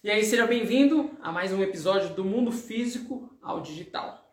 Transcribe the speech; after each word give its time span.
E 0.00 0.12
aí, 0.12 0.22
seja 0.24 0.46
bem-vindo 0.46 1.18
a 1.20 1.32
mais 1.32 1.52
um 1.52 1.60
episódio 1.60 2.14
do 2.14 2.24
Mundo 2.24 2.52
Físico 2.52 3.36
ao 3.42 3.60
Digital. 3.60 4.32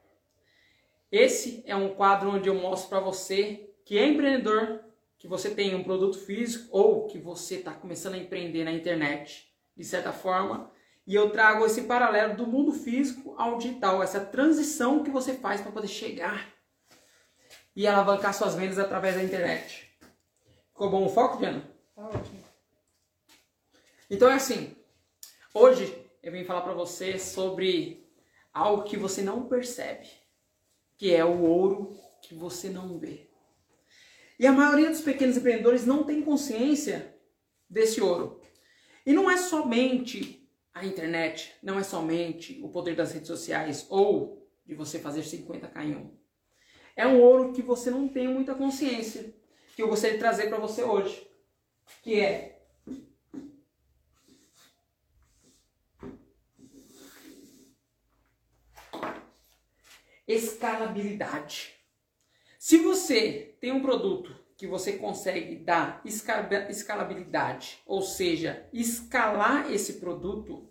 Esse 1.11 1.63
é 1.65 1.75
um 1.75 1.95
quadro 1.95 2.29
onde 2.29 2.47
eu 2.47 2.53
mostro 2.53 2.87
para 2.87 2.99
você 2.99 3.73
que 3.83 3.97
é 3.97 4.07
empreendedor, 4.07 4.83
que 5.17 5.27
você 5.27 5.49
tem 5.55 5.73
um 5.73 5.83
produto 5.83 6.19
físico 6.19 6.67
ou 6.69 7.07
que 7.07 7.17
você 7.17 7.55
está 7.55 7.73
começando 7.73 8.13
a 8.13 8.19
empreender 8.19 8.63
na 8.63 8.71
internet, 8.71 9.51
de 9.75 9.83
certa 9.83 10.13
forma, 10.13 10.71
e 11.07 11.15
eu 11.15 11.31
trago 11.31 11.65
esse 11.65 11.81
paralelo 11.85 12.37
do 12.37 12.45
mundo 12.45 12.71
físico 12.71 13.33
ao 13.35 13.57
digital, 13.57 14.03
essa 14.03 14.23
transição 14.23 15.03
que 15.03 15.09
você 15.09 15.33
faz 15.33 15.61
para 15.61 15.71
poder 15.71 15.87
chegar 15.87 16.47
e 17.75 17.87
alavancar 17.87 18.35
suas 18.35 18.53
vendas 18.53 18.77
através 18.77 19.15
da 19.15 19.23
internet. 19.23 19.97
Ficou 20.67 20.91
bom 20.91 21.05
o 21.05 21.09
foco, 21.09 21.39
Diana? 21.39 21.67
Tá 21.95 22.05
ótimo. 22.05 22.43
Então 24.11 24.29
é 24.29 24.35
assim, 24.35 24.75
hoje 25.55 26.05
eu 26.21 26.31
vim 26.31 26.43
falar 26.43 26.61
para 26.61 26.73
você 26.73 27.17
sobre 27.17 28.07
algo 28.53 28.83
que 28.83 28.97
você 28.97 29.21
não 29.21 29.47
percebe, 29.47 30.07
que 30.97 31.13
é 31.13 31.25
o 31.25 31.41
ouro 31.41 31.97
que 32.21 32.35
você 32.35 32.69
não 32.69 32.99
vê. 32.99 33.27
E 34.37 34.45
a 34.45 34.51
maioria 34.51 34.89
dos 34.89 35.01
pequenos 35.01 35.37
empreendedores 35.37 35.85
não 35.85 36.03
tem 36.03 36.21
consciência 36.21 37.15
desse 37.69 38.01
ouro. 38.01 38.41
E 39.05 39.13
não 39.13 39.31
é 39.31 39.37
somente 39.37 40.45
a 40.75 40.85
internet 40.85 41.55
não 41.63 41.79
é 41.79 41.83
somente 41.83 42.59
o 42.61 42.67
poder 42.67 42.97
das 42.97 43.13
redes 43.13 43.29
sociais 43.29 43.87
ou 43.89 44.45
de 44.65 44.75
você 44.75 44.99
fazer 44.99 45.21
50k 45.21 45.81
em 45.81 45.95
um. 45.95 46.13
É 46.97 47.07
um 47.07 47.21
ouro 47.21 47.53
que 47.53 47.61
você 47.61 47.89
não 47.89 48.09
tem 48.09 48.27
muita 48.27 48.53
consciência, 48.53 49.33
que 49.73 49.81
eu 49.81 49.87
gostaria 49.87 50.17
de 50.17 50.19
trazer 50.19 50.49
para 50.49 50.57
você 50.57 50.83
hoje, 50.83 51.25
que 52.03 52.19
é 52.19 52.54
escalabilidade. 60.27 61.73
Se 62.57 62.77
você 62.77 63.55
tem 63.59 63.71
um 63.71 63.81
produto 63.81 64.35
que 64.57 64.65
você 64.65 64.93
consegue 64.93 65.55
dar 65.57 66.01
escalabilidade, 66.05 67.79
ou 67.85 68.01
seja, 68.01 68.67
escalar 68.71 69.71
esse 69.71 69.93
produto, 69.93 70.69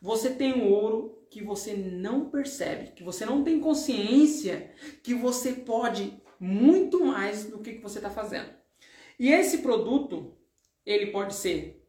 você 0.00 0.30
tem 0.30 0.54
um 0.54 0.70
ouro 0.70 1.26
que 1.30 1.42
você 1.42 1.74
não 1.74 2.30
percebe, 2.30 2.92
que 2.92 3.02
você 3.02 3.26
não 3.26 3.42
tem 3.42 3.60
consciência 3.60 4.72
que 5.02 5.14
você 5.14 5.52
pode 5.52 6.22
muito 6.38 7.04
mais 7.04 7.44
do 7.44 7.58
que, 7.58 7.78
você 7.78 7.98
está 7.98 8.10
fazendo. 8.10 8.50
E 9.18 9.32
esse 9.32 9.58
produto, 9.58 10.36
ele 10.84 11.06
pode 11.06 11.34
ser 11.34 11.84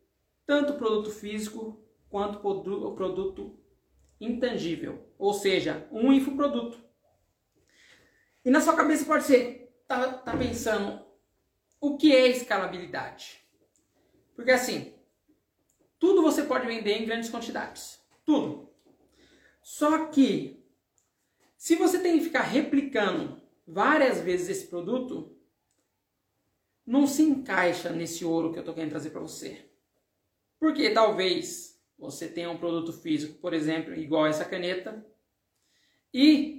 tanto 0.46 0.74
produto 0.74 1.12
físico 1.12 1.80
quanto 2.10 2.40
produto 2.40 3.60
intangível, 4.20 5.06
ou 5.20 5.34
seja, 5.34 5.88
um 5.92 6.12
infoproduto. 6.12 6.87
E 8.48 8.50
na 8.50 8.62
sua 8.62 8.78
cabeça 8.78 9.04
pode 9.04 9.26
ser, 9.26 9.76
tá, 9.86 10.20
tá 10.20 10.38
pensando, 10.38 11.06
o 11.82 11.98
que 11.98 12.16
é 12.16 12.30
escalabilidade? 12.30 13.46
Porque 14.38 14.52
assim, 14.52 14.94
tudo 16.00 16.22
você 16.22 16.44
pode 16.44 16.66
vender 16.66 16.94
em 16.94 17.06
grandes 17.06 17.30
quantidades. 17.30 18.00
Tudo. 18.26 18.70
Só 19.62 20.06
que, 20.06 20.66
se 21.58 21.76
você 21.76 22.00
tem 22.00 22.18
que 22.18 22.24
ficar 22.24 22.44
replicando 22.44 23.42
várias 23.68 24.22
vezes 24.22 24.48
esse 24.48 24.68
produto, 24.68 25.38
não 26.86 27.06
se 27.06 27.24
encaixa 27.24 27.90
nesse 27.90 28.24
ouro 28.24 28.54
que 28.54 28.60
eu 28.60 28.62
estou 28.62 28.74
querendo 28.74 28.92
trazer 28.92 29.10
para 29.10 29.20
você. 29.20 29.70
Porque 30.58 30.92
talvez 30.92 31.78
você 32.00 32.30
tenha 32.30 32.50
um 32.50 32.58
produto 32.58 32.94
físico, 32.94 33.40
por 33.40 33.54
exemplo, 33.54 33.94
igual 33.94 34.26
essa 34.26 34.46
caneta, 34.46 35.06
e 36.14 36.57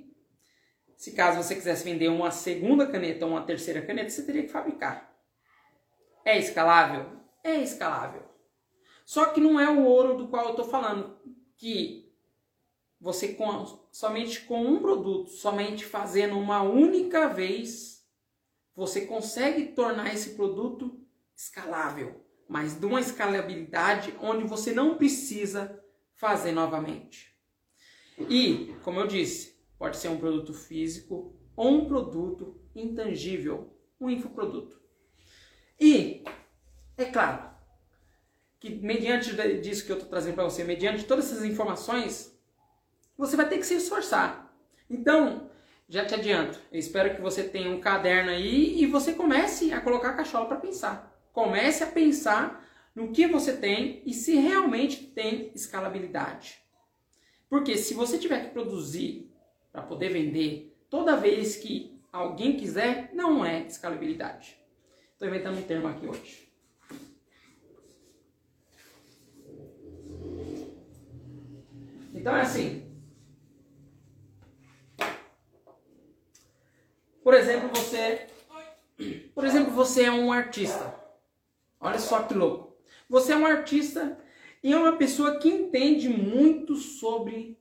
se 0.99 1.13
caso 1.13 1.41
você 1.41 1.55
quisesse 1.55 1.85
vender 1.85 2.09
uma 2.09 2.33
segunda 2.33 2.85
caneta 2.85 3.25
ou 3.25 3.31
uma 3.31 3.45
terceira 3.45 3.81
caneta, 3.81 4.11
você 4.11 4.25
teria 4.25 4.43
que 4.43 4.49
fabricar. 4.49 5.17
É 6.25 6.37
escalável? 6.37 7.07
É 7.45 7.55
escalável. 7.59 8.25
Só 9.07 9.27
que 9.27 9.41
não 9.41 9.61
é 9.61 9.71
o 9.71 9.85
ouro 9.85 10.17
do 10.17 10.27
qual 10.27 10.47
eu 10.47 10.51
estou 10.51 10.65
falando, 10.65 11.17
que 11.57 12.13
você 13.01 13.29
com, 13.29 13.87
somente 13.93 14.41
com 14.41 14.61
um 14.61 14.81
produto, 14.81 15.31
somente 15.31 15.85
fazendo 15.85 16.37
uma 16.37 16.63
única 16.63 17.29
vez, 17.29 18.05
você 18.75 19.03
consegue 19.07 19.67
tornar 19.67 20.13
esse 20.13 20.31
produto 20.31 21.01
escalável, 21.33 22.25
mas 22.49 22.75
de 22.75 22.85
uma 22.85 23.01
escalabilidade 23.01 24.13
onde 24.21 24.43
você 24.43 24.73
não 24.73 24.97
precisa 24.97 25.81
fazer 26.17 26.51
novamente. 26.51 27.33
E, 28.29 28.75
como 28.83 28.99
eu 28.99 29.07
disse, 29.07 29.58
Pode 29.79 29.97
ser 29.97 30.09
um 30.09 30.19
produto 30.19 30.53
físico 30.53 31.35
ou 31.55 31.69
um 31.69 31.85
produto 31.87 32.61
intangível, 32.75 33.73
um 34.01 34.11
infoproduto. 34.11 34.81
E, 35.81 36.25
é 36.97 37.05
claro, 37.05 37.49
que 38.59 38.71
mediante 38.71 39.35
disso 39.61 39.87
que 39.87 39.93
eu 39.93 39.97
estou 39.97 40.11
trazendo 40.11 40.35
para 40.35 40.45
você, 40.45 40.65
mediante 40.65 41.05
todas 41.05 41.31
essas 41.31 41.45
informações, 41.45 42.37
você 43.17 43.37
vai 43.37 43.49
ter 43.49 43.59
que 43.59 43.67
se 43.67 43.75
esforçar. 43.75 44.53
Então, 44.91 45.51
já 45.89 46.05
te 46.05 46.15
adianto, 46.15 46.59
eu 46.73 46.79
espero 46.79 47.15
que 47.15 47.23
você 47.23 47.45
tenha 47.45 47.71
um 47.71 47.81
caderno 47.81 48.31
aí 48.31 48.83
e 48.83 48.87
você 48.87 49.15
comece 49.15 49.73
a 49.73 49.81
colocar 49.81 50.11
a 50.11 50.17
cachola 50.17 50.47
para 50.47 50.57
pensar. 50.59 51.17
Comece 51.33 51.85
a 51.85 51.87
pensar 51.87 52.69
no 52.95 53.13
que 53.13 53.27
você 53.27 53.57
tem 53.57 54.03
e 54.05 54.13
se 54.13 54.35
realmente 54.35 55.07
tem 55.07 55.53
escalabilidade. 55.55 56.59
Porque 57.49 57.77
se 57.77 57.95
você 57.95 58.19
tiver 58.19 58.45
que 58.45 58.51
produzir 58.51 59.33
para 59.73 59.83
poder 59.83 60.11
vender 60.11 60.77
toda 60.89 61.17
vez 61.17 61.57
que 61.57 61.99
alguém 62.13 62.57
quiser, 62.57 63.11
não 63.13 63.45
é 63.45 63.67
escalabilidade. 63.67 64.57
Estou 65.13 65.29
inventando 65.29 65.59
um 65.59 65.63
termo 65.63 65.89
aqui 65.89 66.07
hoje. 66.07 66.49
Então 72.15 72.37
é 72.37 72.41
assim. 72.41 72.89
Por 77.23 77.35
exemplo, 77.35 77.69
você, 77.69 78.27
por 79.35 79.45
exemplo, 79.45 79.73
você 79.73 80.05
é 80.05 80.11
um 80.11 80.33
artista. 80.33 80.95
Olha 81.79 81.99
só 81.99 82.23
que 82.23 82.35
louco. 82.35 82.77
Você 83.09 83.33
é 83.33 83.37
um 83.37 83.47
artista 83.47 84.19
e 84.63 84.73
é 84.73 84.79
uma 84.79 84.97
pessoa 84.97 85.39
que 85.39 85.49
entende 85.49 86.09
muito 86.09 86.75
sobre 86.77 87.58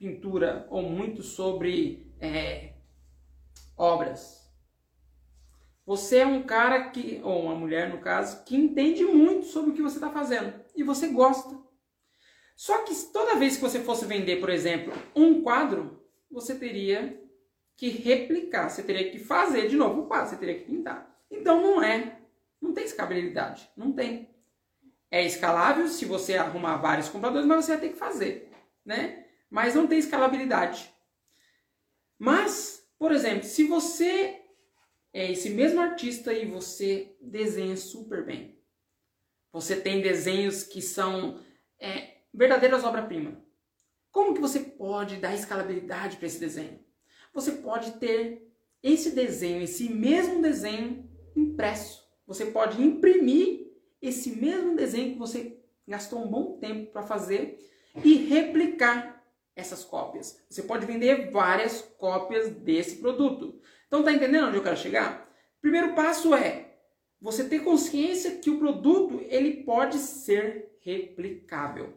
pintura 0.00 0.66
ou 0.70 0.82
muito 0.82 1.22
sobre 1.22 2.10
é, 2.18 2.72
obras. 3.76 4.50
Você 5.84 6.18
é 6.18 6.26
um 6.26 6.42
cara 6.42 6.88
que, 6.88 7.20
ou 7.22 7.42
uma 7.42 7.54
mulher 7.54 7.90
no 7.90 7.98
caso, 7.98 8.42
que 8.44 8.56
entende 8.56 9.04
muito 9.04 9.46
sobre 9.46 9.70
o 9.70 9.74
que 9.74 9.82
você 9.82 9.96
está 9.96 10.10
fazendo 10.10 10.54
e 10.74 10.82
você 10.82 11.08
gosta. 11.08 11.54
Só 12.56 12.78
que 12.84 12.94
toda 13.12 13.36
vez 13.36 13.56
que 13.56 13.62
você 13.62 13.80
fosse 13.80 14.06
vender, 14.06 14.40
por 14.40 14.48
exemplo, 14.48 14.92
um 15.14 15.42
quadro, 15.42 16.02
você 16.30 16.54
teria 16.54 17.22
que 17.76 17.88
replicar, 17.88 18.70
você 18.70 18.82
teria 18.82 19.10
que 19.10 19.18
fazer 19.18 19.68
de 19.68 19.76
novo 19.76 20.02
o 20.02 20.06
quadro, 20.06 20.30
você 20.30 20.36
teria 20.36 20.58
que 20.58 20.64
pintar. 20.64 21.14
Então 21.30 21.60
não 21.60 21.82
é, 21.82 22.20
não 22.60 22.72
tem 22.72 22.84
escalabilidade, 22.84 23.68
não 23.76 23.92
tem. 23.92 24.30
É 25.10 25.24
escalável 25.24 25.88
se 25.88 26.04
você 26.04 26.36
arrumar 26.36 26.76
vários 26.76 27.08
compradores, 27.08 27.46
mas 27.46 27.64
você 27.64 27.72
vai 27.72 27.80
ter 27.80 27.88
que 27.90 27.98
fazer, 27.98 28.50
né? 28.84 29.19
Mas 29.50 29.74
não 29.74 29.86
tem 29.86 29.98
escalabilidade. 29.98 30.88
Mas, 32.18 32.86
por 32.98 33.10
exemplo, 33.10 33.44
se 33.44 33.64
você 33.64 34.40
é 35.12 35.32
esse 35.32 35.50
mesmo 35.50 35.80
artista 35.80 36.32
e 36.32 36.46
você 36.46 37.16
desenha 37.20 37.76
super 37.76 38.24
bem, 38.24 38.58
você 39.52 39.74
tem 39.74 40.00
desenhos 40.00 40.62
que 40.62 40.80
são 40.80 41.40
é, 41.78 42.18
verdadeiras 42.32 42.84
obras-primas. 42.84 43.34
Como 44.12 44.34
que 44.34 44.40
você 44.40 44.60
pode 44.60 45.16
dar 45.16 45.34
escalabilidade 45.34 46.16
para 46.16 46.26
esse 46.26 46.38
desenho? 46.38 46.78
Você 47.32 47.52
pode 47.52 47.92
ter 47.92 48.48
esse 48.82 49.10
desenho, 49.10 49.62
esse 49.62 49.88
mesmo 49.88 50.40
desenho 50.40 51.08
impresso. 51.36 52.08
Você 52.26 52.46
pode 52.46 52.80
imprimir 52.80 53.72
esse 54.00 54.30
mesmo 54.30 54.76
desenho 54.76 55.12
que 55.12 55.18
você 55.18 55.60
gastou 55.86 56.24
um 56.24 56.30
bom 56.30 56.58
tempo 56.58 56.92
para 56.92 57.02
fazer 57.02 57.58
e 58.04 58.14
replicar 58.14 59.19
essas 59.60 59.84
cópias. 59.84 60.42
Você 60.48 60.62
pode 60.62 60.86
vender 60.86 61.30
várias 61.30 61.82
cópias 61.98 62.50
desse 62.50 62.96
produto. 62.96 63.60
Então 63.86 64.02
tá 64.02 64.12
entendendo 64.12 64.48
onde 64.48 64.56
eu 64.56 64.62
quero 64.62 64.76
chegar? 64.76 65.30
Primeiro 65.60 65.94
passo 65.94 66.34
é 66.34 66.78
você 67.20 67.44
ter 67.44 67.62
consciência 67.62 68.38
que 68.38 68.50
o 68.50 68.58
produto 68.58 69.20
ele 69.28 69.62
pode 69.64 69.98
ser 69.98 70.76
replicável, 70.80 71.94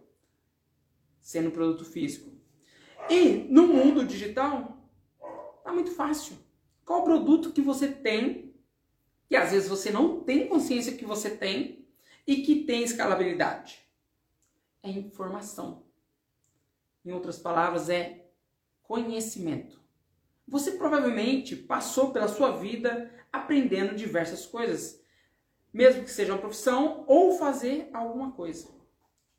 sendo 1.21 1.51
produto 1.51 1.86
físico. 1.86 2.31
E 3.10 3.48
no 3.50 3.68
mundo 3.68 4.06
digital 4.06 4.77
tá 5.63 5.71
muito 5.71 5.92
fácil. 5.92 6.38
Qual 6.86 7.04
produto 7.04 7.51
que 7.51 7.62
você 7.62 7.88
tem 7.88 8.54
que 9.30 9.36
às 9.36 9.51
vezes 9.51 9.69
você 9.69 9.89
não 9.89 10.19
tem 10.19 10.48
consciência 10.48 10.95
que 10.95 11.06
você 11.06 11.30
tem 11.30 11.88
e 12.27 12.44
que 12.44 12.63
tem 12.65 12.83
escalabilidade? 12.83 13.83
é 14.83 14.89
informação. 14.89 15.83
Em 17.06 17.12
outras 17.12 17.38
palavras, 17.40 17.90
é 17.90 18.26
conhecimento. 18.84 19.82
Você 20.48 20.72
provavelmente 20.72 21.56
passou 21.56 22.12
pela 22.12 22.28
sua 22.28 22.52
vida 22.52 23.12
aprendendo 23.32 23.96
diversas 23.96 24.46
coisas, 24.46 25.02
mesmo 25.74 26.04
que 26.04 26.12
seja 26.12 26.34
uma 26.34 26.42
profissão 26.42 27.04
ou 27.08 27.38
fazer 27.38 27.90
alguma 27.94 28.32
coisa. 28.32 28.70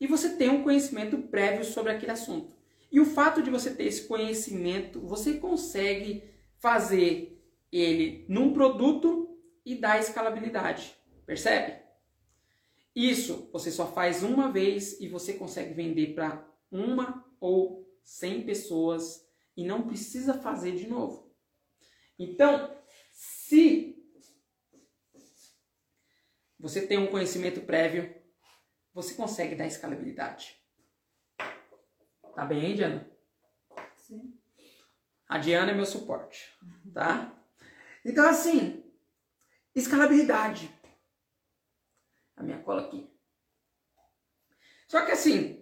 E 0.01 0.07
você 0.07 0.37
tem 0.37 0.49
um 0.49 0.63
conhecimento 0.63 1.17
prévio 1.19 1.65
sobre 1.65 1.93
aquele 1.93 2.13
assunto. 2.13 2.55
E 2.91 3.01
o 3.01 3.05
fato 3.05 3.43
de 3.43 3.51
você 3.51 3.75
ter 3.75 3.85
esse 3.85 4.07
conhecimento, 4.07 5.01
você 5.01 5.35
consegue 5.35 6.25
fazer 6.59 7.43
ele 7.71 8.25
num 8.29 8.53
produto 8.53 9.39
e 9.65 9.75
dar 9.75 9.99
escalabilidade. 9.99 10.97
Percebe? 11.27 11.83
Isso 12.95 13.49
você 13.53 13.71
só 13.71 13.87
faz 13.87 14.23
uma 14.23 14.51
vez 14.51 15.01
e 15.01 15.09
você 15.09 15.33
consegue 15.33 15.75
vender 15.75 16.15
para 16.15 16.47
uma 16.71 17.25
ou 17.45 17.87
cem 18.03 18.43
pessoas 18.47 19.29
e 19.55 19.67
não 19.67 19.87
precisa 19.87 20.33
fazer 20.33 20.75
de 20.77 20.87
novo. 20.87 21.31
Então, 22.19 22.75
se 23.13 24.03
você 26.59 26.87
tem 26.87 26.97
um 26.97 27.11
conhecimento 27.11 27.61
prévio, 27.61 28.15
você 28.95 29.13
consegue 29.15 29.55
dar 29.55 29.67
escalabilidade. 29.67 30.59
Tá 32.35 32.47
bem 32.47 32.65
aí, 32.65 32.75
Diana? 32.75 33.11
Sim. 33.99 34.41
A 35.29 35.37
Diana 35.37 35.73
é 35.73 35.75
meu 35.75 35.85
suporte, 35.85 36.51
tá? 36.95 37.31
Então, 38.03 38.27
assim, 38.27 38.91
escalabilidade. 39.75 40.71
A 42.37 42.43
minha 42.43 42.63
cola 42.63 42.87
aqui. 42.87 43.07
Só 44.89 45.05
que 45.05 45.13
assim, 45.13 45.54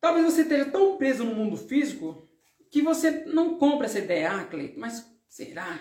talvez 0.00 0.24
você 0.24 0.42
esteja 0.42 0.70
tão 0.70 0.96
preso 0.96 1.24
no 1.24 1.34
mundo 1.34 1.56
físico 1.56 2.28
que 2.70 2.80
você 2.80 3.24
não 3.26 3.58
compra 3.58 3.86
essa 3.86 3.98
ideia. 3.98 4.32
Ah, 4.32 4.44
Cleiton, 4.44 4.80
mas 4.80 5.04
será? 5.28 5.80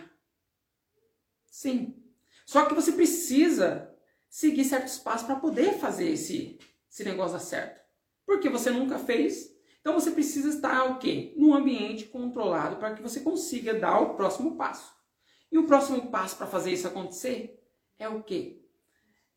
Sim. 1.45 2.03
Só 2.45 2.65
que 2.65 2.73
você 2.73 2.91
precisa 2.91 3.95
seguir 4.27 4.65
certos 4.65 4.97
passos 4.97 5.25
para 5.25 5.35
poder 5.35 5.73
fazer 5.73 6.09
esse, 6.09 6.59
esse 6.89 7.03
negócio 7.03 7.33
dar 7.33 7.39
certo. 7.39 7.81
Porque 8.25 8.49
você 8.49 8.69
nunca 8.71 8.97
fez. 8.97 9.55
Então 9.81 9.93
você 9.93 10.11
precisa 10.11 10.49
estar 10.49 10.83
o 10.85 10.99
quê? 10.99 11.33
Num 11.37 11.53
ambiente 11.53 12.05
controlado 12.05 12.77
para 12.77 12.93
que 12.93 13.01
você 13.01 13.21
consiga 13.21 13.73
dar 13.73 13.99
o 13.99 14.15
próximo 14.15 14.55
passo. 14.55 14.93
E 15.51 15.57
o 15.57 15.65
próximo 15.65 16.11
passo 16.11 16.37
para 16.37 16.47
fazer 16.47 16.71
isso 16.71 16.87
acontecer 16.87 17.59
é 17.97 18.07
o 18.07 18.23
quê? 18.23 18.61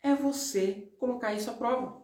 É 0.01 0.15
você 0.15 0.93
colocar 0.99 1.33
isso 1.33 1.49
à 1.49 1.53
prova. 1.53 2.03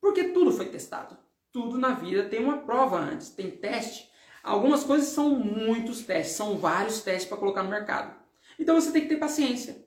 Porque 0.00 0.24
tudo 0.24 0.52
foi 0.52 0.70
testado. 0.70 1.23
Tudo 1.54 1.78
na 1.78 1.94
vida 1.94 2.28
tem 2.28 2.42
uma 2.42 2.58
prova 2.58 2.98
antes, 2.98 3.30
tem 3.30 3.48
teste. 3.48 4.10
Algumas 4.42 4.82
coisas 4.82 5.10
são 5.10 5.30
muitos 5.30 6.02
testes, 6.02 6.34
são 6.34 6.58
vários 6.58 7.00
testes 7.00 7.28
para 7.28 7.38
colocar 7.38 7.62
no 7.62 7.70
mercado. 7.70 8.12
Então 8.58 8.74
você 8.74 8.90
tem 8.90 9.02
que 9.02 9.08
ter 9.08 9.18
paciência. 9.18 9.86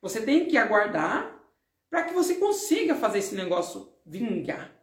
Você 0.00 0.22
tem 0.22 0.48
que 0.48 0.56
aguardar 0.56 1.38
para 1.90 2.04
que 2.04 2.14
você 2.14 2.36
consiga 2.36 2.94
fazer 2.94 3.18
esse 3.18 3.34
negócio 3.34 3.92
vingar. 4.06 4.74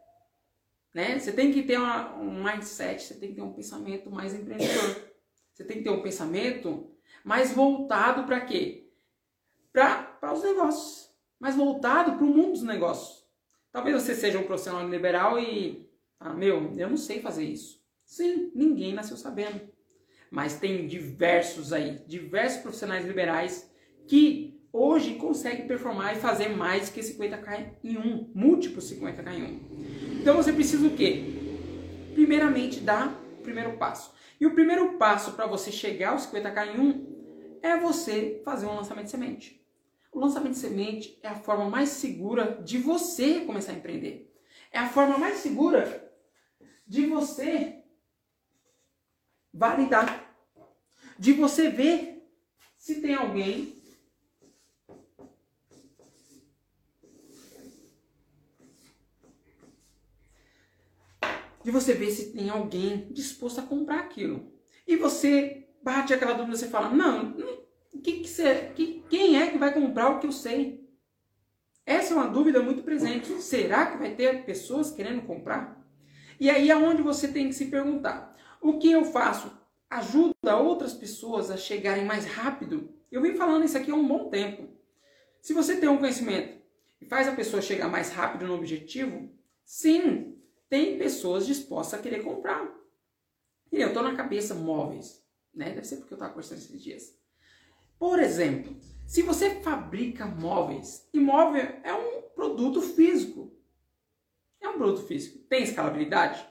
Né? 0.94 1.18
Você 1.18 1.32
tem 1.32 1.52
que 1.52 1.64
ter 1.64 1.78
uma, 1.78 2.14
um 2.14 2.44
mindset, 2.44 3.02
você 3.02 3.14
tem 3.14 3.30
que 3.30 3.34
ter 3.34 3.42
um 3.42 3.52
pensamento 3.52 4.08
mais 4.08 4.32
empreendedor. 4.32 5.10
Você 5.52 5.64
tem 5.64 5.78
que 5.78 5.84
ter 5.84 5.90
um 5.90 6.00
pensamento 6.00 6.90
mais 7.22 7.52
voltado 7.52 8.24
para 8.24 8.40
quê? 8.40 8.88
Para 9.70 10.32
os 10.32 10.42
negócios. 10.42 11.10
Mais 11.38 11.54
voltado 11.54 12.12
para 12.12 12.24
o 12.24 12.28
mundo 12.28 12.52
dos 12.52 12.62
negócios. 12.62 13.26
Talvez 13.70 14.00
você 14.00 14.14
seja 14.14 14.38
um 14.38 14.44
profissional 14.44 14.88
liberal 14.88 15.38
e, 15.38 15.89
ah, 16.20 16.34
meu, 16.34 16.74
eu 16.76 16.90
não 16.90 16.98
sei 16.98 17.22
fazer 17.22 17.44
isso. 17.44 17.80
Sim, 18.04 18.52
ninguém 18.54 18.92
nasceu 18.92 19.16
sabendo. 19.16 19.58
Mas 20.30 20.58
tem 20.58 20.86
diversos 20.86 21.72
aí, 21.72 22.02
diversos 22.06 22.60
profissionais 22.60 23.06
liberais 23.06 23.72
que 24.06 24.60
hoje 24.70 25.14
conseguem 25.14 25.66
performar 25.66 26.14
e 26.14 26.20
fazer 26.20 26.50
mais 26.50 26.90
que 26.90 27.00
50k 27.00 27.70
em 27.82 27.96
um, 27.96 28.30
múltiplos 28.34 28.92
50k 28.92 29.32
em 29.32 29.42
um. 29.44 30.20
Então 30.20 30.36
você 30.36 30.52
precisa 30.52 30.86
o 30.86 30.94
quê? 30.94 31.24
Primeiramente 32.12 32.80
dar 32.80 33.18
o 33.38 33.42
primeiro 33.42 33.78
passo. 33.78 34.12
E 34.38 34.46
o 34.46 34.54
primeiro 34.54 34.98
passo 34.98 35.32
para 35.32 35.46
você 35.46 35.72
chegar 35.72 36.10
aos 36.10 36.26
50k 36.26 36.74
em 36.74 36.80
um 36.80 37.58
é 37.62 37.78
você 37.78 38.42
fazer 38.44 38.66
um 38.66 38.74
lançamento 38.74 39.06
de 39.06 39.10
semente. 39.10 39.66
O 40.12 40.20
lançamento 40.20 40.52
de 40.52 40.58
semente 40.58 41.18
é 41.22 41.28
a 41.28 41.34
forma 41.34 41.70
mais 41.70 41.88
segura 41.88 42.60
de 42.62 42.76
você 42.76 43.40
começar 43.40 43.72
a 43.72 43.76
empreender. 43.76 44.30
É 44.70 44.78
a 44.78 44.88
forma 44.88 45.16
mais 45.16 45.36
segura 45.38 46.09
de 46.90 47.06
você 47.06 47.84
validar. 49.54 50.28
De 51.16 51.32
você 51.32 51.70
ver 51.70 52.28
se 52.76 53.00
tem 53.00 53.14
alguém 53.14 53.78
de 61.62 61.70
você 61.70 61.94
ver 61.94 62.10
se 62.10 62.32
tem 62.32 62.50
alguém 62.50 63.12
disposto 63.12 63.60
a 63.60 63.62
comprar 63.62 64.00
aquilo. 64.00 64.52
E 64.84 64.96
você 64.96 65.68
bate 65.80 66.12
aquela 66.12 66.32
dúvida, 66.32 66.56
você 66.56 66.66
fala, 66.66 66.88
não, 66.88 67.36
que 68.02 68.20
que 68.20 68.28
você, 68.28 68.72
que, 68.74 69.04
quem 69.08 69.40
é 69.40 69.48
que 69.48 69.58
vai 69.58 69.72
comprar 69.72 70.08
o 70.08 70.18
que 70.18 70.26
eu 70.26 70.32
sei? 70.32 70.90
Essa 71.86 72.14
é 72.14 72.16
uma 72.16 72.26
dúvida 72.26 72.60
muito 72.60 72.82
presente. 72.82 73.40
Será 73.40 73.92
que 73.92 73.98
vai 73.98 74.16
ter 74.16 74.44
pessoas 74.44 74.90
querendo 74.90 75.22
comprar? 75.22 75.79
E 76.40 76.48
aí 76.48 76.70
é 76.70 76.76
onde 76.76 77.02
você 77.02 77.28
tem 77.28 77.48
que 77.48 77.54
se 77.54 77.66
perguntar, 77.66 78.34
o 78.62 78.78
que 78.78 78.90
eu 78.90 79.04
faço? 79.04 79.52
Ajuda 79.90 80.56
outras 80.56 80.94
pessoas 80.94 81.50
a 81.50 81.56
chegarem 81.58 82.06
mais 82.06 82.24
rápido? 82.24 82.94
Eu 83.12 83.20
venho 83.20 83.36
falando 83.36 83.66
isso 83.66 83.76
aqui 83.76 83.90
há 83.90 83.94
um 83.94 84.08
bom 84.08 84.30
tempo. 84.30 84.66
Se 85.42 85.52
você 85.52 85.76
tem 85.76 85.88
um 85.88 85.98
conhecimento 85.98 86.58
e 86.98 87.04
faz 87.04 87.28
a 87.28 87.32
pessoa 87.32 87.60
chegar 87.60 87.88
mais 87.88 88.10
rápido 88.10 88.46
no 88.46 88.54
objetivo, 88.54 89.30
sim, 89.66 90.38
tem 90.70 90.96
pessoas 90.96 91.46
dispostas 91.46 92.00
a 92.00 92.02
querer 92.02 92.22
comprar. 92.22 92.74
E 93.70 93.78
eu 93.78 93.88
estou 93.88 94.02
na 94.02 94.16
cabeça 94.16 94.54
móveis, 94.54 95.22
né? 95.54 95.70
Deve 95.74 95.86
ser 95.86 95.96
porque 95.96 96.14
eu 96.14 96.16
estava 96.16 96.32
conversando 96.32 96.58
esses 96.58 96.82
dias. 96.82 97.18
Por 97.98 98.18
exemplo, 98.18 98.74
se 99.06 99.20
você 99.20 99.56
fabrica 99.56 100.24
móveis, 100.24 101.06
imóvel 101.12 101.68
é 101.84 101.92
um 101.92 102.22
produto 102.34 102.80
físico. 102.80 103.52
É 104.60 104.68
um 104.68 104.78
produto 104.78 105.06
físico. 105.06 105.38
Tem 105.48 105.62
escalabilidade? 105.62 106.46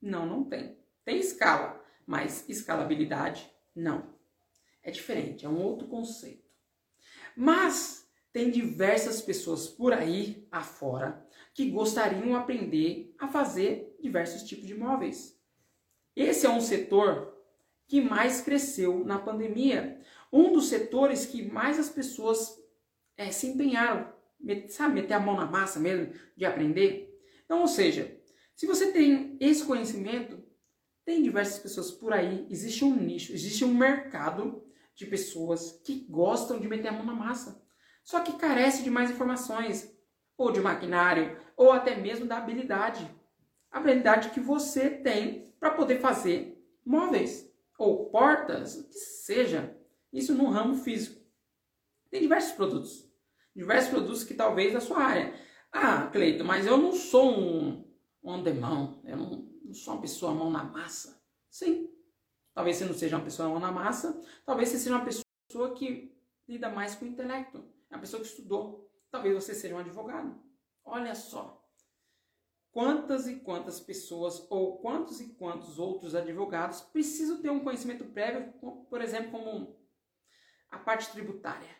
Não, 0.00 0.26
não 0.26 0.44
tem. 0.44 0.76
Tem 1.04 1.18
escala, 1.18 1.82
mas 2.06 2.48
escalabilidade 2.48 3.50
não. 3.74 4.14
É 4.82 4.90
diferente, 4.90 5.44
é 5.44 5.48
um 5.48 5.62
outro 5.62 5.88
conceito. 5.88 6.48
Mas 7.36 8.08
tem 8.32 8.50
diversas 8.50 9.20
pessoas 9.22 9.66
por 9.68 9.92
aí 9.92 10.46
afora 10.50 11.26
que 11.54 11.70
gostariam 11.70 12.22
de 12.22 12.32
aprender 12.34 13.14
a 13.18 13.26
fazer 13.26 13.96
diversos 14.00 14.42
tipos 14.42 14.66
de 14.66 14.74
móveis. 14.74 15.36
Esse 16.14 16.46
é 16.46 16.50
um 16.50 16.60
setor 16.60 17.36
que 17.86 18.00
mais 18.00 18.40
cresceu 18.40 19.04
na 19.04 19.18
pandemia. 19.18 20.00
Um 20.32 20.52
dos 20.52 20.68
setores 20.68 21.26
que 21.26 21.42
mais 21.42 21.78
as 21.78 21.88
pessoas 21.88 22.62
é, 23.16 23.30
se 23.30 23.48
empenharam, 23.48 24.12
sabe, 24.68 24.94
meter 24.94 25.14
a 25.14 25.20
mão 25.20 25.36
na 25.36 25.46
massa 25.46 25.80
mesmo, 25.80 26.12
de 26.36 26.44
aprender. 26.44 27.07
Então, 27.48 27.62
ou 27.62 27.66
seja, 27.66 28.14
se 28.54 28.66
você 28.66 28.92
tem 28.92 29.38
esse 29.40 29.64
conhecimento, 29.64 30.44
tem 31.02 31.22
diversas 31.22 31.58
pessoas 31.58 31.90
por 31.90 32.12
aí, 32.12 32.46
existe 32.50 32.84
um 32.84 32.94
nicho, 32.94 33.32
existe 33.32 33.64
um 33.64 33.72
mercado 33.72 34.62
de 34.94 35.06
pessoas 35.06 35.80
que 35.82 36.06
gostam 36.10 36.60
de 36.60 36.68
meter 36.68 36.88
a 36.88 36.92
mão 36.92 37.06
na 37.06 37.14
massa. 37.14 37.64
Só 38.04 38.20
que 38.20 38.36
carece 38.36 38.82
de 38.82 38.90
mais 38.90 39.10
informações, 39.10 39.96
ou 40.36 40.52
de 40.52 40.60
maquinário, 40.60 41.40
ou 41.56 41.72
até 41.72 41.96
mesmo 41.96 42.26
da 42.26 42.36
habilidade. 42.36 43.10
A 43.70 43.78
habilidade 43.78 44.28
que 44.28 44.40
você 44.40 44.90
tem 44.90 45.50
para 45.58 45.70
poder 45.70 46.00
fazer 46.00 46.62
móveis, 46.84 47.50
ou 47.78 48.10
portas, 48.10 48.76
o 48.76 48.88
que 48.90 48.98
seja. 48.98 49.74
Isso 50.12 50.34
no 50.34 50.50
ramo 50.50 50.74
físico. 50.74 51.18
Tem 52.10 52.20
diversos 52.20 52.52
produtos. 52.52 53.10
Diversos 53.56 53.88
produtos 53.88 54.22
que 54.22 54.34
talvez 54.34 54.74
da 54.74 54.80
sua 54.80 55.02
área. 55.02 55.47
Ah, 55.72 56.06
Cleito, 56.10 56.44
mas 56.44 56.66
eu 56.66 56.76
não 56.78 56.92
sou 56.92 57.38
um, 57.38 57.84
um 58.22 58.32
andemão, 58.32 59.00
eu 59.04 59.16
não, 59.16 59.30
não 59.64 59.74
sou 59.74 59.94
uma 59.94 60.00
pessoa 60.00 60.34
mão 60.34 60.50
na 60.50 60.64
massa. 60.64 61.22
Sim. 61.50 61.90
Talvez 62.54 62.76
você 62.76 62.84
não 62.84 62.94
seja 62.94 63.16
uma 63.16 63.24
pessoa 63.24 63.48
mão 63.48 63.60
na 63.60 63.70
massa, 63.70 64.20
talvez 64.44 64.68
você 64.68 64.78
seja 64.78 64.96
uma 64.96 65.04
pessoa 65.04 65.74
que 65.74 66.16
lida 66.48 66.68
mais 66.68 66.94
com 66.94 67.04
o 67.04 67.08
intelecto. 67.08 67.64
É 67.90 67.94
uma 67.94 68.00
pessoa 68.00 68.20
que 68.20 68.28
estudou. 68.28 68.90
Talvez 69.10 69.34
você 69.34 69.54
seja 69.54 69.74
um 69.74 69.78
advogado. 69.78 70.38
Olha 70.84 71.14
só. 71.14 71.64
Quantas 72.70 73.26
e 73.26 73.36
quantas 73.36 73.80
pessoas 73.80 74.46
ou 74.50 74.78
quantos 74.78 75.20
e 75.20 75.28
quantos 75.34 75.78
outros 75.78 76.14
advogados 76.14 76.80
precisam 76.80 77.40
ter 77.40 77.50
um 77.50 77.60
conhecimento 77.60 78.04
prévio, 78.04 78.52
por 78.88 79.00
exemplo, 79.00 79.32
como 79.32 79.78
a 80.70 80.78
parte 80.78 81.10
tributária. 81.10 81.77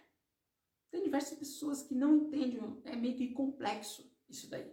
Tem 0.91 1.03
diversas 1.03 1.39
pessoas 1.39 1.83
que 1.83 1.95
não 1.95 2.17
entendem, 2.17 2.81
é 2.85 2.97
meio 2.97 3.17
que 3.17 3.33
complexo 3.33 4.11
isso 4.29 4.49
daí. 4.49 4.71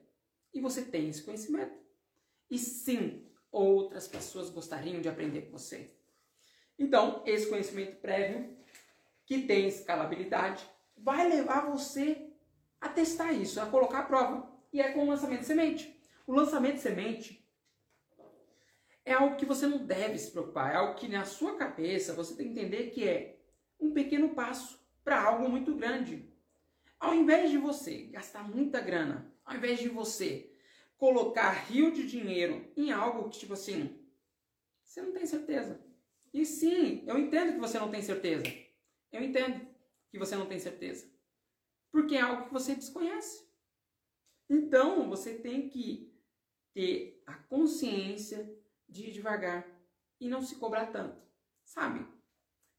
E 0.54 0.62
você 0.62 0.84
tem 0.84 1.10
esse 1.10 1.24
conhecimento. 1.24 1.78
E 2.50 2.58
sim, 2.58 3.26
outras 3.52 4.08
pessoas 4.08 4.50
gostariam 4.50 5.02
de 5.02 5.10
aprender 5.10 5.44
com 5.44 5.58
você. 5.58 5.94
Então, 6.78 7.24
esse 7.26 7.50
conhecimento 7.50 7.98
prévio, 7.98 8.56
que 9.26 9.42
tem 9.42 9.68
escalabilidade, 9.68 10.70
vai 10.98 11.28
levar 11.28 11.70
você 11.70 12.30
a 12.80 12.90
testar 12.90 13.32
isso, 13.34 13.60
a 13.60 13.66
colocar 13.66 14.00
a 14.00 14.06
prova. 14.06 14.50
E 14.72 14.82
é 14.82 14.92
com 14.92 15.06
o 15.06 15.10
lançamento 15.10 15.42
de 15.42 15.48
semente. 15.48 16.00
O 16.28 16.34
lançamento 16.34 16.76
de 16.76 16.82
semente 16.82 17.46
é 19.06 19.14
algo 19.14 19.36
que 19.36 19.46
você 19.46 19.68
não 19.68 19.86
deve 19.86 20.18
se 20.18 20.32
preocupar, 20.32 20.74
é 20.74 20.78
algo 20.78 20.96
que 20.96 21.08
na 21.08 21.26
sua 21.26 21.56
cabeça 21.56 22.14
você 22.14 22.36
tem 22.36 22.48
que 22.48 22.60
entender 22.60 22.90
que 22.90 23.08
é 23.08 23.40
um 23.80 23.92
pequeno 23.92 24.30
passo 24.30 24.85
para 25.06 25.22
algo 25.22 25.48
muito 25.48 25.76
grande. 25.76 26.28
Ao 27.00 27.14
invés 27.14 27.52
de 27.52 27.60
você 27.60 28.08
gastar 28.08 28.44
muita 28.44 28.82
grana, 28.82 29.32
ao 29.46 29.56
invés 29.56 29.80
de 29.80 29.88
você 29.88 30.52
colocar 30.98 31.52
rio 31.52 31.92
de 31.92 32.08
dinheiro 32.08 32.74
em 32.76 32.92
algo 32.92 33.30
que, 33.30 33.38
tipo 33.38 33.54
assim, 33.54 34.04
você 34.84 35.04
não 35.04 35.14
tem 35.14 35.26
certeza. 35.28 35.86
E 36.34 36.44
sim, 36.46 37.04
eu 37.08 37.20
entendo 37.20 37.54
que 37.54 37.60
você 37.60 37.78
não 37.78 37.92
tem 37.92 38.02
certeza. 38.02 38.46
Eu 39.12 39.22
entendo 39.22 39.66
que 40.10 40.18
você 40.18 40.36
não 40.36 40.48
tem 40.48 40.60
certeza. 40.60 41.08
Porque 41.92 42.16
é 42.16 42.22
algo 42.22 42.48
que 42.48 42.54
você 42.54 42.76
desconhece. 42.76 43.48
Então, 44.50 45.08
você 45.08 45.36
tem 45.36 45.70
que 45.70 46.14
ter 46.74 47.22
a 47.26 47.36
consciência 47.36 48.52
de 48.90 49.10
ir 49.10 49.12
devagar 49.12 49.66
e 50.20 50.28
não 50.28 50.42
se 50.42 50.56
cobrar 50.56 50.88
tanto. 50.88 51.22
Sabe? 51.64 52.06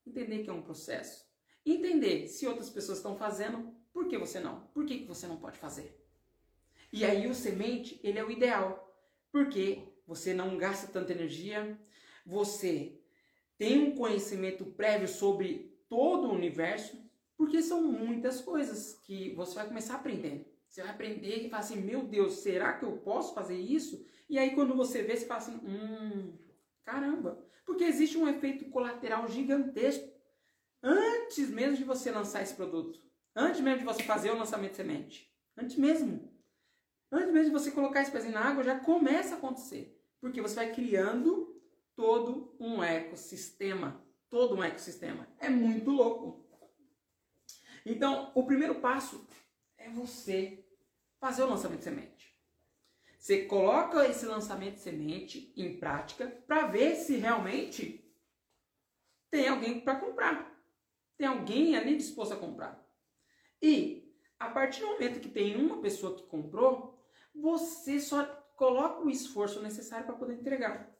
Entender 0.04 0.42
que 0.42 0.50
é 0.50 0.52
um 0.52 0.62
processo. 0.62 1.25
Entender 1.66 2.28
se 2.28 2.46
outras 2.46 2.70
pessoas 2.70 2.98
estão 2.98 3.16
fazendo, 3.16 3.74
por 3.92 4.06
que 4.06 4.16
você 4.16 4.38
não? 4.38 4.60
Por 4.72 4.86
que, 4.86 4.98
que 4.98 5.04
você 5.04 5.26
não 5.26 5.36
pode 5.36 5.58
fazer? 5.58 6.00
E 6.92 7.04
aí 7.04 7.26
o 7.26 7.34
semente, 7.34 7.98
ele 8.04 8.20
é 8.20 8.24
o 8.24 8.30
ideal, 8.30 8.96
porque 9.32 9.82
você 10.06 10.32
não 10.32 10.56
gasta 10.56 10.86
tanta 10.86 11.12
energia, 11.12 11.76
você 12.24 13.00
tem 13.58 13.80
um 13.80 13.96
conhecimento 13.96 14.64
prévio 14.64 15.08
sobre 15.08 15.76
todo 15.88 16.28
o 16.28 16.34
universo, 16.34 17.04
porque 17.36 17.60
são 17.60 17.82
muitas 17.82 18.40
coisas 18.40 19.00
que 19.02 19.34
você 19.34 19.56
vai 19.56 19.66
começar 19.66 19.96
aprendendo. 19.96 20.44
Você 20.68 20.82
vai 20.82 20.90
aprender 20.92 21.46
e 21.46 21.50
falar 21.50 21.62
assim, 21.62 21.80
meu 21.80 22.04
Deus, 22.04 22.34
será 22.34 22.74
que 22.74 22.84
eu 22.84 22.98
posso 22.98 23.34
fazer 23.34 23.58
isso? 23.58 24.06
E 24.28 24.38
aí 24.38 24.54
quando 24.54 24.74
você 24.74 25.02
vê, 25.02 25.16
você 25.16 25.26
fala 25.26 25.40
assim, 25.40 25.60
hum, 25.64 26.32
caramba. 26.84 27.44
Porque 27.64 27.82
existe 27.82 28.16
um 28.16 28.28
efeito 28.28 28.66
colateral 28.66 29.26
gigantesco 29.26 30.15
antes 30.82 31.50
mesmo 31.50 31.76
de 31.76 31.84
você 31.84 32.10
lançar 32.10 32.42
esse 32.42 32.54
produto. 32.54 33.00
Antes 33.34 33.60
mesmo 33.60 33.80
de 33.80 33.84
você 33.84 34.02
fazer 34.02 34.30
o 34.30 34.38
lançamento 34.38 34.70
de 34.70 34.76
semente. 34.76 35.32
Antes 35.56 35.76
mesmo. 35.76 36.32
Antes 37.10 37.32
mesmo 37.32 37.50
de 37.50 37.58
você 37.58 37.70
colocar 37.70 38.02
esse 38.02 38.10
pezinho 38.10 38.34
na 38.34 38.44
água, 38.44 38.64
já 38.64 38.78
começa 38.80 39.34
a 39.34 39.38
acontecer. 39.38 40.00
Porque 40.20 40.40
você 40.40 40.54
vai 40.54 40.72
criando 40.72 41.60
todo 41.94 42.56
um 42.58 42.82
ecossistema. 42.82 44.02
Todo 44.28 44.56
um 44.56 44.62
ecossistema. 44.62 45.28
É 45.38 45.48
muito 45.48 45.90
louco. 45.90 46.46
Então, 47.84 48.32
o 48.34 48.44
primeiro 48.44 48.76
passo 48.76 49.26
é 49.78 49.88
você 49.88 50.64
fazer 51.20 51.42
o 51.42 51.48
lançamento 51.48 51.78
de 51.78 51.84
semente. 51.84 52.36
Você 53.18 53.44
coloca 53.44 54.06
esse 54.08 54.24
lançamento 54.24 54.74
de 54.74 54.80
semente 54.80 55.52
em 55.56 55.78
prática 55.78 56.26
para 56.46 56.66
ver 56.66 56.96
se 56.96 57.16
realmente 57.16 58.04
tem 59.30 59.48
alguém 59.48 59.80
para 59.80 59.98
comprar. 59.98 60.55
Tem 61.16 61.26
alguém 61.26 61.76
ali 61.76 61.96
disposto 61.96 62.32
a 62.32 62.36
comprar. 62.36 62.84
E 63.62 64.12
a 64.38 64.48
partir 64.48 64.80
do 64.80 64.88
momento 64.88 65.20
que 65.20 65.28
tem 65.28 65.56
uma 65.56 65.80
pessoa 65.80 66.14
que 66.14 66.24
comprou, 66.24 67.02
você 67.34 67.98
só 68.00 68.24
coloca 68.56 69.04
o 69.04 69.10
esforço 69.10 69.62
necessário 69.62 70.06
para 70.06 70.16
poder 70.16 70.34
entregar. 70.34 70.94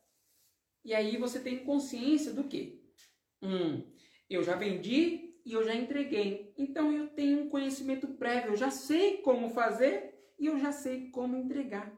E 0.85 0.94
aí 0.94 1.16
você 1.16 1.40
tem 1.40 1.64
consciência 1.64 2.32
do 2.32 2.44
que? 2.44 2.82
Hum, 3.42 3.82
eu 4.28 4.42
já 4.42 4.54
vendi 4.54 5.35
e 5.44 5.52
eu 5.52 5.64
já 5.64 5.75
entreguei. 5.75 6.54
Então 6.56 6.92
eu 6.92 7.08
tenho 7.08 7.42
um 7.42 7.49
conhecimento 7.49 8.08
prévio, 8.14 8.52
eu 8.52 8.56
já 8.56 8.70
sei 8.70 9.18
como 9.18 9.50
fazer 9.50 10.14
e 10.38 10.46
eu 10.46 10.58
já 10.58 10.73
sei 10.73 11.11
como 11.11 11.37
entregar. 11.37 11.92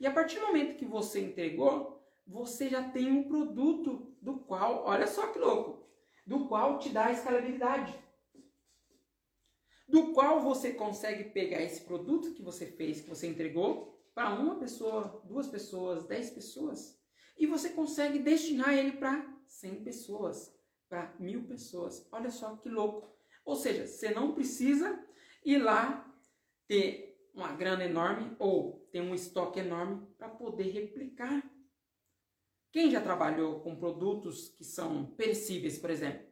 E 0.00 0.06
a 0.06 0.12
partir 0.12 0.38
do 0.38 0.46
momento 0.46 0.76
que 0.76 0.84
você 0.84 1.20
entregou, 1.20 1.98
você 2.26 2.68
já 2.68 2.82
tem 2.90 3.10
um 3.10 3.24
produto 3.24 4.14
do 4.20 4.38
qual, 4.40 4.84
olha 4.84 5.06
só 5.06 5.28
que 5.28 5.38
louco, 5.38 5.77
do 6.28 6.46
qual 6.46 6.78
te 6.78 6.90
dá 6.90 7.06
a 7.06 7.12
escalabilidade 7.12 7.92
do 9.88 10.12
qual 10.12 10.40
você 10.42 10.72
consegue 10.72 11.30
pegar 11.30 11.62
esse 11.62 11.80
produto 11.80 12.34
que 12.34 12.42
você 12.42 12.66
fez, 12.66 13.00
que 13.00 13.08
você 13.08 13.26
entregou, 13.26 13.98
para 14.14 14.34
uma 14.34 14.56
pessoa, 14.56 15.22
duas 15.24 15.46
pessoas, 15.46 16.04
dez 16.06 16.28
pessoas, 16.28 17.00
e 17.38 17.46
você 17.46 17.70
consegue 17.70 18.18
destinar 18.18 18.76
ele 18.76 18.92
para 18.92 19.26
cem 19.46 19.82
pessoas, 19.82 20.54
para 20.88 21.14
mil 21.18 21.44
pessoas. 21.44 22.06
Olha 22.12 22.30
só 22.30 22.56
que 22.56 22.68
louco. 22.68 23.16
Ou 23.44 23.56
seja, 23.56 23.86
você 23.86 24.10
não 24.10 24.34
precisa 24.34 25.02
ir 25.44 25.58
lá 25.58 26.04
ter 26.66 27.30
uma 27.32 27.52
grana 27.52 27.84
enorme 27.84 28.36
ou 28.38 28.86
ter 28.92 29.00
um 29.00 29.14
estoque 29.14 29.60
enorme 29.60 30.06
para 30.18 30.28
poder 30.28 30.70
replicar. 30.70 31.42
Quem 32.78 32.92
já 32.92 33.00
trabalhou 33.00 33.58
com 33.58 33.74
produtos 33.74 34.50
que 34.50 34.62
são 34.62 35.06
perecíveis, 35.16 35.76
por 35.76 35.90
exemplo, 35.90 36.24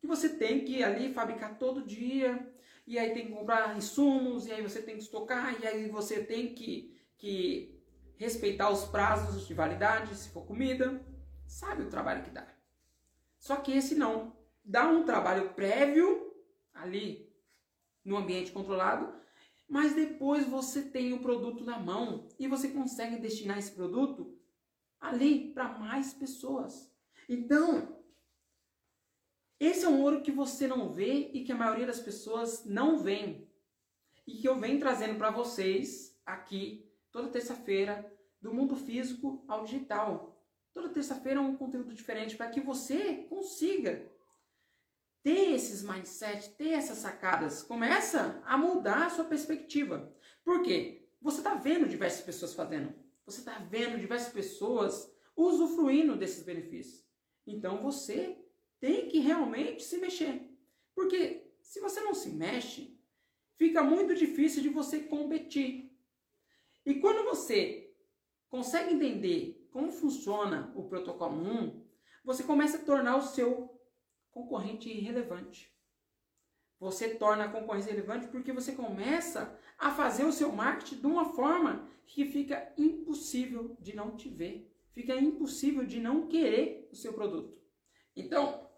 que 0.00 0.06
você 0.06 0.30
tem 0.30 0.64
que 0.64 0.82
ali 0.82 1.12
fabricar 1.12 1.58
todo 1.58 1.84
dia, 1.84 2.50
e 2.86 2.98
aí 2.98 3.12
tem 3.12 3.26
que 3.26 3.34
comprar 3.34 3.76
insumos, 3.76 4.46
e 4.46 4.50
aí 4.50 4.62
você 4.62 4.80
tem 4.80 4.96
que 4.96 5.02
estocar, 5.02 5.60
e 5.60 5.66
aí 5.66 5.90
você 5.90 6.24
tem 6.24 6.54
que, 6.54 6.98
que 7.18 7.78
respeitar 8.16 8.70
os 8.70 8.86
prazos 8.86 9.46
de 9.46 9.52
validade, 9.52 10.16
se 10.16 10.30
for 10.30 10.46
comida. 10.46 11.04
Sabe 11.46 11.82
o 11.82 11.90
trabalho 11.90 12.24
que 12.24 12.30
dá. 12.30 12.48
Só 13.38 13.56
que 13.56 13.70
esse 13.70 13.94
não. 13.94 14.34
Dá 14.64 14.88
um 14.88 15.04
trabalho 15.04 15.52
prévio 15.52 16.32
ali 16.72 17.30
no 18.02 18.16
ambiente 18.16 18.52
controlado, 18.52 19.12
mas 19.68 19.94
depois 19.94 20.48
você 20.48 20.80
tem 20.80 21.12
o 21.12 21.20
produto 21.20 21.62
na 21.62 21.78
mão 21.78 22.26
e 22.38 22.48
você 22.48 22.68
consegue 22.68 23.18
destinar 23.18 23.58
esse 23.58 23.72
produto 23.72 24.39
ali 25.00 25.52
para 25.52 25.68
mais 25.78 26.12
pessoas. 26.12 26.92
Então, 27.28 28.00
esse 29.58 29.84
é 29.84 29.88
um 29.88 30.02
ouro 30.02 30.22
que 30.22 30.32
você 30.32 30.66
não 30.66 30.92
vê 30.92 31.30
e 31.32 31.44
que 31.44 31.52
a 31.52 31.56
maioria 31.56 31.86
das 31.86 32.00
pessoas 32.00 32.64
não 32.64 32.98
vê. 32.98 33.46
E 34.26 34.38
que 34.38 34.48
eu 34.48 34.58
venho 34.58 34.78
trazendo 34.78 35.16
para 35.16 35.30
vocês 35.30 36.18
aqui 36.24 36.90
toda 37.10 37.28
terça-feira, 37.28 38.10
do 38.40 38.54
mundo 38.54 38.74
físico 38.74 39.44
ao 39.46 39.64
digital. 39.64 40.42
Toda 40.72 40.88
terça-feira 40.88 41.40
é 41.40 41.42
um 41.42 41.56
conteúdo 41.56 41.92
diferente 41.92 42.36
para 42.36 42.48
que 42.48 42.60
você 42.60 43.24
consiga 43.28 44.10
ter 45.22 45.52
esses 45.52 45.82
mindset, 45.82 46.50
ter 46.50 46.70
essas 46.70 46.98
sacadas. 46.98 47.62
Começa 47.62 48.40
a 48.46 48.56
mudar 48.56 49.06
a 49.06 49.10
sua 49.10 49.24
perspectiva. 49.24 50.10
Por 50.42 50.62
quê? 50.62 51.08
Você 51.20 51.38
está 51.38 51.54
vendo 51.54 51.88
diversas 51.88 52.24
pessoas 52.24 52.54
fazendo. 52.54 52.94
Você 53.30 53.42
está 53.42 53.60
vendo 53.60 53.96
diversas 53.96 54.32
pessoas 54.32 55.14
usufruindo 55.36 56.16
desses 56.16 56.42
benefícios. 56.42 57.06
Então 57.46 57.80
você 57.80 58.36
tem 58.80 59.06
que 59.06 59.20
realmente 59.20 59.84
se 59.84 59.98
mexer. 59.98 60.50
Porque 60.96 61.48
se 61.62 61.78
você 61.78 62.00
não 62.00 62.12
se 62.12 62.30
mexe, 62.30 62.98
fica 63.56 63.84
muito 63.84 64.16
difícil 64.16 64.62
de 64.62 64.68
você 64.68 65.04
competir. 65.04 65.96
E 66.84 66.96
quando 66.96 67.24
você 67.24 67.94
consegue 68.48 68.94
entender 68.94 69.64
como 69.70 69.92
funciona 69.92 70.72
o 70.74 70.88
protocolo 70.88 71.36
1, 71.36 71.86
você 72.24 72.42
começa 72.42 72.78
a 72.78 72.84
tornar 72.84 73.16
o 73.16 73.22
seu 73.22 73.80
concorrente 74.32 74.88
irrelevante. 74.88 75.72
Você 76.80 77.14
torna 77.14 77.44
a 77.44 77.52
concorrência 77.52 77.92
relevante 77.92 78.26
porque 78.28 78.52
você 78.52 78.72
começa 78.72 79.56
a 79.78 79.90
fazer 79.90 80.24
o 80.24 80.32
seu 80.32 80.50
marketing 80.50 81.00
de 81.00 81.06
uma 81.06 81.26
forma 81.26 81.88
que 82.06 82.24
fica 82.24 82.72
impossível 82.76 83.76
de 83.78 83.94
não 83.94 84.16
te 84.16 84.30
ver, 84.30 84.74
fica 84.92 85.14
impossível 85.14 85.84
de 85.86 86.00
não 86.00 86.26
querer 86.26 86.88
o 86.90 86.96
seu 86.96 87.12
produto. 87.12 87.60
Então, 88.16 88.68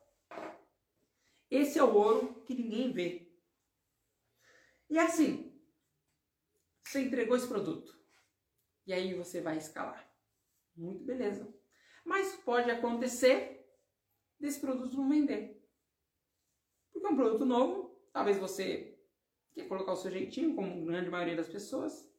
esse 1.49 1.79
é 1.79 1.85
o 1.85 1.95
ouro 1.95 2.43
que 2.45 2.55
ninguém 2.55 2.93
vê. 2.93 3.33
E 4.91 4.99
assim, 4.99 5.57
você 6.85 7.01
entregou 7.03 7.37
esse 7.37 7.49
produto. 7.49 7.99
E 8.87 8.93
aí 8.93 9.15
você 9.15 9.41
vai 9.41 9.57
escalar. 9.57 10.13
Muito 10.77 11.05
beleza. 11.05 11.51
Mas 12.05 12.35
pode 12.37 12.71
acontecer 12.71 13.65
desse 14.39 14.61
produto 14.61 14.97
não 14.97 15.09
vender. 15.09 15.63
Porque 16.93 17.07
é 17.07 17.11
um 17.11 17.17
produto 17.17 17.47
novo, 17.47 17.82
talvez 18.12 18.38
você 18.38 18.99
quer 19.54 19.69
colocar 19.69 19.92
o 19.92 19.97
seu 19.97 20.11
jeitinho, 20.11 20.54
como 20.54 20.83
a 20.83 20.87
grande 20.87 21.11
maioria 21.11 21.37
das 21.37 21.49
pessoas. 21.49 22.11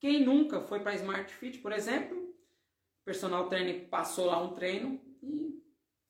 Quem 0.00 0.24
nunca 0.24 0.60
foi 0.60 0.80
para 0.80 0.94
Smart 0.94 1.32
Fit, 1.34 1.58
por 1.58 1.72
exemplo, 1.72 2.18
o 2.18 3.04
personal 3.04 3.48
trainer 3.48 3.88
passou 3.88 4.26
lá 4.26 4.42
um 4.42 4.54
treino 4.54 5.00
e 5.22 5.62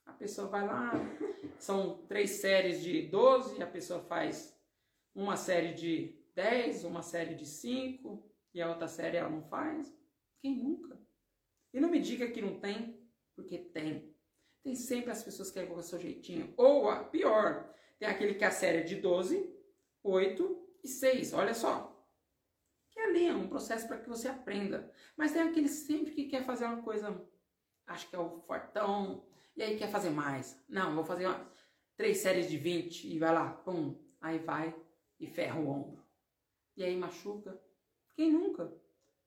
a 0.06 0.12
pessoa 0.12 0.48
vai 0.48 0.66
lá, 0.66 0.92
são 1.58 2.06
três 2.06 2.30
séries 2.30 2.82
de 2.82 3.02
12, 3.02 3.62
a 3.62 3.66
pessoa 3.66 4.00
faz 4.00 4.58
uma 5.14 5.36
série 5.36 5.74
de 5.74 6.18
10, 6.34 6.84
uma 6.84 7.02
série 7.02 7.34
de 7.34 7.46
5, 7.46 8.28
e 8.52 8.60
a 8.60 8.68
outra 8.68 8.88
série 8.88 9.16
ela 9.16 9.28
não 9.28 9.42
faz? 9.42 9.96
Quem 10.40 10.56
nunca? 10.56 11.00
E 11.72 11.80
não 11.80 11.90
me 11.90 12.00
diga 12.00 12.30
que 12.30 12.42
não 12.42 12.60
tem, 12.60 13.00
porque 13.34 13.58
tem. 13.58 14.14
Tem 14.62 14.74
sempre 14.74 15.10
as 15.10 15.22
pessoas 15.22 15.48
que 15.48 15.54
querem 15.54 15.68
colocar 15.68 15.86
seu 15.86 16.00
jeitinho. 16.00 16.54
Ou 16.56 16.88
a 16.88 17.04
pior, 17.04 17.74
tem 17.98 18.08
aquele 18.08 18.34
que 18.34 18.44
a 18.44 18.50
série 18.50 18.78
é 18.78 18.82
de 18.82 18.96
12, 18.96 19.52
8 20.02 20.68
e 20.82 20.88
6. 20.88 21.32
Olha 21.32 21.54
só. 21.54 21.90
Que 22.90 23.00
ali 23.00 23.26
é 23.26 23.34
um 23.34 23.48
processo 23.48 23.88
para 23.88 23.98
que 23.98 24.08
você 24.08 24.28
aprenda. 24.28 24.92
Mas 25.16 25.32
tem 25.32 25.42
aquele 25.42 25.68
sempre 25.68 26.12
que 26.12 26.24
quer 26.24 26.44
fazer 26.44 26.64
uma 26.64 26.82
coisa, 26.82 27.20
acho 27.86 28.08
que 28.08 28.14
é 28.14 28.18
o 28.18 28.40
fortão, 28.40 29.26
e 29.56 29.62
aí 29.62 29.76
quer 29.76 29.90
fazer 29.90 30.10
mais. 30.10 30.62
Não, 30.68 30.94
vou 30.94 31.04
fazer 31.04 31.26
uma, 31.26 31.50
três 31.96 32.18
séries 32.18 32.48
de 32.48 32.56
20 32.56 33.08
e 33.08 33.18
vai 33.18 33.32
lá, 33.32 33.50
pum. 33.50 33.98
Aí 34.20 34.38
vai 34.38 34.74
e 35.18 35.26
ferra 35.26 35.60
o 35.60 35.68
ombro. 35.68 36.04
E 36.76 36.82
aí 36.82 36.96
machuca. 36.96 37.60
Quem 38.14 38.32
nunca? 38.32 38.72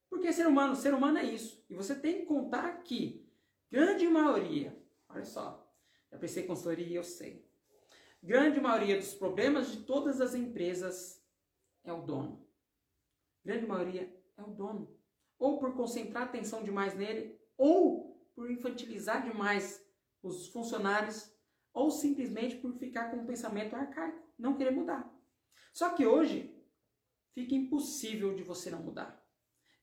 Porque 0.09 0.31
ser 0.31 0.47
humano, 0.47 0.75
ser 0.75 0.93
humano 0.93 1.17
é 1.17 1.23
isso. 1.23 1.65
E 1.69 1.75
você 1.75 1.95
tem 1.95 2.19
que 2.19 2.25
contar 2.25 2.83
que 2.83 3.29
grande 3.69 4.07
maioria, 4.07 4.77
olha 5.09 5.25
só, 5.25 5.69
já 6.11 6.17
pensei 6.17 6.43
em 6.43 6.47
consultoria 6.47 6.97
eu 6.97 7.03
sei. 7.03 7.46
Grande 8.21 8.59
maioria 8.59 8.97
dos 8.97 9.13
problemas 9.13 9.71
de 9.71 9.83
todas 9.83 10.19
as 10.19 10.33
empresas 10.33 11.23
é 11.83 11.93
o 11.93 12.01
dono. 12.01 12.45
Grande 13.43 13.65
maioria 13.65 14.13
é 14.35 14.41
o 14.41 14.47
dono. 14.47 14.95
Ou 15.39 15.59
por 15.59 15.75
concentrar 15.75 16.23
atenção 16.23 16.63
demais 16.63 16.95
nele, 16.95 17.39
ou 17.57 18.27
por 18.35 18.51
infantilizar 18.51 19.23
demais 19.23 19.85
os 20.21 20.47
funcionários, 20.47 21.31
ou 21.73 21.91
simplesmente 21.91 22.57
por 22.57 22.73
ficar 22.73 23.11
com 23.11 23.17
um 23.17 23.25
pensamento 23.25 23.75
arcaico, 23.75 24.21
não 24.37 24.57
querer 24.57 24.71
mudar. 24.71 25.09
Só 25.71 25.91
que 25.91 26.05
hoje 26.05 26.55
fica 27.33 27.53
impossível 27.53 28.35
de 28.35 28.43
você 28.43 28.69
não 28.71 28.81
mudar. 28.81 29.23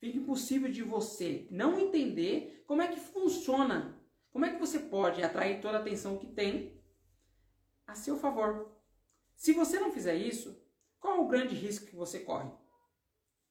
Fica 0.01 0.19
impossível 0.19 0.71
de 0.71 0.83
você 0.83 1.47
não 1.51 1.79
entender 1.79 2.65
como 2.67 2.83
é 2.83 2.89
que 2.89 2.99
funciona, 2.99 3.99
como 4.33 4.45
é 4.45 4.53
que 4.53 4.59
você 4.59 4.79
pode 4.79 5.23
atrair 5.23 5.61
toda 5.61 5.79
a 5.79 5.81
atenção 5.81 6.19
que 6.19 6.27
tem 6.27 6.79
a 7.87 7.95
seu 7.95 8.17
favor. 8.17 8.71
Se 9.37 9.53
você 9.53 9.79
não 9.79 9.93
fizer 9.93 10.15
isso, 10.15 10.63
qual 10.99 11.23
o 11.23 11.29
grande 11.29 11.55
risco 11.55 11.87
que 11.87 11.97
você 11.97 12.21
corre? 12.21 12.51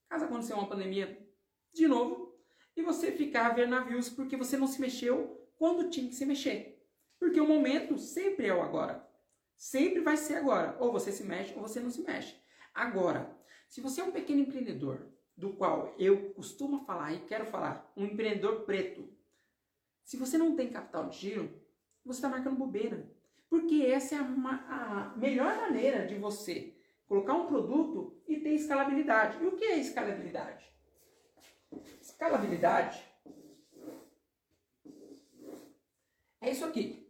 Caso 0.10 0.26
aconteça 0.26 0.56
uma 0.56 0.68
pandemia 0.68 1.28
de 1.72 1.88
novo 1.88 2.36
e 2.76 2.82
você 2.82 3.12
ficar 3.12 3.48
a 3.48 3.54
ver 3.54 3.68
navios 3.68 4.10
porque 4.10 4.38
você 4.38 4.58
não 4.58 4.68
se 4.68 4.82
mexeu 4.82 5.50
quando 5.58 5.90
tinha 5.90 6.08
que 6.08 6.16
se 6.16 6.26
mexer. 6.26 6.88
Porque 7.20 7.40
o 7.40 7.48
momento 7.48 7.98
sempre 7.98 8.48
é 8.48 8.54
o 8.54 8.62
agora. 8.62 9.08
Sempre 9.56 10.02
vai 10.02 10.18
ser 10.18 10.36
agora. 10.36 10.76
Ou 10.80 10.92
você 10.92 11.12
se 11.12 11.24
mexe 11.24 11.54
ou 11.54 11.62
você 11.62 11.80
não 11.80 11.90
se 11.90 12.02
mexe. 12.02 12.36
Agora, 12.74 13.38
se 13.70 13.82
você 13.82 14.02
é 14.02 14.04
um 14.04 14.12
pequeno 14.12 14.42
empreendedor 14.42 15.08
do 15.36 15.54
qual 15.54 15.96
eu 15.98 16.34
costumo 16.34 16.86
falar 16.86 17.14
e 17.14 17.26
quero 17.26 17.46
falar, 17.46 17.92
um 17.96 18.06
empreendedor 18.06 18.62
preto. 18.62 19.08
Se 20.04 20.18
você 20.18 20.38
não 20.38 20.56
tem 20.56 20.72
capital 20.72 21.10
de 21.10 21.18
giro, 21.18 21.62
você 22.04 22.18
está 22.18 22.30
marcando 22.30 22.58
bobeira. 22.58 23.10
Porque 23.54 23.86
essa 23.86 24.16
é 24.16 24.18
a, 24.18 24.24
a, 24.24 25.16
melhor 25.16 25.56
maneira 25.58 26.08
de 26.08 26.16
você 26.16 26.74
colocar 27.06 27.36
um 27.36 27.46
produto 27.46 28.20
e 28.28 28.40
ter 28.40 28.56
escalabilidade. 28.56 29.44
E 29.44 29.46
o 29.46 29.56
que 29.56 29.64
é 29.64 29.78
escalabilidade? 29.78 30.66
Escalabilidade 32.02 33.08
é 36.42 36.50
isso 36.50 36.66
aqui. 36.66 37.08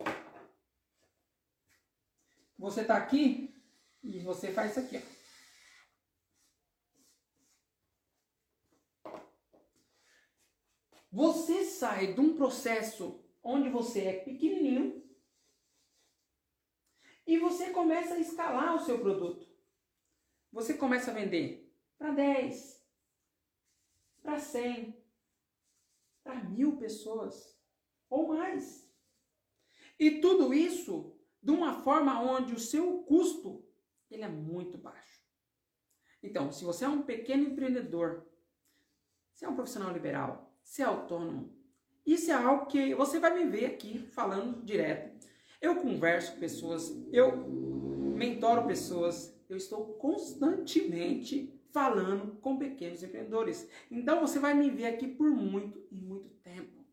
Você 2.60 2.82
está 2.82 2.98
aqui 2.98 3.56
e 4.04 4.20
você 4.20 4.52
faz 4.52 4.72
isso 4.72 4.82
aqui. 4.82 5.02
Ó. 9.06 9.20
Você 11.10 11.64
sai 11.64 12.14
de 12.14 12.20
um 12.20 12.36
processo 12.36 13.24
onde 13.42 13.70
você 13.70 14.02
é 14.02 14.14
pequenininho 14.20 15.02
e 17.26 17.38
você 17.38 17.72
começa 17.72 18.16
a 18.16 18.20
escalar 18.20 18.76
o 18.76 18.80
seu 18.80 19.00
produto. 19.00 19.48
Você 20.52 20.76
começa 20.76 21.12
a 21.12 21.14
vender 21.14 21.74
para 21.98 22.12
10, 22.12 22.86
para 24.22 24.40
100, 24.40 25.04
para 26.24 26.44
mil 26.44 26.78
pessoas 26.78 27.60
ou 28.10 28.28
mais. 28.28 28.90
E 30.00 30.20
tudo 30.22 30.54
isso 30.54 31.18
de 31.42 31.52
uma 31.52 31.82
forma 31.82 32.22
onde 32.22 32.54
o 32.54 32.60
seu 32.60 33.04
custo 33.04 33.66
ele 34.10 34.24
é 34.24 34.30
muito 34.30 34.78
baixo. 34.78 35.24
Então, 36.22 36.52
se 36.52 36.64
você 36.64 36.86
é 36.86 36.88
um 36.90 37.02
pequeno 37.02 37.44
empreendedor, 37.44 38.26
se 39.34 39.44
é 39.44 39.50
um 39.50 39.56
profissional 39.56 39.92
liberal, 39.92 40.56
ser 40.64 40.84
autônomo. 40.84 41.54
Isso 42.06 42.32
é 42.32 42.34
algo 42.34 42.68
que 42.68 42.94
você 42.96 43.20
vai 43.20 43.34
me 43.34 43.50
ver 43.50 43.66
aqui 43.66 44.00
falando 44.00 44.64
direto. 44.64 45.28
Eu 45.64 45.78
converso 45.78 46.34
com 46.34 46.40
pessoas, 46.42 46.94
eu 47.14 47.38
mentoro 47.38 48.68
pessoas, 48.68 49.34
eu 49.48 49.56
estou 49.56 49.94
constantemente 49.94 51.58
falando 51.72 52.36
com 52.42 52.58
pequenos 52.58 53.02
empreendedores. 53.02 53.70
Então 53.90 54.20
você 54.20 54.40
vai 54.40 54.54
me 54.54 54.70
ver 54.70 54.88
aqui 54.88 55.08
por 55.08 55.32
muito 55.32 55.82
e 55.90 55.96
muito 55.96 56.30
tempo. 56.44 56.86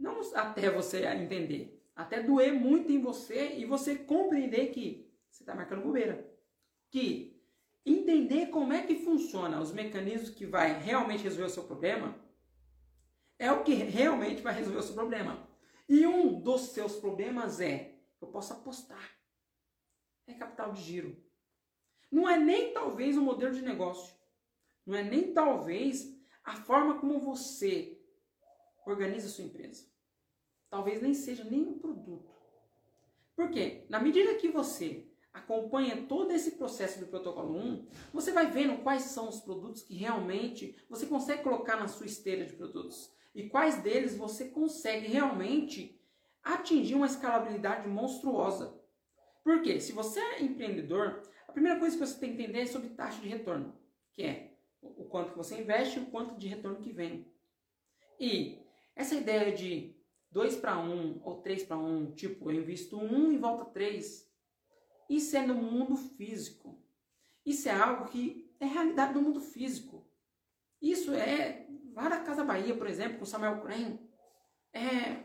Não 0.00 0.18
até 0.34 0.70
você 0.70 1.04
entender, 1.04 1.78
até 1.94 2.22
doer 2.22 2.54
muito 2.54 2.90
em 2.90 3.02
você 3.02 3.56
e 3.58 3.66
você 3.66 3.94
compreender 3.94 4.68
que 4.68 5.12
você 5.30 5.42
está 5.42 5.54
marcando 5.54 5.82
bobeira. 5.82 6.26
Que 6.90 7.38
entender 7.84 8.46
como 8.46 8.72
é 8.72 8.86
que 8.86 9.04
funciona 9.04 9.60
os 9.60 9.72
mecanismos 9.72 10.30
que 10.30 10.46
vai 10.46 10.80
realmente 10.80 11.22
resolver 11.22 11.48
o 11.48 11.50
seu 11.50 11.64
problema, 11.64 12.18
é 13.38 13.52
o 13.52 13.62
que 13.62 13.74
realmente 13.74 14.40
vai 14.40 14.54
resolver 14.54 14.78
o 14.78 14.82
seu 14.82 14.94
problema. 14.94 15.47
E 15.88 16.06
um 16.06 16.38
dos 16.40 16.72
seus 16.72 16.96
problemas 16.96 17.60
é, 17.60 17.98
eu 18.20 18.28
posso 18.28 18.52
apostar, 18.52 19.18
é 20.26 20.34
capital 20.34 20.72
de 20.72 20.82
giro. 20.82 21.16
Não 22.10 22.28
é 22.28 22.38
nem 22.38 22.72
talvez 22.72 23.16
o 23.16 23.22
modelo 23.22 23.54
de 23.54 23.62
negócio, 23.62 24.14
não 24.84 24.96
é 24.96 25.02
nem 25.02 25.32
talvez 25.32 26.14
a 26.44 26.56
forma 26.56 26.98
como 26.98 27.20
você 27.20 27.98
organiza 28.86 29.28
a 29.28 29.30
sua 29.30 29.44
empresa. 29.44 29.86
Talvez 30.68 31.00
nem 31.00 31.14
seja 31.14 31.44
nem 31.44 31.62
o 31.62 31.78
produto. 31.78 32.30
Por 33.34 33.50
quê? 33.50 33.86
Na 33.88 34.00
medida 34.00 34.34
que 34.34 34.48
você 34.48 35.06
acompanha 35.32 36.06
todo 36.06 36.32
esse 36.32 36.52
processo 36.52 36.98
do 37.00 37.06
protocolo 37.06 37.56
1, 37.56 37.88
você 38.12 38.32
vai 38.32 38.50
vendo 38.50 38.82
quais 38.82 39.04
são 39.04 39.28
os 39.28 39.40
produtos 39.40 39.82
que 39.82 39.94
realmente 39.94 40.76
você 40.88 41.06
consegue 41.06 41.42
colocar 41.42 41.76
na 41.76 41.88
sua 41.88 42.06
esteira 42.06 42.44
de 42.44 42.54
produtos 42.54 43.16
e 43.34 43.48
quais 43.48 43.82
deles 43.82 44.16
você 44.16 44.46
consegue 44.48 45.08
realmente 45.08 46.00
atingir 46.42 46.94
uma 46.94 47.06
escalabilidade 47.06 47.88
monstruosa. 47.88 48.78
Porque 49.44 49.80
se 49.80 49.92
você 49.92 50.20
é 50.20 50.42
empreendedor, 50.42 51.22
a 51.46 51.52
primeira 51.52 51.78
coisa 51.78 51.96
que 51.96 52.06
você 52.06 52.18
tem 52.18 52.36
que 52.36 52.42
entender 52.42 52.60
é 52.60 52.66
sobre 52.66 52.90
taxa 52.90 53.20
de 53.20 53.28
retorno, 53.28 53.74
que 54.12 54.22
é 54.22 54.58
o 54.80 55.04
quanto 55.04 55.32
que 55.32 55.36
você 55.36 55.60
investe 55.60 55.98
e 55.98 56.02
o 56.02 56.06
quanto 56.06 56.36
de 56.36 56.48
retorno 56.48 56.80
que 56.80 56.92
vem. 56.92 57.32
E 58.18 58.58
essa 58.94 59.14
ideia 59.14 59.52
de 59.52 59.96
2 60.30 60.56
para 60.56 60.78
1 60.78 61.20
ou 61.22 61.40
3 61.40 61.62
para 61.64 61.78
1, 61.78 62.12
tipo, 62.14 62.50
eu 62.50 62.60
invisto 62.60 62.98
1 62.98 63.32
e 63.32 63.38
volta 63.38 63.64
3, 63.66 64.28
isso 65.08 65.36
é 65.36 65.46
no 65.46 65.54
mundo 65.54 65.96
físico. 65.96 66.78
Isso 67.44 67.68
é 67.68 67.72
algo 67.72 68.10
que 68.10 68.52
é 68.60 68.66
realidade 68.66 69.14
do 69.14 69.22
mundo 69.22 69.40
físico. 69.40 70.06
Isso 70.82 71.14
é 71.14 71.66
lá 71.94 72.08
da 72.08 72.20
Casa 72.20 72.44
Bahia, 72.44 72.76
por 72.76 72.86
exemplo, 72.86 73.18
com 73.18 73.24
Samuel 73.24 73.60
Crane. 73.60 74.00
É, 74.72 75.24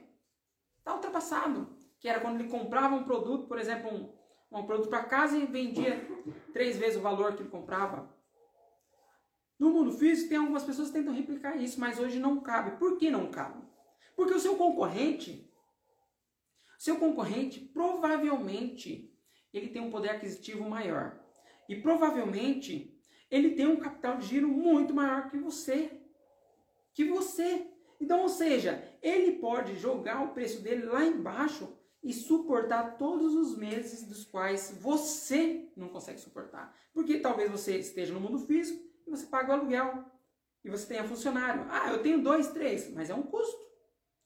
tá 0.84 0.96
ultrapassado. 0.96 1.78
Que 2.00 2.10
era 2.10 2.20
quando 2.20 2.40
ele 2.40 2.50
comprava 2.50 2.96
um 2.96 3.04
produto, 3.04 3.48
por 3.48 3.58
exemplo, 3.58 3.90
um, 3.90 4.60
um 4.60 4.66
produto 4.66 4.90
para 4.90 5.06
casa 5.06 5.38
e 5.38 5.46
vendia 5.46 6.06
três 6.52 6.78
vezes 6.78 6.98
o 6.98 7.02
valor 7.02 7.36
que 7.36 7.44
ele 7.44 7.50
comprava. 7.50 8.14
No 9.58 9.70
mundo 9.70 9.92
físico 9.94 10.30
tem 10.30 10.38
algumas 10.38 10.64
pessoas 10.64 10.90
que 10.90 10.96
tentam 10.96 11.14
replicar 11.14 11.56
isso, 11.56 11.80
mas 11.80 12.00
hoje 12.00 12.20
não 12.20 12.42
cabe. 12.42 12.78
Por 12.78 12.98
que 12.98 13.10
não 13.10 13.32
cabe? 13.32 13.64
Porque 14.16 14.34
o 14.34 14.40
seu 14.40 14.56
concorrente, 14.58 15.50
seu 16.78 16.98
concorrente 16.98 17.62
provavelmente 17.62 19.14
ele 19.54 19.70
tem 19.70 19.82
um 19.82 19.92
poder 19.92 20.10
aquisitivo 20.10 20.68
maior. 20.70 21.20
E 21.70 21.76
provavelmente 21.82 22.94
ele 23.30 23.52
tem 23.52 23.68
um 23.68 23.78
capital 23.78 24.18
de 24.18 24.28
giro 24.28 24.48
muito 24.48 24.94
maior 24.94 25.30
que 25.30 25.38
você. 25.38 26.03
Que 26.94 27.06
você. 27.06 27.68
Então, 28.00 28.22
ou 28.22 28.30
seja, 28.30 28.84
ele 29.02 29.34
pode 29.40 29.76
jogar 29.76 30.24
o 30.24 30.34
preço 30.34 30.62
dele 30.62 30.86
lá 30.86 31.06
embaixo 31.06 31.78
e 32.04 32.12
suportar 32.12 32.98
todos 32.98 33.34
os 33.34 33.58
meses 33.58 34.06
dos 34.06 34.26
quais 34.26 34.78
você 34.82 35.70
não 35.76 35.88
consegue 35.88 36.20
suportar. 36.20 36.76
Porque 36.94 37.20
talvez 37.20 37.50
você 37.50 37.78
esteja 37.78 38.14
no 38.14 38.20
mundo 38.20 38.40
físico 38.40 38.84
e 39.08 39.10
você 39.10 39.26
paga 39.26 39.52
o 39.52 39.54
aluguel. 39.54 40.06
E 40.64 40.70
você 40.70 40.88
tenha 40.88 41.04
funcionário. 41.04 41.66
Ah, 41.70 41.92
eu 41.92 42.02
tenho 42.02 42.22
dois, 42.22 42.52
três, 42.52 42.92
mas 42.94 43.10
é 43.10 43.16
um 43.16 43.24
custo. 43.24 43.64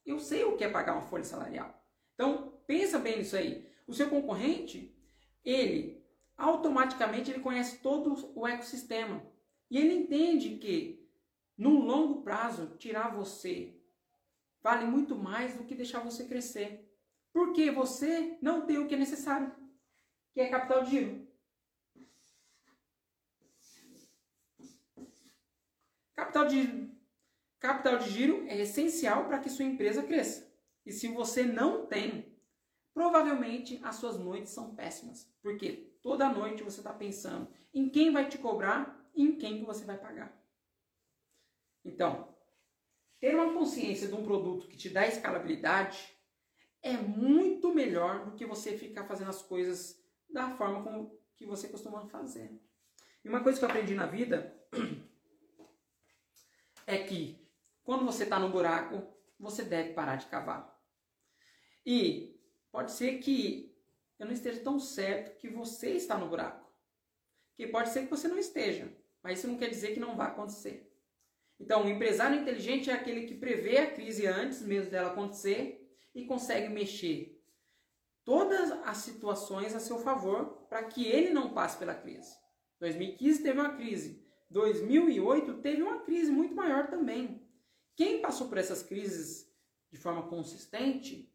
Eu 0.06 0.20
sei 0.20 0.44
o 0.44 0.56
que 0.56 0.64
é 0.64 0.70
pagar 0.70 0.94
uma 0.94 1.02
folha 1.02 1.24
salarial. 1.24 1.84
Então, 2.14 2.60
pensa 2.66 3.00
bem 3.00 3.18
nisso 3.18 3.36
aí. 3.36 3.68
O 3.88 3.94
seu 3.94 4.10
concorrente, 4.10 4.96
ele 5.44 6.04
automaticamente 6.38 7.32
ele 7.32 7.40
conhece 7.40 7.80
todo 7.80 8.32
o 8.36 8.48
ecossistema. 8.48 9.26
E 9.70 9.78
ele 9.78 9.94
entende 9.94 10.58
que 10.58 11.07
no 11.58 11.80
longo 11.80 12.22
prazo 12.22 12.76
tirar 12.78 13.16
você 13.16 13.78
vale 14.62 14.86
muito 14.86 15.16
mais 15.16 15.56
do 15.56 15.64
que 15.64 15.74
deixar 15.74 16.02
você 16.02 16.26
crescer. 16.26 16.86
Porque 17.32 17.72
você 17.72 18.38
não 18.42 18.66
tem 18.66 18.78
o 18.78 18.88
que 18.88 18.96
é 18.96 18.98
necessário, 18.98 19.54
que 20.34 20.42
é 20.42 20.50
capital 20.50 20.84
de 20.84 20.92
giro. 20.92 21.28
Capital 26.16 26.48
de, 26.48 26.92
capital 27.60 27.98
de 28.00 28.10
giro 28.10 28.46
é 28.48 28.60
essencial 28.60 29.26
para 29.26 29.40
que 29.40 29.50
sua 29.50 29.66
empresa 29.66 30.04
cresça. 30.04 30.52
E 30.86 30.92
se 30.92 31.08
você 31.10 31.44
não 31.44 31.86
tem, 31.86 32.36
provavelmente 32.94 33.80
as 33.84 33.96
suas 33.96 34.18
noites 34.18 34.52
são 34.52 34.76
péssimas. 34.76 35.32
Porque 35.42 35.96
toda 36.02 36.28
noite 36.30 36.64
você 36.64 36.80
está 36.80 36.92
pensando 36.92 37.48
em 37.74 37.90
quem 37.90 38.12
vai 38.12 38.28
te 38.28 38.38
cobrar 38.38 39.10
e 39.14 39.24
em 39.24 39.38
quem 39.38 39.60
que 39.60 39.66
você 39.66 39.86
vai 39.86 39.98
pagar. 39.98 40.37
Então, 41.88 42.36
ter 43.20 43.34
uma 43.34 43.54
consciência 43.54 44.08
de 44.08 44.14
um 44.14 44.24
produto 44.24 44.68
que 44.68 44.78
te 44.78 44.90
dá 44.90 45.08
escalabilidade 45.08 46.14
é 46.84 46.94
muito 46.94 47.74
melhor 47.74 48.26
do 48.26 48.34
que 48.34 48.46
você 48.46 48.78
ficar 48.78 49.06
fazendo 49.06 49.30
as 49.30 49.42
coisas 49.42 50.00
da 50.30 50.56
forma 50.58 50.84
como 50.84 51.18
que 51.36 51.46
você 51.46 51.68
costuma 51.70 52.06
fazer. 52.08 52.52
E 53.24 53.30
uma 53.30 53.42
coisa 53.42 53.58
que 53.58 53.66
eu 53.66 53.70
aprendi 53.70 53.96
na 53.96 54.06
vida 54.06 54.56
é 56.86 56.98
que 56.98 57.48
quando 57.84 58.06
você 58.06 58.24
está 58.24 58.38
no 58.38 58.50
buraco, 58.50 59.02
você 59.40 59.64
deve 59.64 59.94
parar 59.94 60.18
de 60.18 60.28
cavar. 60.28 60.78
E 61.86 62.40
pode 62.72 62.92
ser 62.92 63.20
que 63.20 63.76
eu 64.20 64.26
não 64.26 64.34
esteja 64.34 64.62
tão 64.62 64.80
certo 64.80 65.38
que 65.38 65.48
você 65.48 65.92
está 65.92 66.18
no 66.18 66.28
buraco. 66.28 66.68
Que 67.56 67.68
pode 67.68 67.90
ser 67.90 68.04
que 68.04 68.10
você 68.10 68.28
não 68.28 68.38
esteja, 68.38 68.92
mas 69.24 69.40
isso 69.40 69.48
não 69.48 69.58
quer 69.58 69.70
dizer 69.70 69.94
que 69.94 70.00
não 70.00 70.16
vai 70.16 70.28
acontecer. 70.28 70.87
Então, 71.60 71.86
o 71.86 71.90
empresário 71.90 72.40
inteligente 72.40 72.90
é 72.90 72.94
aquele 72.94 73.26
que 73.26 73.36
prevê 73.36 73.78
a 73.80 73.92
crise 73.92 74.28
antes 74.28 74.62
mesmo 74.62 74.92
dela 74.92 75.12
acontecer 75.12 75.88
e 76.14 76.26
consegue 76.26 76.70
mexer 76.70 77.42
todas 78.24 78.72
as 78.84 78.98
situações 78.98 79.74
a 79.74 79.80
seu 79.80 80.00
favor 80.00 80.66
para 80.70 80.84
que 80.84 81.06
ele 81.06 81.32
não 81.32 81.54
passe 81.54 81.78
pela 81.78 81.96
crise. 81.96 82.36
2015 82.80 83.42
teve 83.42 83.60
uma 83.60 83.76
crise, 83.76 84.24
2008 84.50 85.56
teve 85.56 85.82
uma 85.82 86.02
crise 86.02 86.32
muito 86.32 86.56
maior 86.56 86.88
também. 86.88 87.42
Quem 87.96 88.22
passou 88.22 88.48
por 88.48 88.58
essas 88.58 88.84
crises 88.84 89.52
de 89.90 89.98
forma 89.98 90.28
consistente 90.28 91.32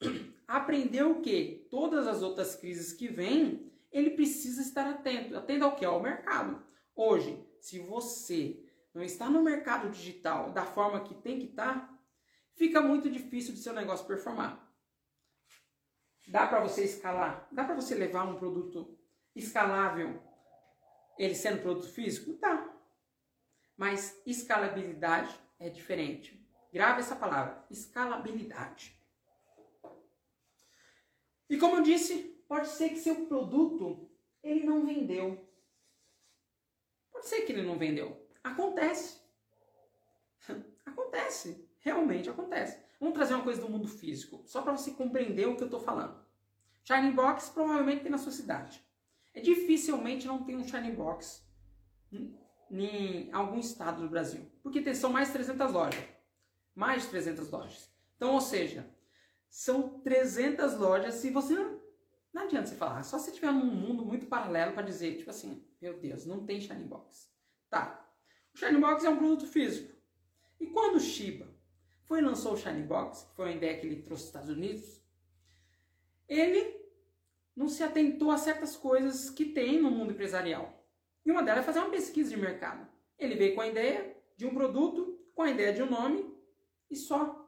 aprendeu 0.46 1.20
que 1.22 1.66
todas 1.70 2.06
as 2.06 2.22
outras 2.22 2.54
crises 2.54 2.92
que 2.92 3.08
vêm, 3.08 3.72
ele 3.90 4.10
precisa 4.10 4.60
estar 4.60 4.86
atento. 4.88 5.36
Atento 5.36 5.64
ao 5.64 5.76
que? 5.76 5.84
Ao 5.84 6.02
mercado. 6.02 6.62
Hoje, 6.94 7.42
se 7.60 7.78
você 7.78 8.65
não 8.96 9.02
está 9.02 9.28
no 9.28 9.42
mercado 9.42 9.90
digital 9.90 10.50
da 10.52 10.64
forma 10.64 11.04
que 11.04 11.14
tem 11.16 11.38
que 11.38 11.44
estar, 11.48 11.94
fica 12.54 12.80
muito 12.80 13.10
difícil 13.10 13.52
de 13.52 13.60
seu 13.60 13.74
negócio 13.74 14.06
performar. 14.06 14.74
Dá 16.26 16.46
para 16.46 16.60
você 16.60 16.84
escalar? 16.84 17.46
Dá 17.52 17.62
para 17.62 17.74
você 17.74 17.94
levar 17.94 18.24
um 18.24 18.38
produto 18.38 18.98
escalável 19.34 20.22
ele 21.18 21.34
sendo 21.34 21.60
produto 21.60 21.92
físico? 21.92 22.38
Tá. 22.38 22.74
Mas 23.76 24.18
escalabilidade 24.24 25.38
é 25.58 25.68
diferente. 25.68 26.42
Grave 26.72 27.00
essa 27.00 27.16
palavra, 27.16 27.66
escalabilidade. 27.70 28.98
E 31.50 31.58
como 31.58 31.76
eu 31.76 31.82
disse, 31.82 32.42
pode 32.48 32.68
ser 32.68 32.88
que 32.88 32.96
seu 32.96 33.26
produto 33.26 34.10
ele 34.42 34.64
não 34.64 34.86
vendeu. 34.86 35.46
Pode 37.12 37.26
ser 37.26 37.42
que 37.42 37.52
ele 37.52 37.62
não 37.62 37.76
vendeu. 37.76 38.25
Acontece. 38.46 39.20
acontece. 40.84 41.68
Realmente 41.80 42.30
acontece. 42.30 42.78
Vamos 43.00 43.14
trazer 43.14 43.34
uma 43.34 43.44
coisa 43.44 43.60
do 43.60 43.68
mundo 43.68 43.88
físico, 43.88 44.42
só 44.46 44.62
para 44.62 44.76
você 44.76 44.92
compreender 44.92 45.46
o 45.46 45.56
que 45.56 45.62
eu 45.62 45.66
estou 45.66 45.80
falando. 45.80 46.24
Shining 46.84 47.12
Box 47.12 47.50
provavelmente 47.50 48.02
tem 48.02 48.10
na 48.10 48.18
sua 48.18 48.32
cidade. 48.32 48.80
É 49.34 49.40
dificilmente 49.40 50.26
não 50.26 50.44
tem 50.44 50.56
um 50.56 50.66
Shining 50.66 50.94
Box 50.94 51.44
em 52.70 53.28
algum 53.32 53.58
estado 53.58 54.02
do 54.02 54.08
Brasil. 54.08 54.48
Porque 54.62 54.94
são 54.94 55.10
mais 55.10 55.28
de 55.28 55.34
300 55.34 55.72
lojas. 55.72 56.04
Mais 56.74 57.02
de 57.02 57.08
300 57.08 57.50
lojas. 57.50 57.90
Então, 58.16 58.32
ou 58.32 58.40
seja, 58.40 58.88
são 59.48 60.00
300 60.00 60.76
lojas. 60.78 61.14
Se 61.14 61.30
você 61.30 61.54
não, 61.54 61.80
não 62.32 62.42
adianta 62.42 62.68
você 62.68 62.76
falar, 62.76 63.02
só 63.02 63.18
se 63.18 63.32
tiver 63.32 63.52
num 63.52 63.66
mundo 63.66 64.04
muito 64.04 64.26
paralelo 64.26 64.72
para 64.72 64.82
dizer, 64.82 65.18
tipo 65.18 65.30
assim, 65.30 65.66
meu 65.82 65.98
Deus, 65.98 66.24
não 66.24 66.46
tem 66.46 66.60
Shining 66.60 66.86
Box. 66.86 67.28
Tá. 67.68 68.05
O 68.56 68.58
Shining 68.58 68.80
Box 68.80 69.04
é 69.04 69.10
um 69.10 69.18
produto 69.18 69.46
físico. 69.46 69.94
E 70.58 70.66
quando 70.68 70.96
o 70.96 71.00
Shiba 71.00 71.46
foi 72.06 72.22
lançou 72.22 72.54
o 72.54 72.56
Shining 72.56 72.86
Box, 72.86 73.26
que 73.26 73.36
foi 73.36 73.44
uma 73.44 73.54
ideia 73.54 73.78
que 73.78 73.86
ele 73.86 74.00
trouxe 74.00 74.22
dos 74.22 74.28
Estados 74.28 74.48
Unidos, 74.48 75.02
ele 76.26 76.74
não 77.54 77.68
se 77.68 77.82
atentou 77.82 78.30
a 78.30 78.38
certas 78.38 78.74
coisas 78.74 79.28
que 79.28 79.44
tem 79.44 79.78
no 79.78 79.90
mundo 79.90 80.12
empresarial. 80.12 80.82
E 81.22 81.30
uma 81.30 81.42
delas 81.42 81.64
é 81.64 81.66
fazer 81.66 81.80
uma 81.80 81.90
pesquisa 81.90 82.30
de 82.30 82.38
mercado. 82.38 82.88
Ele 83.18 83.34
veio 83.34 83.54
com 83.54 83.60
a 83.60 83.66
ideia 83.66 84.16
de 84.38 84.46
um 84.46 84.54
produto, 84.54 85.20
com 85.34 85.42
a 85.42 85.50
ideia 85.50 85.74
de 85.74 85.82
um 85.82 85.90
nome 85.90 86.34
e 86.90 86.96
só. 86.96 87.46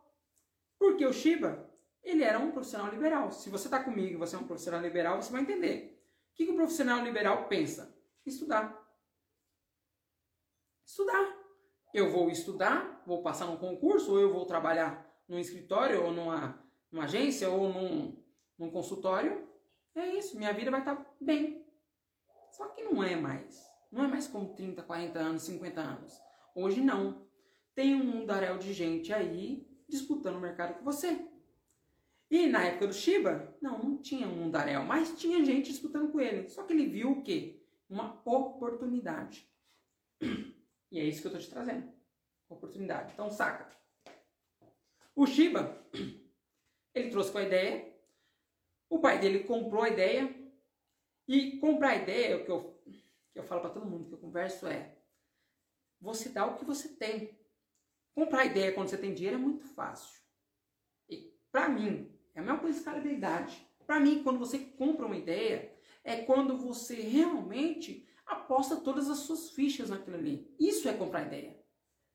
Porque 0.79 1.07
o 1.07 1.13
Shiba, 1.15 1.71
ele 2.05 2.23
era 2.23 2.39
um 2.39 2.51
profissional 2.51 2.91
liberal. 2.91 3.33
Se 3.33 3.49
você 3.49 3.67
está 3.67 3.83
comigo 3.83 4.13
e 4.13 4.17
você 4.19 4.37
é 4.37 4.39
um 4.39 4.47
profissional 4.47 4.83
liberal, 4.83 5.23
você 5.23 5.33
vai 5.33 5.41
entender. 5.41 6.05
O 6.33 6.35
que, 6.35 6.45
que 6.45 6.53
o 6.53 6.57
profissional 6.57 7.03
liberal 7.03 7.49
pensa? 7.49 7.97
Estudar. 8.27 8.88
Estudar. 10.89 11.37
Eu 11.93 12.11
vou 12.11 12.31
estudar, 12.31 13.03
vou 13.07 13.23
passar 13.23 13.45
num 13.45 13.59
concurso, 13.59 14.13
ou 14.13 14.21
eu 14.21 14.33
vou 14.33 14.47
trabalhar 14.47 15.07
num 15.29 15.39
escritório, 15.39 16.03
ou 16.03 16.11
numa, 16.11 16.65
numa 16.91 17.05
agência, 17.05 17.51
ou 17.51 17.71
num, 17.71 18.17
num 18.59 18.71
consultório, 18.71 19.47
é 19.95 20.15
isso, 20.17 20.39
minha 20.39 20.53
vida 20.55 20.71
vai 20.71 20.81
estar 20.81 20.97
tá 20.97 21.07
bem. 21.21 21.63
Só 22.51 22.69
que 22.69 22.85
não 22.85 23.05
é 23.05 23.15
mais. 23.15 23.69
Não 23.93 24.05
é 24.05 24.09
mais 24.09 24.27
como 24.27 24.55
30, 24.55 24.83
40 24.83 25.19
anos, 25.19 25.43
50 25.43 25.79
anos. 25.79 26.19
Hoje 26.55 26.81
não. 26.81 27.27
Tem 27.75 27.95
um 27.95 28.05
mundaréu 28.05 28.57
de 28.57 28.73
gente 28.73 29.13
aí 29.13 29.69
disputando 29.87 30.37
o 30.37 30.41
mercado 30.41 30.79
com 30.79 30.85
você. 30.85 31.21
E 32.31 32.47
na 32.47 32.65
época 32.65 32.87
do 32.87 32.95
Shiba, 32.95 33.55
não, 33.61 33.79
não 33.79 33.99
tinha 33.99 34.27
um 34.27 34.37
mundaréu, 34.37 34.85
mas 34.85 35.19
tinha 35.19 35.45
gente 35.45 35.71
disputando 35.71 36.11
com 36.11 36.19
ele. 36.19 36.49
Só 36.49 36.63
que 36.63 36.73
ele 36.73 36.87
viu 36.87 37.11
o 37.13 37.23
quê? 37.23 37.63
Uma 37.91 38.21
oportunidade. 38.25 39.47
E 40.91 40.99
é 40.99 41.05
isso 41.05 41.21
que 41.21 41.29
eu 41.29 41.33
estou 41.33 41.47
te 41.47 41.51
trazendo. 41.51 41.93
Oportunidade. 42.49 43.13
Então, 43.13 43.31
saca. 43.31 43.71
O 45.15 45.27
Shiba, 45.27 45.77
ele 46.95 47.11
trouxe 47.11 47.31
com 47.33 47.39
a 47.39 47.43
ideia 47.43 47.89
o 48.89 48.99
pai 48.99 49.19
dele 49.19 49.41
comprou 49.41 49.83
a 49.83 49.91
ideia 49.91 50.35
e 51.27 51.59
comprar 51.59 51.91
a 51.91 51.97
ideia, 51.97 52.39
o 52.39 52.45
que 52.45 52.51
eu, 52.51 52.83
que 53.33 53.39
eu 53.39 53.45
falo 53.45 53.61
para 53.61 53.71
todo 53.71 53.87
mundo 53.87 54.07
que 54.07 54.15
eu 54.15 54.19
converso 54.19 54.67
é 54.67 54.97
você 56.01 56.29
dá 56.29 56.47
o 56.47 56.57
que 56.57 56.65
você 56.65 56.89
tem. 56.89 57.37
Comprar 58.15 58.41
a 58.41 58.47
ideia 58.47 58.73
quando 58.73 58.89
você 58.89 58.97
tem 58.97 59.13
dinheiro 59.13 59.37
é 59.37 59.41
muito 59.41 59.65
fácil. 59.65 60.21
E 61.09 61.35
para 61.53 61.69
mim, 61.69 62.11
é 62.35 62.41
a 62.41 62.43
mesma 62.43 62.59
coisa 62.59 62.75
de 62.75 62.79
escalabilidade. 62.81 63.69
Para 63.87 64.01
mim, 64.01 64.23
quando 64.23 64.39
você 64.39 64.59
compra 64.59 65.07
uma 65.07 65.17
ideia, 65.17 65.73
é 66.03 66.23
quando 66.23 66.57
você 66.57 66.95
realmente 66.95 68.08
aposta 68.29 68.77
todas 68.77 69.09
as 69.09 69.19
suas 69.19 69.51
fichas 69.51 69.91
naquilo 69.91 70.17
ali. 70.17 70.55
Isso 70.59 70.89
é 70.89 70.95
comprar 70.95 71.27
ideia. 71.27 71.59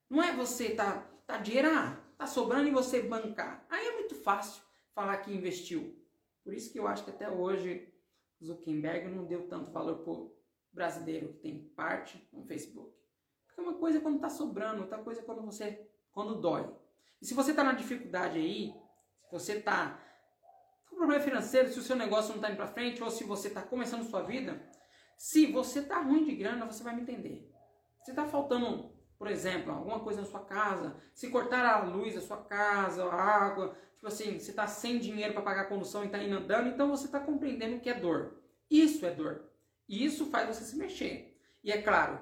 Não 0.09 0.21
é 0.21 0.33
você 0.33 0.69
tá, 0.75 1.01
tá 1.25 1.37
dinheiro, 1.37 1.69
ah, 1.69 1.99
tá 2.17 2.25
sobrando 2.25 2.67
e 2.67 2.71
você 2.71 3.01
bancar. 3.01 3.65
Aí 3.69 3.87
é 3.87 3.95
muito 3.95 4.15
fácil 4.15 4.63
falar 4.93 5.17
que 5.17 5.33
investiu. 5.33 5.99
Por 6.43 6.53
isso 6.53 6.71
que 6.71 6.79
eu 6.79 6.87
acho 6.87 7.03
que 7.03 7.09
até 7.09 7.29
hoje 7.29 7.91
Zuckerberg 8.43 9.07
não 9.09 9.25
deu 9.25 9.47
tanto 9.47 9.71
valor 9.71 10.03
pro 10.03 10.35
brasileiro 10.71 11.29
que 11.33 11.39
tem 11.39 11.69
parte 11.75 12.27
no 12.31 12.45
Facebook. 12.45 12.93
Porque 13.45 13.61
uma 13.61 13.75
coisa 13.75 13.97
é 13.97 14.01
quando 14.01 14.15
está 14.15 14.29
sobrando, 14.29 14.81
outra 14.81 14.97
coisa 14.99 15.21
é 15.21 15.23
quando 15.23 15.41
você 15.41 15.89
quando 16.11 16.39
dói. 16.39 16.69
E 17.21 17.25
se 17.25 17.33
você 17.33 17.51
está 17.51 17.63
na 17.63 17.73
dificuldade 17.73 18.37
aí, 18.37 18.73
se 19.23 19.31
você 19.31 19.53
está 19.53 19.99
com 20.89 20.97
problema 20.97 21.23
financeiro, 21.23 21.71
se 21.71 21.79
o 21.79 21.83
seu 21.83 21.95
negócio 21.95 22.29
não 22.29 22.35
está 22.35 22.49
indo 22.49 22.57
para 22.57 22.67
frente, 22.67 23.01
ou 23.01 23.09
se 23.09 23.23
você 23.23 23.47
está 23.47 23.61
começando 23.61 24.03
sua 24.03 24.21
vida, 24.21 24.61
se 25.17 25.47
você 25.47 25.79
está 25.79 25.99
ruim 26.01 26.23
de 26.23 26.35
grana, 26.35 26.65
você 26.65 26.83
vai 26.83 26.95
me 26.95 27.01
entender. 27.01 27.49
Se 28.03 28.11
está 28.11 28.25
faltando 28.25 28.93
por 29.23 29.31
exemplo, 29.31 29.71
alguma 29.71 30.01
coisa 30.01 30.19
na 30.19 30.27
sua 30.27 30.41
casa, 30.41 30.97
se 31.13 31.29
cortar 31.29 31.65
a 31.65 31.81
luz 31.85 32.13
da 32.13 32.19
sua 32.19 32.43
casa, 32.43 33.05
a 33.05 33.15
água, 33.15 33.73
tipo 33.93 34.05
assim, 34.05 34.37
você 34.37 34.51
está 34.51 34.67
sem 34.67 34.99
dinheiro 34.99 35.33
para 35.33 35.41
pagar 35.41 35.61
a 35.61 35.67
condução 35.69 36.03
e 36.03 36.07
está 36.07 36.21
indo 36.21 36.35
andando, 36.35 36.67
então 36.67 36.89
você 36.89 37.05
está 37.05 37.21
compreendendo 37.21 37.77
o 37.77 37.79
que 37.79 37.89
é 37.89 37.97
dor. 37.97 38.43
Isso 38.69 39.05
é 39.05 39.11
dor. 39.11 39.49
E 39.87 40.03
isso 40.03 40.25
faz 40.25 40.53
você 40.53 40.65
se 40.65 40.75
mexer. 40.75 41.39
E 41.63 41.71
é 41.71 41.81
claro, 41.81 42.19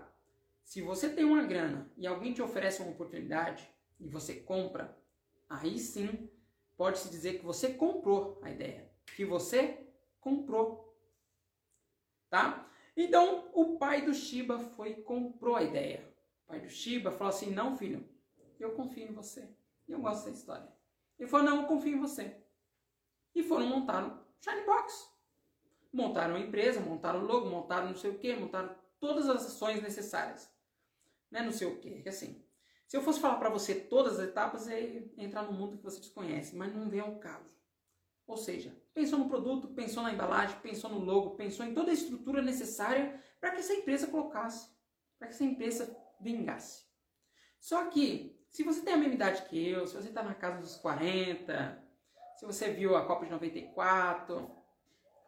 se 0.63 0.79
você 0.83 1.09
tem 1.09 1.25
uma 1.25 1.41
grana 1.41 1.91
e 1.97 2.05
alguém 2.05 2.33
te 2.33 2.41
oferece 2.43 2.83
uma 2.83 2.91
oportunidade 2.91 3.67
e 3.99 4.07
você 4.07 4.35
compra, 4.35 4.95
aí 5.49 5.79
sim 5.79 6.29
pode-se 6.77 7.09
dizer 7.09 7.39
que 7.39 7.43
você 7.43 7.73
comprou 7.73 8.39
a 8.43 8.51
ideia. 8.51 8.91
Que 9.15 9.25
você 9.25 9.87
comprou. 10.19 10.95
Tá? 12.29 12.69
Então, 12.95 13.49
o 13.53 13.77
pai 13.77 14.03
do 14.03 14.13
Shiba 14.13 14.59
foi 14.59 14.91
e 14.91 15.01
comprou 15.01 15.55
a 15.55 15.63
ideia. 15.63 16.07
O 16.43 16.47
pai 16.47 16.59
do 16.59 16.69
Shiba 16.69 17.11
falou 17.11 17.29
assim: 17.29 17.51
Não, 17.51 17.75
filho, 17.77 18.07
eu 18.59 18.71
confio 18.71 19.07
em 19.07 19.13
você. 19.13 19.49
Eu 19.87 20.01
gosto 20.01 20.25
dessa 20.25 20.37
história. 20.37 20.67
Ele 21.17 21.29
falou: 21.29 21.45
Não, 21.45 21.61
eu 21.61 21.67
confio 21.67 21.95
em 21.95 21.99
você. 21.99 22.37
E 23.33 23.43
foram 23.43 23.67
montar 23.67 24.05
o 24.05 24.25
Shine 24.41 24.65
Box. 24.65 25.09
Montaram 25.93 26.35
a 26.35 26.39
empresa, 26.39 26.79
montaram 26.79 27.21
o 27.21 27.25
logo, 27.25 27.49
montaram 27.49 27.87
não 27.87 27.95
sei 27.95 28.11
o 28.11 28.17
que, 28.17 28.35
montaram 28.35 28.73
todas 28.99 29.27
as 29.29 29.45
ações 29.45 29.81
necessárias. 29.81 30.49
Né? 31.29 31.41
Não 31.41 31.51
sei 31.51 31.67
o 31.67 31.79
que, 31.79 32.07
assim. 32.07 32.43
Se 32.87 32.97
eu 32.97 33.01
fosse 33.01 33.21
falar 33.21 33.35
para 33.35 33.49
você 33.49 33.73
todas 33.73 34.19
as 34.19 34.27
etapas, 34.27 34.67
é 34.67 35.09
entrar 35.17 35.43
no 35.43 35.53
mundo 35.53 35.77
que 35.77 35.83
você 35.83 35.99
desconhece, 35.99 36.55
mas 36.55 36.73
não 36.73 36.89
vem 36.89 36.99
ao 36.99 37.19
caso. 37.19 37.57
Ou 38.27 38.35
seja, 38.35 38.75
pensou 38.93 39.19
no 39.19 39.29
produto, 39.29 39.69
pensou 39.69 40.03
na 40.03 40.13
embalagem, 40.13 40.59
pensou 40.59 40.89
no 40.89 40.99
logo, 40.99 41.31
pensou 41.31 41.65
em 41.65 41.73
toda 41.73 41.91
a 41.91 41.93
estrutura 41.93 42.41
necessária 42.41 43.21
para 43.39 43.51
que 43.51 43.59
essa 43.59 43.73
empresa 43.73 44.07
colocasse, 44.07 44.69
para 45.17 45.27
que 45.27 45.33
essa 45.33 45.43
empresa 45.43 45.97
vingasse. 46.19 46.85
Só 47.59 47.85
que, 47.85 48.39
se 48.49 48.63
você 48.63 48.81
tem 48.81 48.93
a 48.93 48.97
mesma 48.97 49.15
idade 49.15 49.43
que 49.43 49.69
eu, 49.69 49.87
se 49.87 49.95
você 49.95 50.09
está 50.09 50.23
na 50.23 50.35
casa 50.35 50.59
dos 50.59 50.75
40, 50.75 51.81
se 52.35 52.45
você 52.45 52.71
viu 52.71 52.95
a 52.95 53.05
Copa 53.05 53.25
de 53.25 53.31
94, 53.31 54.49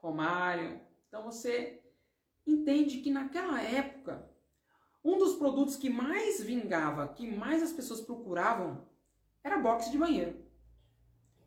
Romário, 0.02 0.82
então 1.08 1.24
você 1.24 1.82
entende 2.46 3.00
que 3.00 3.12
naquela 3.12 3.62
época, 3.62 4.30
um 5.04 5.18
dos 5.18 5.36
produtos 5.36 5.76
que 5.76 5.90
mais 5.90 6.42
vingava, 6.42 7.08
que 7.08 7.28
mais 7.28 7.64
as 7.64 7.72
pessoas 7.72 8.02
procuravam, 8.02 8.88
era 9.44 9.58
boxe 9.58 9.92
de 9.92 9.98
banheiro 9.98 10.43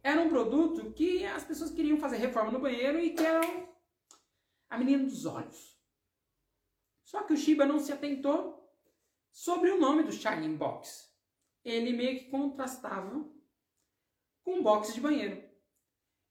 era 0.06 0.22
um 0.22 0.28
produto 0.28 0.92
que 0.92 1.26
as 1.26 1.42
pessoas 1.42 1.72
queriam 1.72 1.98
fazer 1.98 2.18
reforma 2.18 2.52
no 2.52 2.60
banheiro 2.60 2.96
e 3.00 3.10
que 3.10 3.26
era 3.26 3.40
a 4.70 4.78
menina 4.78 5.02
dos 5.02 5.26
olhos. 5.26 5.76
Só 7.02 7.24
que 7.24 7.32
o 7.32 7.36
Shiba 7.36 7.66
não 7.66 7.80
se 7.80 7.92
atentou 7.92 8.70
sobre 9.32 9.68
o 9.72 9.80
nome 9.80 10.04
do 10.04 10.12
Shining 10.12 10.56
Box. 10.56 11.12
Ele 11.64 11.92
meio 11.92 12.20
que 12.20 12.30
contrastava 12.30 13.28
com 14.44 14.62
box 14.62 14.94
de 14.94 15.00
banheiro. 15.00 15.42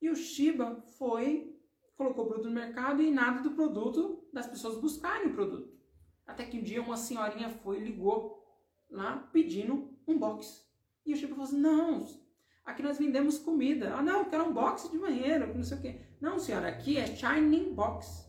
E 0.01 0.09
o 0.09 0.15
Shiba 0.15 0.81
foi, 0.97 1.59
colocou 1.97 2.23
o 2.23 2.27
produto 2.29 2.47
no 2.47 2.55
mercado 2.55 3.01
e 3.01 3.11
nada 3.11 3.41
do 3.41 3.55
produto, 3.55 4.25
das 4.31 4.47
pessoas 4.47 4.79
buscarem 4.79 5.31
o 5.31 5.33
produto. 5.33 5.77
Até 6.25 6.45
que 6.45 6.57
um 6.57 6.63
dia 6.63 6.81
uma 6.81 6.95
senhorinha 6.95 7.49
foi 7.49 7.79
ligou 7.79 8.41
lá 8.89 9.17
pedindo 9.33 9.93
um 10.07 10.17
box. 10.17 10.65
E 11.05 11.11
o 11.11 11.17
Shiba 11.17 11.35
falou 11.35 11.43
assim: 11.43 11.59
não, 11.59 12.24
Aqui 12.65 12.82
nós 12.82 12.97
vendemos 12.97 13.38
comida. 13.38 13.93
Ah, 13.93 14.01
não, 14.01 14.19
eu 14.19 14.25
quero 14.25 14.45
um 14.45 14.54
box 14.54 14.89
de 14.89 14.97
banheiro, 14.97 15.56
não 15.56 15.63
sei 15.63 15.78
o 15.78 15.82
quê. 15.82 16.01
Não, 16.19 16.39
senhora, 16.39 16.67
aqui 16.67 16.97
é 16.97 17.06
Shining 17.06 17.75
Box. 17.75 18.28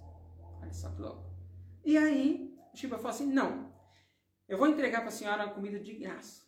Olha 0.60 0.72
só 0.72 0.90
que 0.90 1.00
louco. 1.00 1.24
E 1.82 1.96
aí, 1.96 2.54
o 2.72 2.76
Shiba 2.76 2.96
falou 2.96 3.12
assim: 3.12 3.32
não, 3.32 3.72
eu 4.46 4.58
vou 4.58 4.68
entregar 4.68 5.00
para 5.00 5.08
a 5.08 5.12
senhora 5.12 5.44
a 5.44 5.50
comida 5.50 5.80
de 5.80 5.94
graça. 5.94 6.44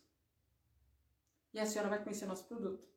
E 1.51 1.59
a 1.59 1.65
senhora 1.65 1.89
vai 1.89 2.03
conhecer 2.03 2.27
nosso 2.27 2.45
produto. 2.45 2.87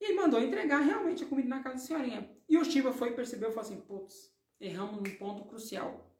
E 0.00 0.04
ele 0.06 0.14
mandou 0.14 0.40
entregar 0.40 0.80
realmente 0.80 1.22
a 1.22 1.26
comida 1.26 1.48
na 1.48 1.62
casa 1.62 1.76
da 1.76 1.80
senhorinha. 1.80 2.30
E 2.48 2.56
o 2.56 2.64
Shiba 2.64 2.90
foi, 2.90 3.12
percebeu 3.12 3.50
e 3.50 3.52
falou 3.52 3.68
assim: 3.68 3.80
putz, 3.82 4.34
erramos 4.58 4.96
num 4.96 5.16
ponto 5.16 5.44
crucial, 5.44 6.10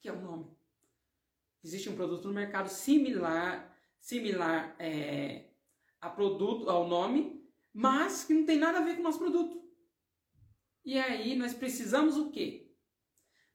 que 0.00 0.08
é 0.08 0.12
o 0.12 0.20
nome. 0.20 0.50
Existe 1.62 1.88
um 1.88 1.94
produto 1.94 2.26
no 2.26 2.34
mercado 2.34 2.68
similar, 2.68 3.72
similar 4.00 4.74
é, 4.80 5.51
a 6.02 6.10
produto, 6.10 6.68
ao 6.68 6.88
nome, 6.88 7.40
mas 7.72 8.24
que 8.24 8.34
não 8.34 8.44
tem 8.44 8.58
nada 8.58 8.78
a 8.78 8.82
ver 8.82 8.96
com 8.96 9.00
o 9.00 9.04
nosso 9.04 9.20
produto. 9.20 9.62
E 10.84 10.98
aí 10.98 11.36
nós 11.36 11.54
precisamos 11.54 12.16
o 12.16 12.32
quê? 12.32 12.74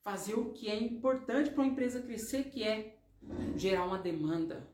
Fazer 0.01 0.33
o 0.35 0.53
que 0.53 0.69
é 0.69 0.81
importante 0.81 1.51
para 1.51 1.61
uma 1.61 1.71
empresa 1.71 2.01
crescer, 2.01 2.45
que 2.45 2.63
é 2.63 2.97
gerar 3.57 3.85
uma 3.85 3.99
demanda. 3.99 4.65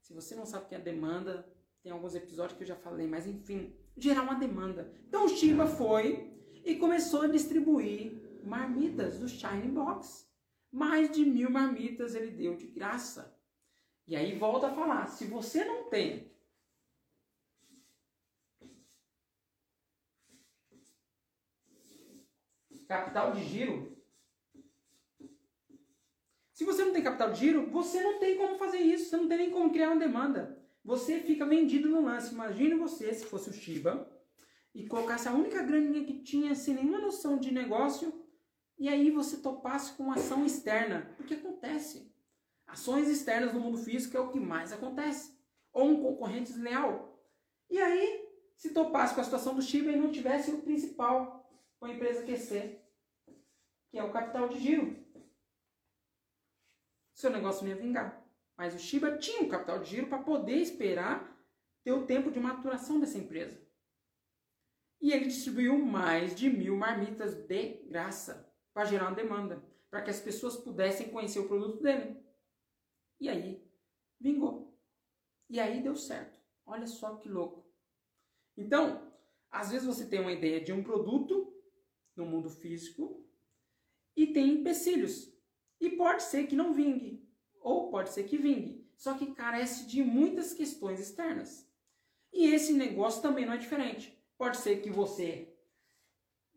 Se 0.00 0.12
você 0.12 0.34
não 0.34 0.44
sabe 0.44 0.64
o 0.64 0.68
que 0.68 0.74
é 0.74 0.80
demanda, 0.80 1.48
tem 1.80 1.92
alguns 1.92 2.16
episódios 2.16 2.58
que 2.58 2.64
eu 2.64 2.68
já 2.68 2.76
falei, 2.76 3.06
mas 3.06 3.24
enfim, 3.24 3.72
gerar 3.96 4.22
uma 4.22 4.34
demanda. 4.34 4.92
Então 5.06 5.26
o 5.26 5.28
Shiba 5.28 5.66
foi 5.66 6.34
e 6.64 6.74
começou 6.74 7.22
a 7.22 7.28
distribuir 7.28 8.42
marmitas 8.44 9.20
do 9.20 9.28
Shine 9.28 9.68
Box. 9.68 10.28
Mais 10.72 11.10
de 11.12 11.24
mil 11.24 11.50
marmitas 11.50 12.16
ele 12.16 12.32
deu 12.32 12.56
de 12.56 12.66
graça. 12.66 13.38
E 14.08 14.16
aí 14.16 14.36
volta 14.36 14.66
a 14.66 14.74
falar, 14.74 15.06
se 15.06 15.24
você 15.26 15.64
não 15.64 15.88
tem 15.88 16.29
capital 22.90 23.30
de 23.30 23.44
giro. 23.44 23.96
Se 26.52 26.64
você 26.64 26.84
não 26.84 26.92
tem 26.92 27.04
capital 27.04 27.30
de 27.30 27.38
giro, 27.38 27.70
você 27.70 28.02
não 28.02 28.18
tem 28.18 28.36
como 28.36 28.58
fazer 28.58 28.78
isso, 28.78 29.08
você 29.08 29.16
não 29.16 29.28
tem 29.28 29.38
nem 29.38 29.50
como 29.50 29.70
criar 29.70 29.90
uma 29.90 30.00
demanda. 30.00 30.60
Você 30.84 31.20
fica 31.20 31.46
vendido 31.46 31.88
no 31.88 32.02
lance. 32.02 32.34
Imagine 32.34 32.74
você, 32.74 33.14
se 33.14 33.24
fosse 33.26 33.48
o 33.48 33.52
Shiba, 33.52 34.10
e 34.74 34.88
colocasse 34.88 35.28
a 35.28 35.32
única 35.32 35.62
graninha 35.62 36.04
que 36.04 36.18
tinha 36.18 36.52
sem 36.56 36.74
nenhuma 36.74 36.98
noção 36.98 37.38
de 37.38 37.52
negócio, 37.52 38.12
e 38.76 38.88
aí 38.88 39.08
você 39.12 39.36
topasse 39.36 39.92
com 39.92 40.10
ação 40.10 40.44
externa. 40.44 41.14
O 41.20 41.22
que 41.22 41.34
acontece? 41.34 42.12
Ações 42.66 43.08
externas 43.08 43.54
no 43.54 43.60
mundo 43.60 43.78
físico 43.78 44.16
é 44.16 44.20
o 44.20 44.32
que 44.32 44.40
mais 44.40 44.72
acontece. 44.72 45.38
Ou 45.72 45.86
um 45.90 46.02
concorrente 46.02 46.52
desleal. 46.52 47.24
E 47.70 47.78
aí, 47.78 48.28
se 48.56 48.70
topasse 48.70 49.14
com 49.14 49.20
a 49.20 49.24
situação 49.24 49.54
do 49.54 49.62
Shiba 49.62 49.92
e 49.92 49.96
não 49.96 50.10
tivesse 50.10 50.50
o 50.50 50.62
principal, 50.62 51.40
com 51.80 51.86
a 51.86 51.92
empresa 51.92 52.22
QC, 52.22 52.79
que 53.90 53.98
é 53.98 54.04
o 54.04 54.12
capital 54.12 54.48
de 54.48 54.58
giro. 54.58 54.96
Seu 57.14 57.30
negócio 57.30 57.62
não 57.62 57.70
ia 57.70 57.80
vingar. 57.80 58.24
Mas 58.56 58.74
o 58.74 58.78
Shiba 58.78 59.18
tinha 59.18 59.42
um 59.42 59.48
capital 59.48 59.78
de 59.80 59.90
giro 59.90 60.06
para 60.06 60.22
poder 60.22 60.56
esperar 60.56 61.38
ter 61.82 61.92
o 61.92 62.06
tempo 62.06 62.30
de 62.30 62.38
maturação 62.38 63.00
dessa 63.00 63.18
empresa. 63.18 63.60
E 65.00 65.12
ele 65.12 65.26
distribuiu 65.26 65.78
mais 65.78 66.34
de 66.34 66.50
mil 66.50 66.76
marmitas 66.76 67.34
de 67.34 67.84
graça 67.88 68.50
para 68.72 68.84
gerar 68.84 69.08
uma 69.08 69.16
demanda, 69.16 69.64
para 69.88 70.02
que 70.02 70.10
as 70.10 70.20
pessoas 70.20 70.56
pudessem 70.56 71.08
conhecer 71.08 71.40
o 71.40 71.48
produto 71.48 71.82
dele. 71.82 72.22
E 73.18 73.28
aí, 73.28 73.66
vingou. 74.20 74.78
E 75.48 75.58
aí 75.58 75.82
deu 75.82 75.96
certo. 75.96 76.38
Olha 76.66 76.86
só 76.86 77.16
que 77.16 77.28
louco. 77.28 77.66
Então, 78.56 79.10
às 79.50 79.70
vezes 79.70 79.86
você 79.86 80.06
tem 80.06 80.20
uma 80.20 80.32
ideia 80.32 80.60
de 80.60 80.72
um 80.72 80.82
produto 80.82 81.52
no 82.14 82.26
mundo 82.26 82.50
físico 82.50 83.26
e 84.16 84.26
tem 84.28 84.54
empecilhos. 84.54 85.32
E 85.80 85.90
pode 85.90 86.22
ser 86.22 86.46
que 86.46 86.56
não 86.56 86.74
vingue, 86.74 87.26
ou 87.60 87.90
pode 87.90 88.10
ser 88.10 88.24
que 88.24 88.36
vingue, 88.36 88.86
só 88.96 89.14
que 89.14 89.34
carece 89.34 89.86
de 89.86 90.02
muitas 90.02 90.52
questões 90.52 91.00
externas. 91.00 91.68
E 92.32 92.46
esse 92.46 92.72
negócio 92.72 93.22
também 93.22 93.46
não 93.46 93.54
é 93.54 93.58
diferente. 93.58 94.16
Pode 94.36 94.58
ser 94.58 94.82
que 94.82 94.90
você 94.90 95.54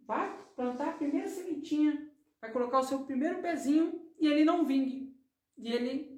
vá 0.06 0.30
plantar 0.56 0.89
a 0.89 0.98
primeira 0.98 1.28
sementinha, 1.28 2.12
vai 2.39 2.52
colocar 2.52 2.80
o 2.80 2.84
seu 2.84 3.06
primeiro 3.06 3.42
pezinho 3.42 4.12
e 4.20 4.28
ele 4.28 4.44
não 4.44 4.66
vingue. 4.66 5.18
E 5.58 5.72
ele 5.72 6.13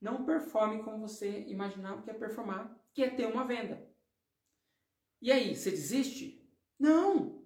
não 0.00 0.24
performe 0.24 0.82
como 0.82 1.06
você 1.06 1.44
imaginava 1.48 2.02
que 2.02 2.08
ia 2.08 2.18
performar, 2.18 2.76
que 2.92 3.02
é 3.02 3.10
ter 3.10 3.26
uma 3.26 3.44
venda. 3.44 3.88
E 5.20 5.30
aí, 5.30 5.54
você 5.54 5.70
desiste? 5.70 6.48
Não! 6.78 7.44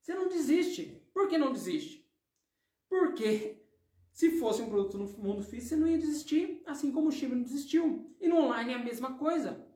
Você 0.00 0.14
não 0.14 0.28
desiste. 0.28 0.97
Por 1.18 1.26
que 1.26 1.36
não 1.36 1.52
desiste? 1.52 2.08
Porque 2.88 3.60
se 4.12 4.38
fosse 4.38 4.62
um 4.62 4.70
produto 4.70 4.96
no 4.96 5.08
mundo 5.18 5.42
físico, 5.42 5.70
você 5.70 5.76
não 5.76 5.88
ia 5.88 5.98
desistir, 5.98 6.62
assim 6.64 6.92
como 6.92 7.08
o 7.08 7.10
Shiba 7.10 7.34
não 7.34 7.42
desistiu. 7.42 8.14
E 8.20 8.28
no 8.28 8.36
online 8.36 8.72
é 8.72 8.76
a 8.76 8.84
mesma 8.84 9.18
coisa. 9.18 9.66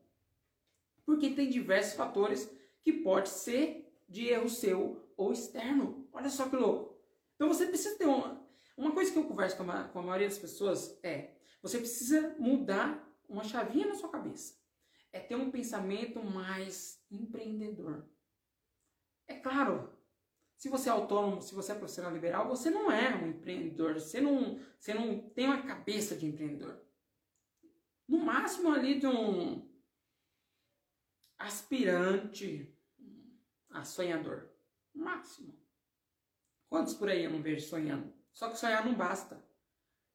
Porque 1.05 1.31
tem 1.31 1.49
diversos 1.49 1.95
fatores 1.95 2.49
que 2.81 2.93
pode 2.93 3.27
ser 3.27 3.93
de 4.07 4.29
erro 4.29 4.47
seu 4.47 5.05
ou 5.17 5.33
externo. 5.33 6.07
Olha 6.13 6.29
só 6.29 6.47
que 6.47 6.55
louco. 6.55 6.97
Então 7.35 7.49
você 7.49 7.65
precisa 7.65 7.97
ter 7.97 8.05
uma. 8.05 8.41
Uma 8.77 8.93
coisa 8.93 9.11
que 9.11 9.19
eu 9.19 9.25
converso 9.25 9.57
com 9.57 9.69
a, 9.69 9.83
com 9.89 9.99
a 9.99 10.01
maioria 10.01 10.29
das 10.29 10.39
pessoas 10.39 10.97
é: 11.03 11.31
você 11.61 11.77
precisa 11.77 12.37
mudar 12.39 13.05
uma 13.27 13.43
chavinha 13.43 13.87
na 13.87 13.95
sua 13.95 14.07
cabeça. 14.07 14.55
É 15.11 15.19
ter 15.19 15.35
um 15.35 15.51
pensamento 15.51 16.23
mais 16.23 17.03
empreendedor. 17.11 18.07
É 19.27 19.33
claro, 19.33 19.91
se 20.63 20.69
você 20.69 20.87
é 20.87 20.93
autônomo, 20.93 21.41
se 21.41 21.53
você 21.53 21.73
é 21.73 21.75
profissional 21.75 22.13
liberal, 22.13 22.47
você 22.47 22.69
não 22.69 22.89
é 22.89 23.13
um 23.13 23.27
empreendedor, 23.27 23.95
você 23.95 24.21
não, 24.21 24.57
você 24.79 24.93
não 24.93 25.19
tem 25.19 25.45
uma 25.47 25.61
cabeça 25.61 26.15
de 26.15 26.25
empreendedor. 26.25 26.81
No 28.07 28.19
máximo 28.19 28.71
ali 28.71 28.97
de 28.97 29.05
um 29.05 29.69
aspirante 31.37 32.73
a 33.71 33.83
sonhador. 33.83 34.51
No 34.95 35.03
máximo. 35.03 35.53
Quantos 36.69 36.93
por 36.93 37.09
aí 37.09 37.25
eu 37.25 37.31
não 37.31 37.41
vejo 37.41 37.67
sonhando? 37.67 38.13
Só 38.31 38.49
que 38.49 38.57
sonhar 38.57 38.85
não 38.85 38.95
basta. 38.95 39.45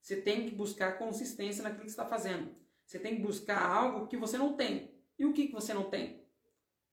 Você 0.01 0.19
tem 0.19 0.49
que 0.49 0.55
buscar 0.55 0.97
consistência 0.97 1.63
naquilo 1.63 1.85
que 1.85 1.91
está 1.91 2.07
fazendo. 2.07 2.57
Você 2.87 2.99
tem 2.99 3.17
que 3.17 3.23
buscar 3.23 3.61
algo 3.61 4.07
que 4.07 4.17
você 4.17 4.39
não 4.39 4.57
tem. 4.57 4.99
E 5.19 5.27
o 5.27 5.35
que, 5.35 5.49
que 5.49 5.53
você 5.53 5.75
não 5.75 5.91
tem? 5.91 6.27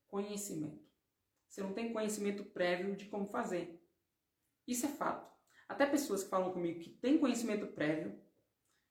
Conhecimento. 0.10 0.85
Você 1.56 1.64
não 1.64 1.72
tem 1.72 1.94
conhecimento 1.94 2.44
prévio 2.44 2.98
de 2.98 3.06
como 3.06 3.30
fazer. 3.30 3.82
Isso 4.68 4.86
é 4.88 4.90
fato. 4.90 5.34
até 5.70 5.86
pessoas 5.86 6.22
que 6.22 6.30
falam 6.30 6.52
comigo 6.52 6.82
que 6.82 6.90
têm 6.90 7.18
conhecimento 7.18 7.66
prévio, 7.68 8.22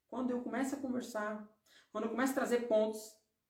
quando 0.09 0.31
eu 0.31 0.41
começo 0.41 0.73
a 0.73 0.79
conversar, 0.79 1.47
quando 1.91 2.05
eu 2.05 2.09
começo 2.09 2.31
a 2.31 2.35
trazer 2.35 2.67
pontos, 2.67 2.99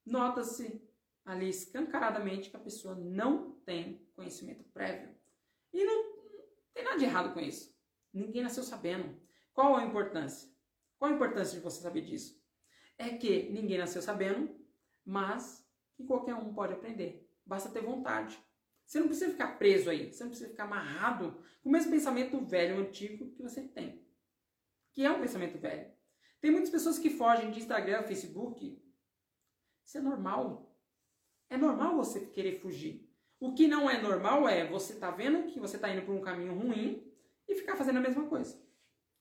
nota-se 0.05 0.85
ali 1.23 1.47
escancaradamente 1.47 2.49
que 2.49 2.57
a 2.57 2.59
pessoa 2.59 2.93
não 2.93 3.53
tem 3.61 4.05
conhecimento 4.17 4.65
prévio. 4.65 5.15
E 5.71 5.85
não, 5.85 6.03
não 6.17 6.45
tem 6.73 6.83
nada 6.83 6.97
de 6.97 7.05
errado 7.05 7.33
com 7.33 7.39
isso. 7.39 7.73
Ninguém 8.13 8.43
nasceu 8.43 8.63
sabendo. 8.63 9.17
Qual 9.53 9.77
a 9.77 9.85
importância? 9.85 10.53
Qual 10.99 11.09
a 11.09 11.15
importância 11.15 11.57
de 11.57 11.63
você 11.63 11.81
saber 11.81 12.01
disso? 12.01 12.37
É 12.97 13.15
que 13.17 13.49
ninguém 13.49 13.77
nasceu 13.77 14.01
sabendo, 14.01 14.53
mas 15.05 15.65
que 15.95 16.03
qualquer 16.03 16.35
um 16.35 16.53
pode 16.53 16.73
aprender. 16.73 17.25
Basta 17.45 17.69
ter 17.69 17.81
vontade. 17.81 18.37
Você 18.85 18.99
não 18.99 19.07
precisa 19.07 19.31
ficar 19.31 19.57
preso 19.57 19.89
aí, 19.89 20.11
você 20.11 20.23
não 20.23 20.29
precisa 20.29 20.49
ficar 20.49 20.65
amarrado 20.65 21.43
com 21.61 21.69
o 21.69 21.71
mesmo 21.71 21.91
pensamento 21.91 22.39
velho, 22.45 22.79
antigo 22.79 23.31
que 23.31 23.41
você 23.41 23.61
tem. 23.61 24.05
Que 24.93 25.03
é 25.03 25.11
um 25.11 25.19
pensamento 25.19 25.57
velho. 25.57 25.91
Tem 26.39 26.51
muitas 26.51 26.69
pessoas 26.69 26.99
que 26.99 27.09
fogem 27.09 27.49
de 27.49 27.59
Instagram, 27.59 28.03
Facebook. 28.03 28.81
Isso 29.83 29.97
é 29.97 30.01
normal. 30.01 30.75
É 31.49 31.57
normal 31.57 31.95
você 31.95 32.19
querer 32.27 32.59
fugir. 32.59 33.09
O 33.39 33.53
que 33.53 33.67
não 33.67 33.89
é 33.89 34.01
normal 34.01 34.47
é 34.47 34.67
você 34.67 34.95
tá 34.95 35.11
vendo 35.11 35.47
que 35.47 35.59
você 35.59 35.77
tá 35.77 35.89
indo 35.89 36.05
por 36.05 36.13
um 36.13 36.21
caminho 36.21 36.53
ruim 36.53 37.11
e 37.47 37.55
ficar 37.55 37.75
fazendo 37.75 37.97
a 37.97 38.01
mesma 38.01 38.27
coisa. 38.27 38.59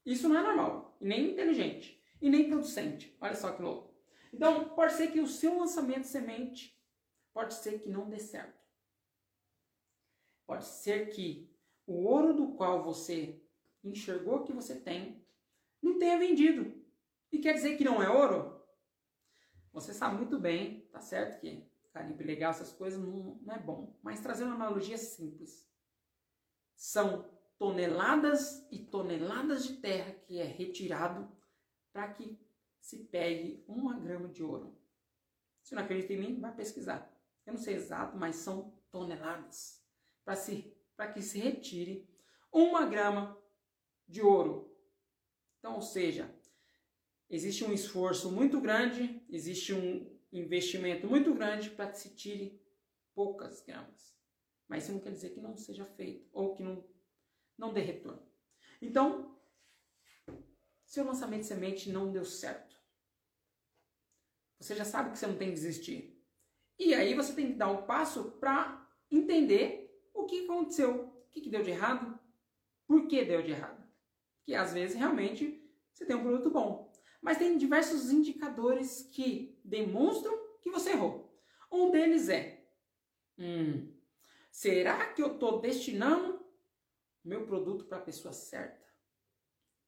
Isso 0.05 0.29
não 0.29 0.39
é 0.39 0.43
normal, 0.43 0.97
nem 1.01 1.33
inteligente, 1.33 2.03
e 2.21 2.29
nem 2.29 2.49
producente. 2.49 3.17
Olha 3.21 3.35
só 3.35 3.53
que 3.53 3.63
louco. 3.63 3.95
Então, 4.33 4.69
pode 4.71 4.95
ser 4.95 5.11
que 5.13 5.21
o 5.21 5.27
seu 5.27 5.59
lançamento 5.59 6.05
semente 6.05 6.79
pode 7.33 7.55
ser 7.55 7.79
que 7.81 7.89
não 7.89 8.09
dê 8.09 8.19
certo. 8.19 8.64
Pode 10.47 10.67
ser 10.67 11.11
que 11.11 11.51
o 11.87 12.05
ouro 12.05 12.35
do 12.35 12.53
qual 12.55 12.83
você 12.83 13.41
enxergou 13.83 14.45
que 14.45 14.53
você 14.53 14.81
tem 14.81 15.25
não 15.83 15.99
tenha 15.99 16.19
vendido. 16.19 16.83
E 17.31 17.39
quer 17.39 17.55
dizer 17.55 17.77
que 17.77 17.85
não 17.85 18.03
é 18.03 18.09
ouro? 18.09 18.63
Você 19.73 19.93
sabe 19.93 20.17
muito 20.17 20.39
bem, 20.39 20.83
tá 20.93 21.01
certo 21.01 21.41
que 21.41 21.69
calibre 21.93 22.27
legal, 22.27 22.51
essas 22.51 22.73
coisas 22.73 23.01
não, 23.01 23.39
não 23.43 23.55
é 23.55 23.59
bom. 23.59 23.97
Mas 24.03 24.21
trazendo 24.21 24.49
uma 24.49 24.57
analogia 24.57 24.97
simples. 24.97 25.69
São 26.75 27.31
toneladas 27.59 28.67
e 28.71 28.79
toneladas 28.79 29.67
de 29.67 29.77
terra 29.77 30.13
que 30.13 30.39
é 30.39 30.45
retirado 30.45 31.31
para 31.93 32.09
que 32.13 32.39
se 32.81 33.05
pegue 33.05 33.65
uma 33.67 33.99
grama 33.99 34.29
de 34.29 34.43
ouro. 34.43 34.77
Se 35.63 35.75
não 35.75 35.83
acredita 35.83 36.13
em 36.13 36.19
mim, 36.19 36.41
vai 36.41 36.55
pesquisar. 36.55 37.11
Eu 37.47 37.55
não 37.55 37.61
sei 37.61 37.75
exato, 37.75 38.17
mas 38.17 38.37
são 38.37 38.73
toneladas 38.91 39.84
para 40.25 40.37
se, 40.37 40.75
que 41.13 41.23
se 41.23 41.39
retire 41.39 42.09
uma 42.53 42.87
grama 42.87 43.41
de 44.09 44.23
ouro. 44.23 44.75
Então, 45.59 45.75
ou 45.75 45.83
seja, 45.83 46.33
existe 47.29 47.65
um 47.65 47.73
esforço 47.73 48.31
muito 48.31 48.61
grande, 48.61 49.25
existe 49.29 49.73
um 49.73 50.19
investimento 50.33 51.07
muito 51.07 51.35
grande 51.35 51.71
para 51.71 51.91
que 51.91 51.99
se 51.99 52.15
tire 52.15 52.61
poucas 53.15 53.61
gramas. 53.61 54.15
Mas 54.69 54.85
isso 54.85 54.93
não 54.93 55.01
quer 55.01 55.13
dizer 55.13 55.31
que 55.31 55.41
não 55.41 55.57
seja 55.57 55.85
feito 55.85 56.29
ou 56.33 56.55
que 56.55 56.63
não, 56.63 56.87
não 57.57 57.73
dê 57.73 57.81
retorno. 57.81 58.27
Então, 58.81 59.39
seu 60.85 61.05
lançamento 61.05 61.43
de 61.43 61.47
semente 61.47 61.91
não 61.91 62.11
deu 62.11 62.25
certo. 62.25 62.75
Você 64.59 64.75
já 64.75 64.85
sabe 64.85 65.11
que 65.11 65.19
você 65.19 65.27
não 65.27 65.37
tem 65.37 65.49
que 65.49 65.55
desistir. 65.55 66.23
E 66.79 66.95
aí 66.95 67.15
você 67.15 67.33
tem 67.35 67.49
que 67.49 67.59
dar 67.59 67.71
um 67.71 67.87
passo 67.87 68.33
para 68.33 68.89
entender 69.11 69.84
que 70.41 70.45
aconteceu? 70.45 71.07
O 71.07 71.31
que, 71.31 71.41
que 71.41 71.51
deu 71.51 71.63
de 71.63 71.71
errado? 71.71 72.19
Por 72.87 73.07
que 73.07 73.25
deu 73.25 73.43
de 73.43 73.53
errado? 73.53 73.83
Que 74.45 74.55
às 74.55 74.73
vezes 74.73 74.97
realmente 74.97 75.63
você 75.93 76.05
tem 76.05 76.17
um 76.17 76.23
produto 76.23 76.51
bom. 76.51 76.93
Mas 77.21 77.39
tem 77.39 77.57
diversos 77.57 78.11
indicadores 78.11 79.09
que 79.11 79.59
demonstram 79.65 80.37
que 80.61 80.71
você 80.71 80.91
errou. 80.91 81.33
Um 81.71 81.91
deles 81.91 82.29
é: 82.29 82.69
hum, 83.39 83.93
será 84.51 85.13
que 85.13 85.23
eu 85.23 85.35
estou 85.35 85.61
destinando 85.61 86.45
meu 87.25 87.47
produto 87.47 87.87
para 87.87 87.99
a 87.99 88.03
pessoa 88.03 88.35
certa? 88.35 88.85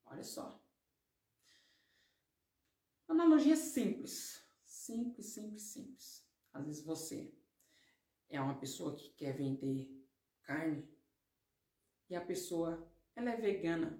Olha 0.06 0.24
só. 0.24 0.62
Analogia 3.08 3.56
simples. 3.56 4.42
Simples, 4.64 5.26
simples, 5.26 5.62
simples. 5.62 6.26
Às 6.52 6.64
vezes 6.64 6.84
você 6.84 7.34
é 8.28 8.40
uma 8.40 8.58
pessoa 8.58 8.96
que 8.96 9.10
quer 9.10 9.36
vender 9.36 9.88
carne 10.46 10.88
e 12.08 12.14
a 12.14 12.20
pessoa 12.20 12.88
ela 13.14 13.30
é 13.30 13.36
vegana. 13.36 13.98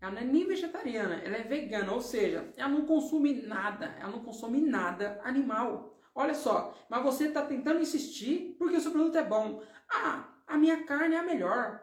Ela 0.00 0.12
não 0.12 0.18
é 0.20 0.24
nem 0.24 0.46
vegetariana, 0.46 1.16
ela 1.16 1.36
é 1.36 1.42
vegana, 1.42 1.92
ou 1.92 2.00
seja, 2.00 2.52
ela 2.56 2.68
não 2.68 2.86
consome 2.86 3.42
nada, 3.42 3.86
ela 3.98 4.12
não 4.12 4.22
consome 4.22 4.60
nada 4.60 5.20
animal. 5.24 5.98
Olha 6.14 6.34
só, 6.34 6.74
mas 6.88 7.02
você 7.02 7.28
está 7.28 7.44
tentando 7.44 7.80
insistir 7.80 8.54
porque 8.58 8.76
o 8.76 8.80
seu 8.80 8.92
produto 8.92 9.16
é 9.16 9.24
bom. 9.24 9.62
Ah, 9.88 10.28
a 10.46 10.56
minha 10.56 10.84
carne 10.84 11.14
é 11.14 11.18
a 11.18 11.22
melhor. 11.22 11.82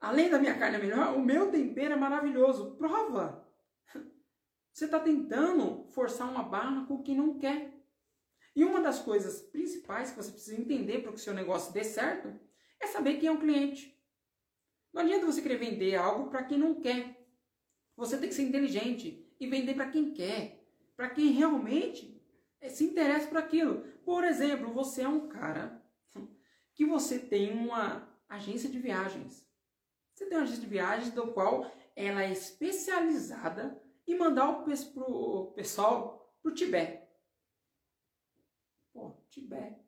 Além 0.00 0.30
da 0.30 0.38
minha 0.38 0.58
carne 0.58 0.76
é 0.76 0.80
melhor, 0.80 1.16
o 1.16 1.20
meu 1.20 1.50
tempero 1.50 1.94
é 1.94 1.96
maravilhoso. 1.96 2.76
Prova! 2.76 3.46
Você 4.72 4.86
está 4.86 4.98
tentando 4.98 5.84
forçar 5.88 6.28
uma 6.28 6.42
barra 6.42 6.86
com 6.86 7.02
quem 7.02 7.16
não 7.16 7.38
quer. 7.38 7.71
E 8.54 8.64
uma 8.64 8.80
das 8.80 8.98
coisas 8.98 9.40
principais 9.40 10.10
que 10.10 10.16
você 10.16 10.30
precisa 10.30 10.60
entender 10.60 11.00
para 11.00 11.12
que 11.12 11.18
o 11.18 11.22
seu 11.22 11.32
negócio 11.32 11.72
dê 11.72 11.82
certo 11.82 12.38
é 12.78 12.86
saber 12.86 13.18
quem 13.18 13.28
é 13.28 13.32
o 13.32 13.40
cliente. 13.40 13.98
Não 14.92 15.02
adianta 15.02 15.24
você 15.24 15.40
querer 15.40 15.56
vender 15.56 15.94
algo 15.94 16.28
para 16.28 16.44
quem 16.44 16.58
não 16.58 16.80
quer. 16.80 17.18
Você 17.96 18.18
tem 18.18 18.28
que 18.28 18.34
ser 18.34 18.42
inteligente 18.42 19.26
e 19.40 19.46
vender 19.46 19.74
para 19.74 19.90
quem 19.90 20.12
quer, 20.12 20.66
para 20.96 21.08
quem 21.08 21.32
realmente 21.32 22.20
se 22.68 22.84
interessa 22.84 23.26
por 23.28 23.38
aquilo. 23.38 23.82
Por 24.04 24.22
exemplo, 24.24 24.72
você 24.72 25.02
é 25.02 25.08
um 25.08 25.28
cara 25.28 25.82
que 26.74 26.84
você 26.84 27.18
tem 27.18 27.52
uma 27.52 28.08
agência 28.28 28.68
de 28.68 28.78
viagens. 28.78 29.46
Você 30.14 30.26
tem 30.26 30.36
uma 30.36 30.44
agência 30.44 30.62
de 30.62 30.68
viagens 30.68 31.10
do 31.10 31.32
qual 31.32 31.70
ela 31.96 32.22
é 32.22 32.32
especializada 32.32 33.80
em 34.06 34.16
mandar 34.16 34.48
o 34.50 34.64
pessoal 35.54 36.34
para 36.42 36.50
o 36.50 36.54
Tibete. 36.54 37.01
Tibete. 39.32 39.82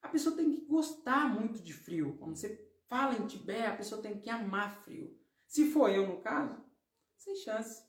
A 0.00 0.08
pessoa 0.08 0.36
tem 0.36 0.50
que 0.50 0.64
gostar 0.64 1.28
muito 1.28 1.60
de 1.60 1.72
frio. 1.72 2.16
Quando 2.18 2.36
você 2.36 2.72
fala 2.88 3.14
em 3.14 3.26
Tibete, 3.26 3.66
a 3.66 3.76
pessoa 3.76 4.00
tem 4.00 4.18
que 4.18 4.30
amar 4.30 4.82
frio. 4.84 5.18
Se 5.46 5.70
for 5.70 5.90
eu, 5.90 6.06
no 6.06 6.20
caso, 6.22 6.64
sem 7.16 7.36
chance. 7.36 7.84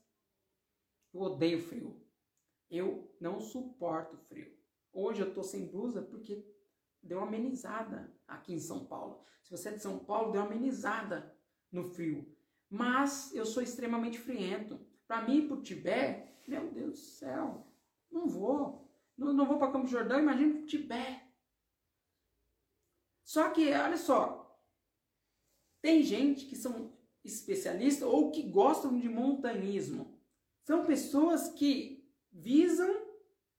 Eu 1.14 1.22
odeio 1.22 1.62
frio. 1.62 2.04
Eu 2.70 3.16
não 3.22 3.40
suporto 3.40 4.18
frio. 4.18 4.52
Hoje 4.92 5.22
eu 5.22 5.34
tô 5.34 5.44
sem 5.44 5.68
blusa 5.68 6.02
porque 6.02 6.46
deu 7.02 7.20
uma 7.20 7.28
amenizada 7.28 8.16
aqui 8.28 8.54
em 8.54 8.60
São 8.60 8.86
Paulo. 8.86 9.24
Se 9.44 9.52
você 9.52 9.70
é 9.70 9.74
de 9.74 9.82
São 9.82 10.00
Paulo, 10.00 10.32
deu 10.32 10.42
uma 10.42 10.48
amenizada 10.48 11.36
no 11.72 11.84
frio. 11.84 12.36
Mas 12.70 13.34
eu 13.34 13.46
sou 13.46 13.62
extremamente 13.62 14.18
friento. 14.18 14.80
Para 15.08 15.22
mim 15.22 15.48
pro 15.48 15.62
Tibete, 15.62 16.50
meu 16.50 16.72
Deus 16.72 16.92
do 16.92 16.98
céu, 16.98 17.68
não 18.12 18.28
vou. 18.28 18.83
Não, 19.17 19.34
não 19.34 19.45
vou 19.45 19.58
para 19.58 19.71
Campo 19.71 19.88
Jordão, 19.88 20.19
imagina 20.19 20.65
Tibete. 20.65 21.23
Só 23.23 23.49
que, 23.49 23.71
olha 23.71 23.97
só, 23.97 24.43
tem 25.82 26.04
gente 26.04 26.45
que 26.45 26.56
são 26.56 26.97
especialistas 27.23 28.08
ou 28.08 28.32
que 28.32 28.43
gostam 28.43 28.99
de 28.99 29.08
montanismo. 29.08 30.19
São 30.63 30.86
pessoas 30.86 31.49
que 31.49 32.10
visam 32.32 32.89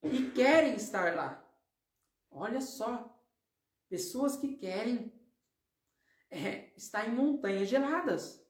e 0.03 0.31
querem 0.31 0.75
estar 0.75 1.15
lá. 1.15 1.45
Olha 2.31 2.61
só, 2.61 3.15
pessoas 3.89 4.37
que 4.37 4.57
querem 4.57 5.13
é, 6.31 6.73
estar 6.77 7.09
em 7.09 7.15
montanhas 7.15 7.69
geladas. 7.69 8.45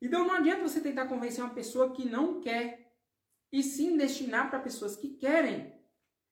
Então 0.00 0.26
não 0.26 0.34
adianta 0.34 0.62
você 0.62 0.80
tentar 0.80 1.06
convencer 1.06 1.44
uma 1.44 1.54
pessoa 1.54 1.92
que 1.92 2.08
não 2.08 2.40
quer 2.40 2.79
e 3.52 3.62
sim 3.62 3.96
destinar 3.96 4.48
para 4.50 4.60
pessoas 4.60 4.96
que 4.96 5.16
querem. 5.16 5.78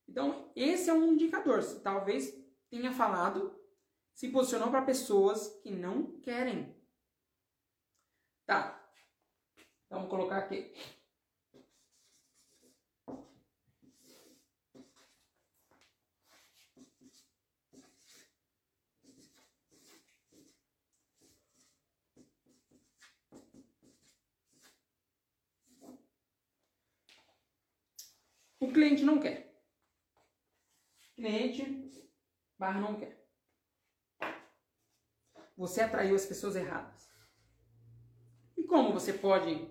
Então, 0.09 0.51
esse 0.55 0.89
é 0.89 0.93
um 0.93 1.13
indicador. 1.13 1.63
Você 1.63 1.81
talvez 1.81 2.35
tenha 2.71 2.93
falado, 2.93 3.59
se 4.15 4.29
posicionou 4.29 4.71
para 4.71 4.83
pessoas 4.83 5.61
que 5.63 5.71
não 5.71 6.21
querem. 6.21 6.75
Tá. 8.47 8.91
Então, 9.87 9.99
vamos 9.99 10.11
colocar 10.11 10.39
aqui. 10.39 10.73
O 28.61 28.73
cliente 28.73 29.05
não 29.05 29.21
quer. 29.21 29.49
Cliente 31.15 31.89
barra 32.59 32.81
não 32.81 32.99
quer. 32.99 33.19
Você 35.57 35.81
atraiu 35.81 36.15
as 36.15 36.27
pessoas 36.27 36.57
erradas. 36.57 37.09
E 38.57 38.65
como 38.65 38.93
você 38.93 39.13
pode 39.13 39.69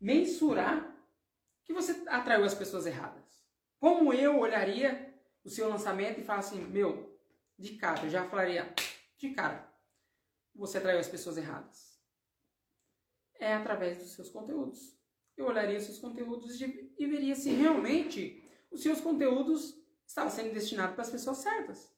mensurar 0.00 0.94
que 1.64 1.72
você 1.72 2.08
atraiu 2.08 2.44
as 2.44 2.54
pessoas 2.54 2.86
erradas? 2.86 3.44
Como 3.78 4.12
eu 4.12 4.38
olharia 4.38 5.14
o 5.44 5.50
seu 5.50 5.68
lançamento 5.68 6.20
e 6.20 6.24
falar 6.24 6.40
assim, 6.40 6.60
meu, 6.60 7.18
de 7.58 7.76
cara, 7.76 8.04
eu 8.04 8.10
já 8.10 8.28
falaria, 8.28 8.74
de 9.16 9.30
cara, 9.30 9.72
você 10.54 10.78
atraiu 10.78 10.98
as 10.98 11.08
pessoas 11.08 11.36
erradas. 11.36 12.00
É 13.34 13.54
através 13.54 13.98
dos 13.98 14.12
seus 14.12 14.30
conteúdos. 14.30 14.95
Eu 15.36 15.46
olharia 15.46 15.78
seus 15.80 15.98
conteúdos 15.98 16.60
e 16.60 17.06
veria 17.06 17.34
se 17.34 17.50
realmente 17.50 18.42
os 18.70 18.82
seus 18.82 19.00
conteúdos 19.00 19.78
estavam 20.06 20.30
sendo 20.30 20.54
destinados 20.54 20.94
para 20.94 21.02
as 21.02 21.10
pessoas 21.10 21.38
certas. 21.38 21.94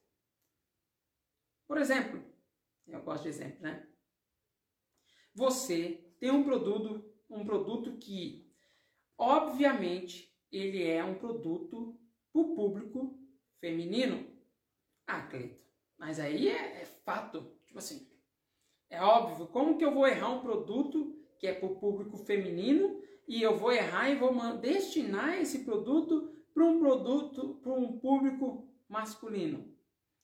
Por 1.66 1.78
exemplo, 1.78 2.22
eu 2.86 3.02
gosto 3.02 3.24
de 3.24 3.28
exemplo, 3.28 3.60
né? 3.60 3.86
Você 5.34 6.12
tem 6.18 6.30
um 6.30 6.42
produto, 6.42 7.04
um 7.28 7.44
produto 7.44 7.96
que, 7.98 8.50
obviamente, 9.16 10.34
ele 10.50 10.82
é 10.82 11.04
um 11.04 11.14
produto 11.14 11.96
para 12.32 12.40
o 12.40 12.54
público 12.54 13.18
feminino. 13.60 14.26
Ah, 15.06 15.22
Cleito, 15.22 15.62
mas 15.96 16.18
aí 16.18 16.48
é, 16.48 16.82
é, 16.82 16.84
fato. 16.84 17.56
Tipo 17.66 17.78
assim, 17.78 18.10
é 18.88 19.00
óbvio. 19.02 19.46
Como 19.48 19.76
que 19.76 19.84
eu 19.84 19.92
vou 19.92 20.06
errar 20.06 20.30
um 20.30 20.40
produto 20.40 21.14
que 21.38 21.46
é 21.46 21.54
para 21.54 21.68
o 21.68 21.78
público 21.78 22.16
feminino 22.16 23.00
e 23.28 23.42
eu 23.42 23.58
vou 23.58 23.70
errar 23.70 24.10
e 24.10 24.16
vou 24.16 24.32
destinar 24.56 25.38
esse 25.38 25.62
produto 25.64 26.32
para 26.54 26.64
um 26.64 26.78
produto, 26.80 27.60
para 27.62 27.74
um 27.74 27.98
público 27.98 28.66
masculino? 28.88 29.70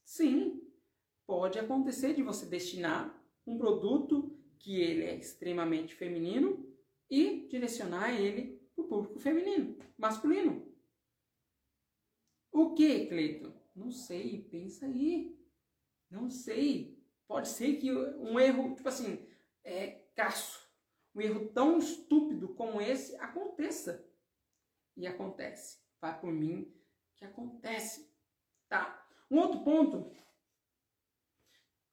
Sim, 0.02 0.62
pode 1.26 1.58
acontecer 1.58 2.14
de 2.14 2.22
você 2.22 2.46
destinar 2.46 3.22
um 3.46 3.58
produto 3.58 4.34
que 4.58 4.80
ele 4.80 5.04
é 5.04 5.16
extremamente 5.16 5.94
feminino 5.94 6.66
e 7.10 7.46
direcionar 7.48 8.18
ele 8.18 8.58
para 8.74 8.84
o 8.84 8.88
público 8.88 9.18
feminino, 9.20 9.76
masculino. 9.98 10.66
O 12.50 12.72
que, 12.72 13.06
Cleiton? 13.06 13.52
Não 13.76 13.90
sei, 13.90 14.48
pensa 14.50 14.86
aí. 14.86 15.36
Não 16.10 16.30
sei. 16.30 16.98
Pode 17.26 17.48
ser 17.48 17.76
que 17.76 17.92
um 17.92 18.40
erro, 18.40 18.74
tipo 18.74 18.88
assim, 18.88 19.26
é 19.62 20.04
caço, 20.14 20.63
um 21.14 21.20
erro 21.20 21.48
tão 21.48 21.78
estúpido 21.78 22.54
como 22.54 22.80
esse 22.80 23.16
aconteça. 23.16 24.04
E 24.96 25.06
acontece. 25.06 25.78
Vai 26.00 26.18
por 26.20 26.32
mim 26.32 26.74
que 27.16 27.24
acontece. 27.24 28.10
Tá? 28.68 29.06
Um 29.30 29.38
outro 29.38 29.62
ponto 29.62 30.10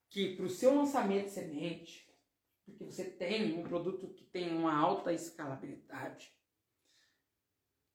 que 0.09 0.35
para 0.35 0.45
o 0.45 0.49
seu 0.49 0.75
lançamento 0.75 1.29
semente, 1.29 2.09
porque 2.65 2.83
você 2.83 3.05
tem 3.05 3.57
um 3.57 3.63
produto 3.63 4.09
que 4.13 4.25
tem 4.25 4.53
uma 4.53 4.75
alta 4.75 5.13
escalabilidade, 5.13 6.35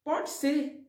pode 0.03 0.31
ser 0.31 0.87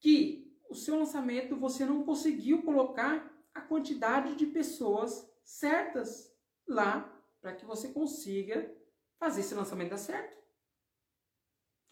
que 0.00 0.58
o 0.68 0.74
seu 0.74 0.98
lançamento 0.98 1.56
você 1.56 1.84
não 1.84 2.04
conseguiu 2.04 2.62
colocar 2.62 3.32
a 3.54 3.60
quantidade 3.60 4.34
de 4.34 4.46
pessoas 4.46 5.30
certas 5.44 6.34
lá 6.66 7.14
para 7.40 7.54
que 7.54 7.64
você 7.64 7.88
consiga 7.92 8.76
fazer 9.18 9.40
esse 9.40 9.54
lançamento 9.54 9.90
dar 9.90 9.98
certo. 9.98 10.36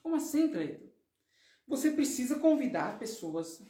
Como 0.03 0.17
assim, 0.17 0.51
Cleiton? 0.51 0.87
Você 1.67 1.91
precisa 1.91 2.39
convidar 2.39 2.99
pessoas 2.99 3.59
para 3.59 3.67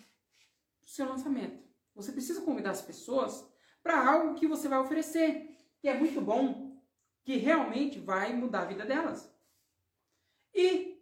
o 0.84 0.88
seu 0.88 1.08
lançamento. 1.08 1.66
Você 1.94 2.12
precisa 2.12 2.42
convidar 2.42 2.70
as 2.70 2.82
pessoas 2.82 3.48
para 3.82 4.06
algo 4.06 4.34
que 4.34 4.46
você 4.46 4.68
vai 4.68 4.78
oferecer, 4.78 5.58
que 5.80 5.88
é 5.88 5.98
muito 5.98 6.20
bom, 6.20 6.82
que 7.24 7.36
realmente 7.36 7.98
vai 7.98 8.34
mudar 8.34 8.62
a 8.62 8.66
vida 8.66 8.84
delas. 8.84 9.32
E 10.54 11.00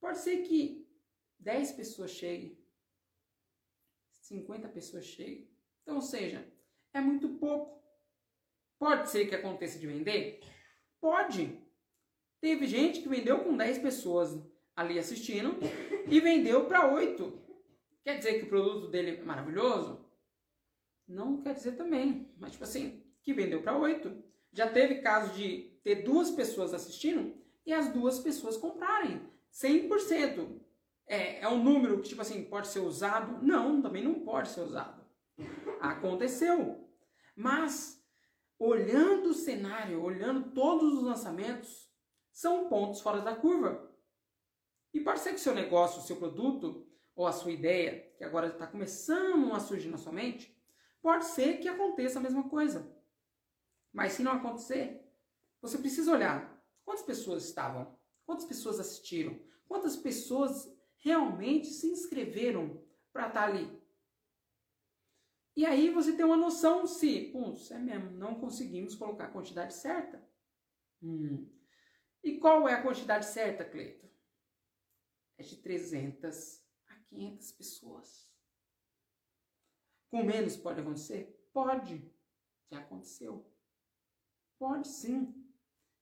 pode 0.00 0.18
ser 0.18 0.42
que 0.42 0.88
10 1.38 1.72
pessoas 1.72 2.10
cheguem 2.10 2.62
50 4.22 4.68
pessoas 4.68 5.04
cheguem. 5.04 5.50
Então, 5.82 5.96
ou 5.96 6.02
seja, 6.02 6.50
é 6.92 7.00
muito 7.00 7.28
pouco. 7.38 7.82
Pode 8.78 9.10
ser 9.10 9.26
que 9.26 9.34
aconteça 9.34 9.78
de 9.78 9.86
vender? 9.86 10.40
Pode. 11.00 11.61
Teve 12.42 12.66
gente 12.66 13.00
que 13.00 13.08
vendeu 13.08 13.38
com 13.38 13.56
10 13.56 13.78
pessoas 13.78 14.36
ali 14.74 14.98
assistindo 14.98 15.56
e 16.10 16.18
vendeu 16.18 16.64
para 16.66 16.92
8. 16.92 17.40
Quer 18.02 18.18
dizer 18.18 18.40
que 18.40 18.46
o 18.46 18.48
produto 18.48 18.88
dele 18.88 19.12
é 19.12 19.22
maravilhoso? 19.22 20.04
Não 21.06 21.40
quer 21.40 21.54
dizer 21.54 21.76
também. 21.76 22.34
Mas, 22.36 22.50
tipo 22.50 22.64
assim, 22.64 23.00
que 23.22 23.32
vendeu 23.32 23.62
para 23.62 23.78
8. 23.78 24.12
Já 24.52 24.68
teve 24.68 24.96
caso 24.96 25.32
de 25.34 25.78
ter 25.84 26.02
duas 26.02 26.32
pessoas 26.32 26.74
assistindo 26.74 27.32
e 27.64 27.72
as 27.72 27.92
duas 27.92 28.18
pessoas 28.18 28.56
comprarem. 28.56 29.20
100% 29.52 30.60
é, 31.06 31.42
é 31.42 31.48
um 31.48 31.62
número 31.62 32.00
que, 32.00 32.08
tipo 32.08 32.22
assim, 32.22 32.42
pode 32.42 32.66
ser 32.66 32.80
usado? 32.80 33.40
Não, 33.40 33.80
também 33.80 34.02
não 34.02 34.14
pode 34.14 34.48
ser 34.48 34.62
usado. 34.62 35.00
Aconteceu. 35.80 36.88
Mas, 37.36 38.04
olhando 38.58 39.30
o 39.30 39.34
cenário, 39.34 40.02
olhando 40.02 40.50
todos 40.50 40.94
os 40.94 41.04
lançamentos, 41.04 41.91
são 42.32 42.68
pontos 42.68 43.00
fora 43.00 43.20
da 43.20 43.36
curva. 43.36 43.90
E 44.92 45.00
pode 45.00 45.20
ser 45.20 45.30
que 45.30 45.36
o 45.36 45.40
seu 45.40 45.54
negócio, 45.54 46.00
o 46.00 46.04
seu 46.04 46.16
produto, 46.16 46.86
ou 47.14 47.26
a 47.26 47.32
sua 47.32 47.52
ideia, 47.52 48.12
que 48.16 48.24
agora 48.24 48.48
está 48.48 48.66
começando 48.66 49.52
a 49.52 49.60
surgir 49.60 49.88
na 49.88 49.98
sua 49.98 50.12
mente, 50.12 50.56
pode 51.00 51.26
ser 51.26 51.58
que 51.58 51.68
aconteça 51.68 52.18
a 52.18 52.22
mesma 52.22 52.48
coisa. 52.48 52.90
Mas 53.92 54.12
se 54.12 54.22
não 54.22 54.32
acontecer, 54.32 55.06
você 55.60 55.78
precisa 55.78 56.12
olhar 56.12 56.62
quantas 56.84 57.04
pessoas 57.04 57.44
estavam, 57.44 57.96
quantas 58.24 58.46
pessoas 58.46 58.80
assistiram, 58.80 59.38
quantas 59.68 59.96
pessoas 59.96 60.74
realmente 60.98 61.66
se 61.66 61.86
inscreveram 61.88 62.82
para 63.12 63.28
estar 63.28 63.42
tá 63.42 63.46
ali. 63.46 63.82
E 65.54 65.66
aí 65.66 65.90
você 65.90 66.14
tem 66.14 66.24
uma 66.24 66.36
noção 66.36 66.86
se, 66.86 67.30
putz, 67.30 67.70
é 67.70 67.78
mesmo, 67.78 68.10
não 68.12 68.36
conseguimos 68.36 68.94
colocar 68.94 69.26
a 69.26 69.30
quantidade 69.30 69.74
certa. 69.74 70.26
Hum. 71.02 71.46
E 72.22 72.38
qual 72.38 72.68
é 72.68 72.74
a 72.74 72.82
quantidade 72.82 73.26
certa, 73.26 73.64
Cleito? 73.64 74.08
É 75.36 75.42
de 75.42 75.56
300 75.56 76.62
a 76.86 76.94
500 76.94 77.52
pessoas. 77.52 78.30
Com 80.10 80.22
menos 80.22 80.56
pode 80.56 80.80
acontecer? 80.80 81.48
Pode. 81.52 82.10
Já 82.70 82.78
aconteceu. 82.78 83.50
Pode 84.58 84.88
sim. 84.88 85.34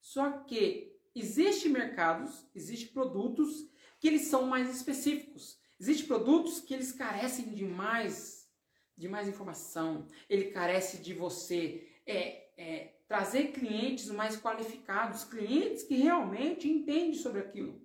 Só 0.01 0.41
que 0.45 1.01
existe 1.15 1.69
mercados, 1.69 2.47
existe 2.55 2.89
produtos 2.89 3.71
que 3.99 4.09
eles 4.09 4.23
são 4.23 4.47
mais 4.47 4.75
específicos. 4.75 5.59
Existem 5.79 6.07
produtos 6.07 6.61
que 6.61 6.75
eles 6.75 6.93
carecem 6.93 7.55
de 7.55 7.65
mais, 7.65 8.51
de 8.97 9.09
mais 9.09 9.29
informação. 9.29 10.07
Ele 10.29 10.51
carece 10.51 10.99
de 10.99 11.15
você 11.15 11.89
é, 12.07 12.51
é, 12.57 13.00
trazer 13.11 13.51
clientes 13.51 14.09
mais 14.09 14.41
qualificados, 14.41 15.25
clientes 15.25 15.83
que 15.83 15.97
realmente 15.97 16.71
entendem 16.71 17.13
sobre 17.13 17.41
aquilo. 17.41 17.85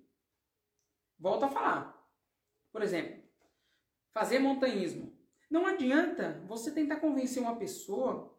Volto 1.18 1.46
a 1.46 1.48
falar. 1.48 2.08
Por 2.70 2.80
exemplo, 2.80 3.24
fazer 4.12 4.38
montanhismo. 4.38 5.18
Não 5.50 5.66
adianta 5.66 6.40
você 6.46 6.70
tentar 6.70 7.00
convencer 7.00 7.42
uma 7.42 7.56
pessoa 7.56 8.38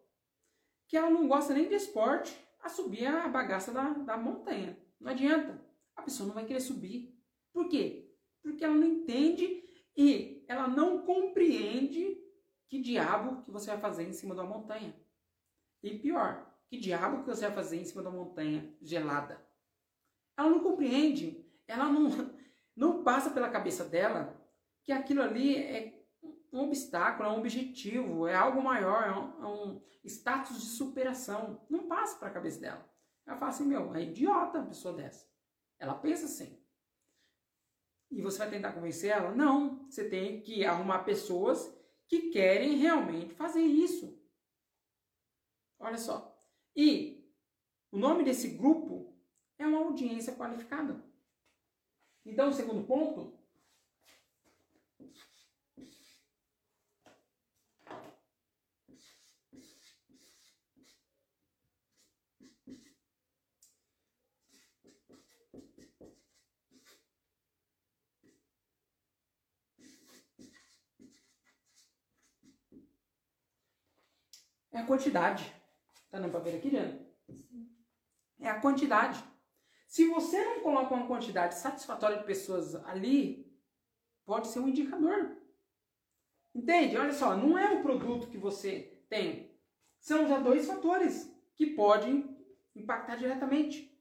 que 0.87 0.95
ela 0.95 1.09
não 1.09 1.27
gosta 1.27 1.53
nem 1.53 1.67
de 1.67 1.75
esporte 1.75 2.33
a 2.61 2.69
subir 2.69 3.05
a 3.05 3.27
bagaça 3.27 3.73
da, 3.73 3.89
da 3.89 4.15
montanha. 4.15 4.81
Não 4.97 5.11
adianta. 5.11 5.61
A 5.93 6.03
pessoa 6.03 6.27
não 6.27 6.35
vai 6.35 6.45
querer 6.45 6.61
subir. 6.61 7.13
Por 7.51 7.67
quê? 7.67 8.15
Porque 8.41 8.63
ela 8.63 8.75
não 8.75 8.87
entende 8.87 9.61
e 9.93 10.45
ela 10.47 10.69
não 10.69 11.01
compreende 11.01 12.17
que 12.69 12.79
diabo 12.79 13.41
que 13.41 13.51
você 13.51 13.71
vai 13.71 13.77
fazer 13.81 14.07
em 14.07 14.13
cima 14.13 14.33
uma 14.35 14.45
montanha. 14.45 14.95
E 15.83 15.99
pior, 15.99 16.46
que 16.69 16.77
diabo 16.77 17.23
que 17.23 17.29
você 17.29 17.47
vai 17.47 17.55
fazer 17.55 17.79
em 17.79 17.85
cima 17.85 18.01
uma 18.01 18.11
montanha 18.11 18.75
gelada. 18.81 19.45
Ela 20.37 20.49
não 20.49 20.61
compreende, 20.61 21.45
ela 21.67 21.85
não, 21.85 22.09
não 22.75 23.03
passa 23.03 23.29
pela 23.31 23.49
cabeça 23.49 23.85
dela 23.85 24.39
que 24.83 24.91
aquilo 24.91 25.21
ali 25.21 25.57
é 25.57 26.05
um 26.51 26.61
obstáculo, 26.61 27.27
é 27.27 27.31
um 27.31 27.39
objetivo, 27.39 28.27
é 28.27 28.35
algo 28.35 28.61
maior, 28.61 29.03
é 29.03 29.11
um, 29.11 29.43
é 29.43 29.47
um 29.47 29.81
status 30.03 30.59
de 30.61 30.67
superação. 30.67 31.65
Não 31.69 31.87
passa 31.87 32.17
para 32.17 32.29
a 32.29 32.33
cabeça 32.33 32.59
dela. 32.59 32.89
Ela 33.25 33.37
fala 33.37 33.51
assim, 33.51 33.65
meu, 33.65 33.93
é 33.93 34.03
idiota 34.03 34.59
uma 34.59 34.67
pessoa 34.67 34.95
dessa. 34.95 35.27
Ela 35.79 35.95
pensa 35.95 36.25
assim. 36.25 36.57
E 38.09 38.21
você 38.21 38.37
vai 38.37 38.49
tentar 38.49 38.71
convencer 38.71 39.11
ela? 39.11 39.35
Não. 39.35 39.85
Você 39.89 40.09
tem 40.09 40.41
que 40.41 40.65
arrumar 40.65 40.99
pessoas 40.99 41.75
que 42.07 42.29
querem 42.29 42.77
realmente 42.77 43.33
fazer 43.33 43.61
isso. 43.61 44.17
Olha 45.77 45.97
só. 45.97 46.26
E 46.79 47.27
o 47.91 47.97
nome 47.97 48.23
desse 48.23 48.49
grupo 48.49 49.17
é 49.57 49.65
uma 49.65 49.79
audiência 49.79 50.35
qualificada. 50.35 51.03
Então, 52.23 52.49
o 52.49 52.53
segundo 52.53 52.85
ponto. 52.85 53.35
É 74.71 74.77
a 74.77 74.85
quantidade. 74.85 75.51
Tá 76.09 76.19
dando 76.19 76.31
pra 76.31 76.39
ver 76.39 76.57
aqui, 76.57 76.69
Diana? 76.69 76.99
É 78.39 78.49
a 78.49 78.59
quantidade. 78.59 79.23
Se 79.87 80.07
você 80.07 80.43
não 80.43 80.61
coloca 80.61 80.93
uma 80.93 81.07
quantidade 81.07 81.55
satisfatória 81.55 82.17
de 82.17 82.25
pessoas 82.25 82.75
ali, 82.75 83.51
pode 84.25 84.47
ser 84.47 84.59
um 84.59 84.67
indicador. 84.67 85.37
Entende? 86.53 86.97
Olha 86.97 87.13
só, 87.13 87.35
não 87.35 87.57
é 87.57 87.71
o 87.71 87.81
produto 87.81 88.27
que 88.27 88.37
você 88.37 89.03
tem. 89.09 89.55
São 89.99 90.27
já 90.27 90.39
dois 90.39 90.65
fatores 90.67 91.31
que 91.55 91.67
podem 91.67 92.37
impactar 92.75 93.15
diretamente. 93.15 93.95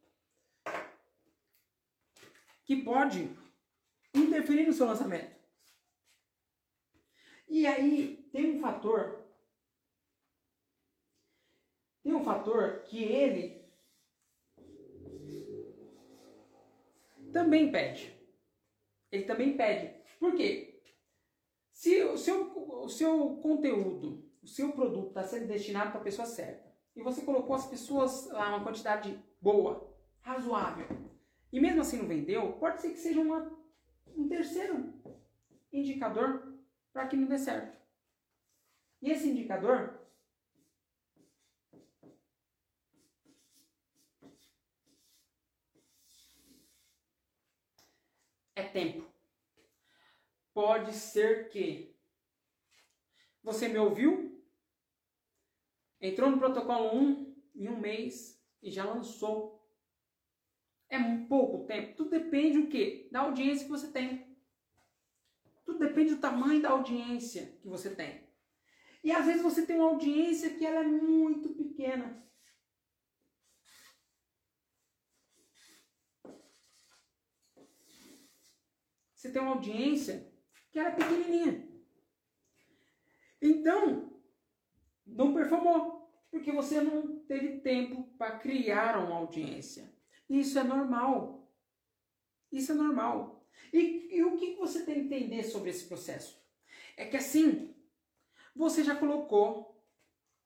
Que 2.64 2.82
pode 2.82 3.30
interferir 4.14 4.66
no 4.66 4.72
seu 4.72 4.86
lançamento. 4.86 5.36
E 7.48 7.66
aí 7.66 8.28
tem 8.32 8.56
um 8.56 8.60
fator. 8.60 9.25
Tem 12.06 12.14
um 12.14 12.22
fator 12.22 12.84
que 12.84 13.02
ele 13.02 13.68
também 17.32 17.72
pede. 17.72 18.16
Ele 19.10 19.24
também 19.24 19.56
pede. 19.56 19.92
Por 20.20 20.36
quê? 20.36 20.84
Se 21.72 22.04
o 22.04 22.16
seu, 22.16 22.56
o 22.84 22.88
seu 22.88 23.38
conteúdo, 23.38 24.24
o 24.40 24.46
seu 24.46 24.70
produto 24.70 25.08
está 25.08 25.24
sendo 25.24 25.48
destinado 25.48 25.90
para 25.90 26.00
a 26.00 26.04
pessoa 26.04 26.26
certa, 26.26 26.72
e 26.94 27.02
você 27.02 27.22
colocou 27.22 27.56
as 27.56 27.66
pessoas 27.66 28.30
lá 28.30 28.50
uma 28.50 28.62
quantidade 28.62 29.20
boa, 29.40 29.92
razoável, 30.20 30.86
e 31.52 31.60
mesmo 31.60 31.80
assim 31.80 31.98
não 31.98 32.06
vendeu, 32.06 32.52
pode 32.52 32.82
ser 32.82 32.90
que 32.90 32.98
seja 32.98 33.20
uma, 33.20 33.52
um 34.16 34.28
terceiro 34.28 34.94
indicador 35.72 36.54
para 36.92 37.08
que 37.08 37.16
não 37.16 37.26
dê 37.26 37.36
certo. 37.36 37.76
E 39.02 39.10
esse 39.10 39.28
indicador 39.28 39.95
é 48.56 48.62
tempo. 48.62 49.06
Pode 50.52 50.92
ser 50.94 51.50
que 51.50 51.94
você 53.42 53.68
me 53.68 53.78
ouviu, 53.78 54.42
entrou 56.00 56.30
no 56.30 56.38
protocolo 56.38 56.96
1 56.96 57.36
em 57.54 57.68
um 57.68 57.78
mês 57.78 58.42
e 58.62 58.70
já 58.70 58.84
lançou. 58.84 59.54
É 60.88 60.98
um 60.98 61.26
pouco 61.26 61.66
tempo. 61.66 61.94
Tudo 61.96 62.10
depende 62.10 62.62
do 62.62 62.68
quê? 62.68 63.08
Da 63.12 63.20
audiência 63.20 63.64
que 63.64 63.70
você 63.70 63.92
tem. 63.92 64.36
Tudo 65.64 65.80
depende 65.80 66.14
do 66.14 66.20
tamanho 66.20 66.62
da 66.62 66.70
audiência 66.70 67.58
que 67.60 67.68
você 67.68 67.94
tem. 67.94 68.24
E 69.04 69.12
às 69.12 69.26
vezes 69.26 69.42
você 69.42 69.66
tem 69.66 69.76
uma 69.76 69.90
audiência 69.90 70.54
que 70.54 70.64
ela 70.64 70.80
é 70.80 70.86
muito 70.86 71.50
pequena. 71.50 72.25
Você 79.26 79.32
tem 79.32 79.42
uma 79.42 79.54
audiência 79.54 80.32
que 80.70 80.78
era 80.78 80.92
pequenininha. 80.92 81.66
Então, 83.42 84.20
não 85.04 85.34
performou, 85.34 86.08
porque 86.30 86.52
você 86.52 86.80
não 86.80 87.18
teve 87.24 87.58
tempo 87.58 88.04
para 88.16 88.38
criar 88.38 89.04
uma 89.04 89.16
audiência. 89.16 89.92
Isso 90.30 90.56
é 90.58 90.62
normal. 90.62 91.52
Isso 92.52 92.70
é 92.70 92.74
normal. 92.76 93.44
E, 93.72 94.16
e 94.16 94.22
o 94.22 94.36
que 94.36 94.54
você 94.54 94.84
tem 94.84 94.94
que 94.94 95.00
entender 95.00 95.42
sobre 95.42 95.70
esse 95.70 95.86
processo? 95.86 96.40
É 96.96 97.04
que 97.04 97.16
assim, 97.16 97.74
você 98.54 98.84
já 98.84 98.94
colocou 98.94 99.84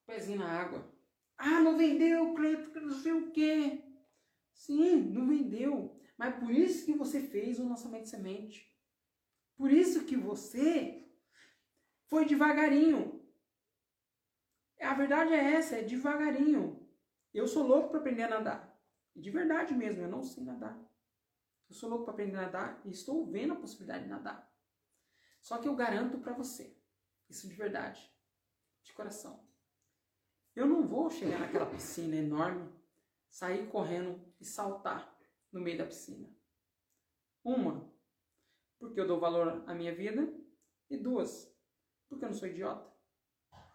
o 0.01 0.07
pezinho 0.07 0.39
na 0.39 0.49
água. 0.49 0.91
Ah, 1.37 1.61
não 1.61 1.77
vendeu, 1.77 2.33
Cleiton, 2.33 2.79
não 2.79 2.95
sei 2.99 3.11
o 3.11 3.31
quê. 3.31 3.83
Sim, 4.53 4.95
não 5.11 5.27
vendeu. 5.27 5.95
Mas 6.17 6.35
por 6.35 6.49
isso 6.49 6.85
que 6.85 6.93
você 6.93 7.21
fez 7.21 7.59
o 7.59 7.67
lançamento 7.67 8.03
de 8.03 8.09
semente. 8.09 8.70
Por 9.61 9.71
isso 9.71 10.05
que 10.05 10.17
você 10.17 11.07
foi 12.07 12.25
devagarinho. 12.25 13.23
A 14.81 14.95
verdade 14.95 15.35
é 15.35 15.53
essa, 15.53 15.75
é 15.75 15.83
devagarinho. 15.83 16.89
Eu 17.31 17.47
sou 17.47 17.67
louco 17.67 17.89
para 17.89 17.99
aprender 17.99 18.23
a 18.23 18.27
nadar. 18.27 18.81
De 19.15 19.29
verdade 19.29 19.75
mesmo, 19.75 20.01
eu 20.01 20.09
não 20.09 20.23
sei 20.23 20.43
nadar. 20.43 20.75
Eu 21.69 21.75
sou 21.75 21.87
louco 21.87 22.05
para 22.05 22.13
aprender 22.15 22.37
a 22.37 22.41
nadar 22.41 22.81
e 22.83 22.89
estou 22.89 23.23
vendo 23.23 23.53
a 23.53 23.55
possibilidade 23.55 24.05
de 24.05 24.09
nadar. 24.09 24.51
Só 25.43 25.59
que 25.59 25.67
eu 25.67 25.75
garanto 25.75 26.17
para 26.17 26.33
você, 26.33 26.75
isso 27.29 27.47
de 27.47 27.53
verdade, 27.53 28.11
de 28.81 28.91
coração. 28.93 29.47
Eu 30.55 30.65
não 30.65 30.87
vou 30.87 31.11
chegar 31.11 31.39
naquela 31.39 31.67
piscina 31.67 32.15
enorme, 32.15 32.67
sair 33.29 33.69
correndo 33.69 34.19
e 34.39 34.43
saltar 34.43 35.15
no 35.51 35.61
meio 35.61 35.77
da 35.77 35.85
piscina. 35.85 36.35
Uma, 37.43 37.90
porque 38.81 38.99
eu 38.99 39.07
dou 39.07 39.19
valor 39.19 39.63
à 39.67 39.75
minha 39.75 39.93
vida, 39.93 40.27
e 40.89 40.97
duas, 40.97 41.55
porque 42.09 42.25
eu 42.25 42.29
não 42.29 42.35
sou 42.35 42.47
idiota. 42.47 42.91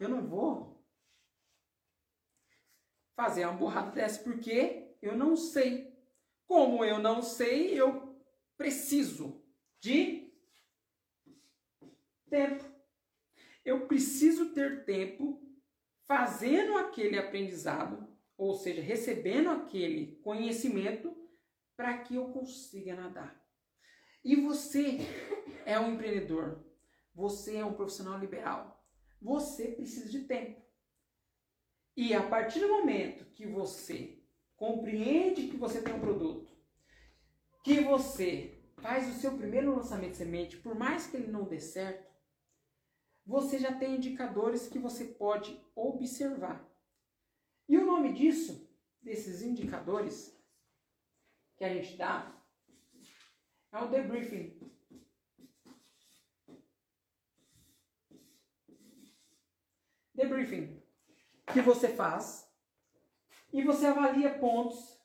Eu 0.00 0.08
não 0.08 0.26
vou 0.26 0.84
fazer 3.14 3.46
uma 3.46 3.56
borrada 3.56 3.92
dessa 3.92 4.22
porque 4.22 4.96
eu 5.00 5.16
não 5.16 5.36
sei. 5.36 5.96
Como 6.46 6.84
eu 6.84 6.98
não 6.98 7.22
sei, 7.22 7.80
eu 7.80 8.20
preciso 8.56 9.42
de 9.80 10.30
tempo. 12.28 12.64
Eu 13.64 13.86
preciso 13.86 14.52
ter 14.52 14.84
tempo 14.84 15.40
fazendo 16.04 16.76
aquele 16.76 17.18
aprendizado, 17.18 18.06
ou 18.36 18.54
seja, 18.54 18.82
recebendo 18.82 19.50
aquele 19.50 20.16
conhecimento 20.16 21.16
para 21.76 21.98
que 21.98 22.16
eu 22.16 22.32
consiga 22.32 22.94
nadar. 22.94 23.45
E 24.26 24.34
você 24.34 24.98
é 25.64 25.78
um 25.78 25.92
empreendedor, 25.92 26.58
você 27.14 27.58
é 27.58 27.64
um 27.64 27.74
profissional 27.74 28.18
liberal. 28.18 28.84
Você 29.22 29.68
precisa 29.68 30.08
de 30.10 30.24
tempo. 30.24 30.60
E 31.96 32.12
a 32.12 32.28
partir 32.28 32.58
do 32.58 32.68
momento 32.68 33.24
que 33.26 33.46
você 33.46 34.20
compreende 34.56 35.46
que 35.46 35.56
você 35.56 35.80
tem 35.80 35.94
um 35.94 36.00
produto, 36.00 36.52
que 37.62 37.80
você 37.82 38.60
faz 38.78 39.08
o 39.14 39.20
seu 39.20 39.38
primeiro 39.38 39.76
lançamento 39.76 40.10
de 40.10 40.16
semente, 40.16 40.56
por 40.56 40.74
mais 40.74 41.06
que 41.06 41.16
ele 41.16 41.30
não 41.30 41.44
dê 41.44 41.60
certo, 41.60 42.12
você 43.24 43.60
já 43.60 43.78
tem 43.78 43.94
indicadores 43.94 44.66
que 44.66 44.80
você 44.80 45.04
pode 45.04 45.56
observar. 45.72 46.68
E 47.68 47.78
o 47.78 47.86
nome 47.86 48.12
disso, 48.12 48.68
desses 49.00 49.40
indicadores 49.40 50.36
que 51.56 51.64
a 51.64 51.72
gente 51.72 51.96
dá, 51.96 52.35
é 53.72 53.78
o 53.78 53.88
debriefing. 53.88 54.58
Debriefing 60.14 60.82
que 61.52 61.60
você 61.60 61.88
faz 61.88 62.50
e 63.52 63.62
você 63.62 63.86
avalia 63.86 64.38
pontos 64.38 64.98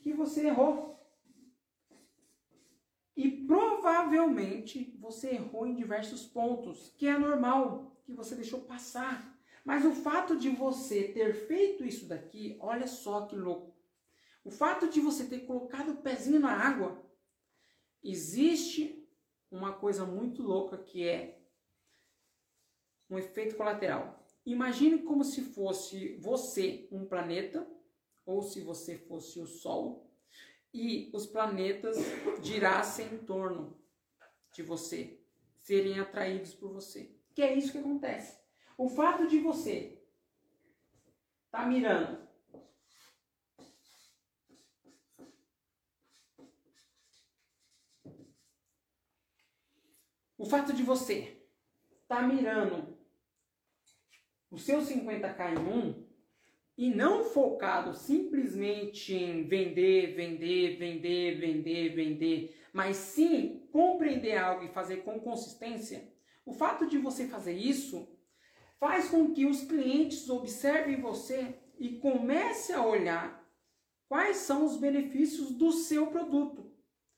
que 0.00 0.12
você 0.12 0.48
errou. 0.48 0.96
E 3.16 3.30
provavelmente 3.46 4.94
você 5.00 5.30
errou 5.30 5.66
em 5.66 5.74
diversos 5.74 6.26
pontos, 6.26 6.92
que 6.98 7.08
é 7.08 7.18
normal, 7.18 7.96
que 8.04 8.12
você 8.12 8.34
deixou 8.34 8.60
passar. 8.60 9.34
Mas 9.64 9.84
o 9.84 9.92
fato 9.92 10.36
de 10.36 10.50
você 10.50 11.08
ter 11.08 11.34
feito 11.46 11.84
isso 11.84 12.06
daqui, 12.06 12.56
olha 12.60 12.86
só 12.86 13.26
que 13.26 13.34
louco. 13.34 13.74
O 14.44 14.50
fato 14.50 14.88
de 14.88 15.00
você 15.00 15.24
ter 15.24 15.40
colocado 15.40 15.92
o 15.92 15.96
pezinho 15.96 16.38
na 16.38 16.52
água 16.52 17.02
existe 18.10 19.06
uma 19.50 19.72
coisa 19.72 20.04
muito 20.04 20.42
louca 20.42 20.78
que 20.78 21.06
é 21.06 21.40
um 23.08 23.18
efeito 23.18 23.56
colateral. 23.56 24.24
Imagine 24.44 25.02
como 25.02 25.24
se 25.24 25.42
fosse 25.42 26.16
você 26.16 26.88
um 26.90 27.04
planeta 27.04 27.66
ou 28.24 28.42
se 28.42 28.60
você 28.60 28.96
fosse 28.96 29.40
o 29.40 29.46
Sol 29.46 30.10
e 30.72 31.10
os 31.14 31.26
planetas 31.26 31.96
girassem 32.42 33.06
em 33.14 33.18
torno 33.18 33.78
de 34.52 34.62
você, 34.62 35.20
serem 35.60 35.98
atraídos 35.98 36.54
por 36.54 36.72
você. 36.72 37.14
Que 37.34 37.42
é 37.42 37.54
isso 37.54 37.72
que 37.72 37.78
acontece. 37.78 38.38
O 38.76 38.88
fato 38.88 39.26
de 39.26 39.38
você 39.38 40.02
estar 41.46 41.62
tá 41.62 41.66
mirando 41.66 42.25
O 50.46 50.48
fato 50.48 50.72
de 50.72 50.84
você 50.84 51.42
estar 52.02 52.20
tá 52.20 52.22
mirando 52.22 52.96
o 54.48 54.56
seu 54.56 54.78
50k 54.78 55.54
em 55.54 55.58
um 55.58 56.06
e 56.78 56.88
não 56.88 57.24
focado 57.24 57.92
simplesmente 57.92 59.12
em 59.12 59.42
vender, 59.48 60.14
vender, 60.14 60.78
vender, 60.78 61.40
vender, 61.40 61.94
vender, 61.96 62.56
mas 62.72 62.94
sim 62.94 63.66
compreender 63.72 64.36
algo 64.36 64.64
e 64.64 64.72
fazer 64.72 64.98
com 64.98 65.18
consistência, 65.18 66.12
o 66.44 66.52
fato 66.52 66.86
de 66.86 66.96
você 66.96 67.26
fazer 67.26 67.54
isso 67.54 68.08
faz 68.78 69.08
com 69.08 69.32
que 69.32 69.46
os 69.46 69.64
clientes 69.64 70.30
observem 70.30 71.00
você 71.00 71.58
e 71.76 71.98
comece 71.98 72.72
a 72.72 72.86
olhar 72.86 73.44
quais 74.08 74.36
são 74.36 74.64
os 74.64 74.76
benefícios 74.76 75.50
do 75.50 75.72
seu 75.72 76.06
produto. 76.06 76.70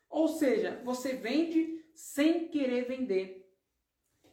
Ou 0.08 0.28
seja, 0.28 0.80
você 0.82 1.12
vende 1.12 1.77
sem 1.98 2.46
querer 2.46 2.86
vender. 2.86 3.44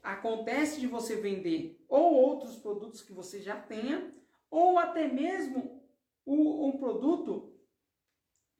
Acontece 0.03 0.79
de 0.79 0.85
você 0.85 1.15
vender 1.15 1.83
ou 1.89 2.13
outros 2.13 2.57
produtos 2.57 3.01
que 3.01 3.11
você 3.11 3.41
já 3.41 3.59
tenha, 3.59 4.13
ou 4.51 4.77
até 4.77 5.07
mesmo 5.07 5.83
um 6.27 6.77
produto 6.77 7.59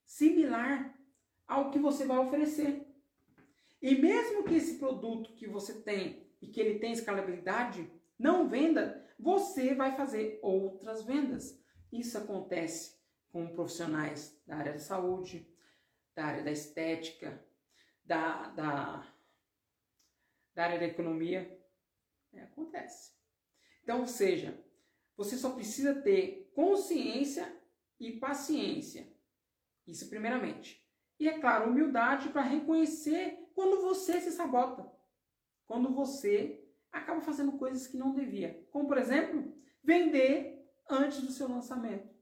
similar 0.04 1.00
ao 1.48 1.70
que 1.70 1.78
você 1.78 2.04
vai 2.04 2.18
oferecer. 2.18 2.84
E 3.80 3.94
mesmo 3.94 4.44
que 4.44 4.56
esse 4.56 4.80
produto 4.80 5.36
que 5.36 5.48
você 5.48 5.84
tem 5.84 6.28
e 6.42 6.48
que 6.48 6.60
ele 6.60 6.80
tem 6.80 6.92
escalabilidade 6.92 7.88
não 8.18 8.50
venda, 8.50 9.08
você 9.20 9.76
vai 9.76 9.96
fazer 9.96 10.40
outras 10.42 11.04
vendas. 11.04 11.64
Isso 11.94 12.18
acontece 12.18 13.00
com 13.30 13.54
profissionais 13.54 14.36
da 14.48 14.56
área 14.56 14.74
da 14.74 14.80
saúde, 14.80 15.48
da 16.16 16.26
área 16.26 16.44
da 16.44 16.52
estética, 16.52 17.46
da, 18.06 18.50
da, 18.50 19.14
da 20.54 20.64
área 20.64 20.80
da 20.80 20.86
economia. 20.86 21.60
É, 22.34 22.44
acontece. 22.44 23.14
Então, 23.84 24.02
ou 24.02 24.08
seja, 24.08 24.64
você 25.16 25.38
só 25.38 25.52
precisa 25.52 26.02
ter 26.02 26.52
consciência 26.54 27.52
e 28.00 28.14
paciência. 28.14 29.08
Isso 29.88 30.10
primeiramente. 30.10 30.84
E 31.20 31.30
é 31.30 31.40
claro, 31.40 31.70
humildade 31.70 32.30
para 32.30 32.42
reconhecer 32.42 33.50
quando 33.54 33.82
você 33.82 34.20
se 34.20 34.32
sabota. 34.32 34.92
Quando 35.66 35.94
você 35.94 36.68
acaba 36.92 37.22
fazendo 37.22 37.58
coisas 37.58 37.88
que 37.88 37.98
não 37.98 38.14
devia. 38.14 38.68
Como, 38.72 38.88
por 38.88 38.98
exemplo, 38.98 39.54
vender 39.84 40.70
antes 40.90 41.22
do 41.22 41.32
seu 41.32 41.48
lançamento. 41.48 42.14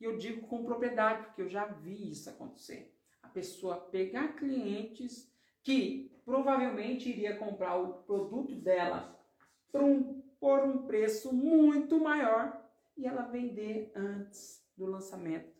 E 0.00 0.04
eu 0.04 0.16
digo 0.16 0.46
com 0.46 0.64
propriedade, 0.64 1.26
porque 1.26 1.42
eu 1.42 1.48
já 1.48 1.64
vi 1.66 2.10
isso 2.10 2.28
acontecer. 2.30 2.91
Pessoa 3.32 3.76
pegar 3.76 4.36
clientes 4.36 5.32
que 5.62 6.12
provavelmente 6.24 7.08
iria 7.08 7.36
comprar 7.36 7.76
o 7.76 8.02
produto 8.02 8.54
dela 8.54 9.18
por 9.70 9.82
um, 9.82 10.20
por 10.38 10.60
um 10.60 10.86
preço 10.86 11.32
muito 11.32 11.98
maior 11.98 12.62
e 12.96 13.06
ela 13.06 13.22
vender 13.22 13.90
antes 13.94 14.64
do 14.76 14.86
lançamento. 14.86 15.52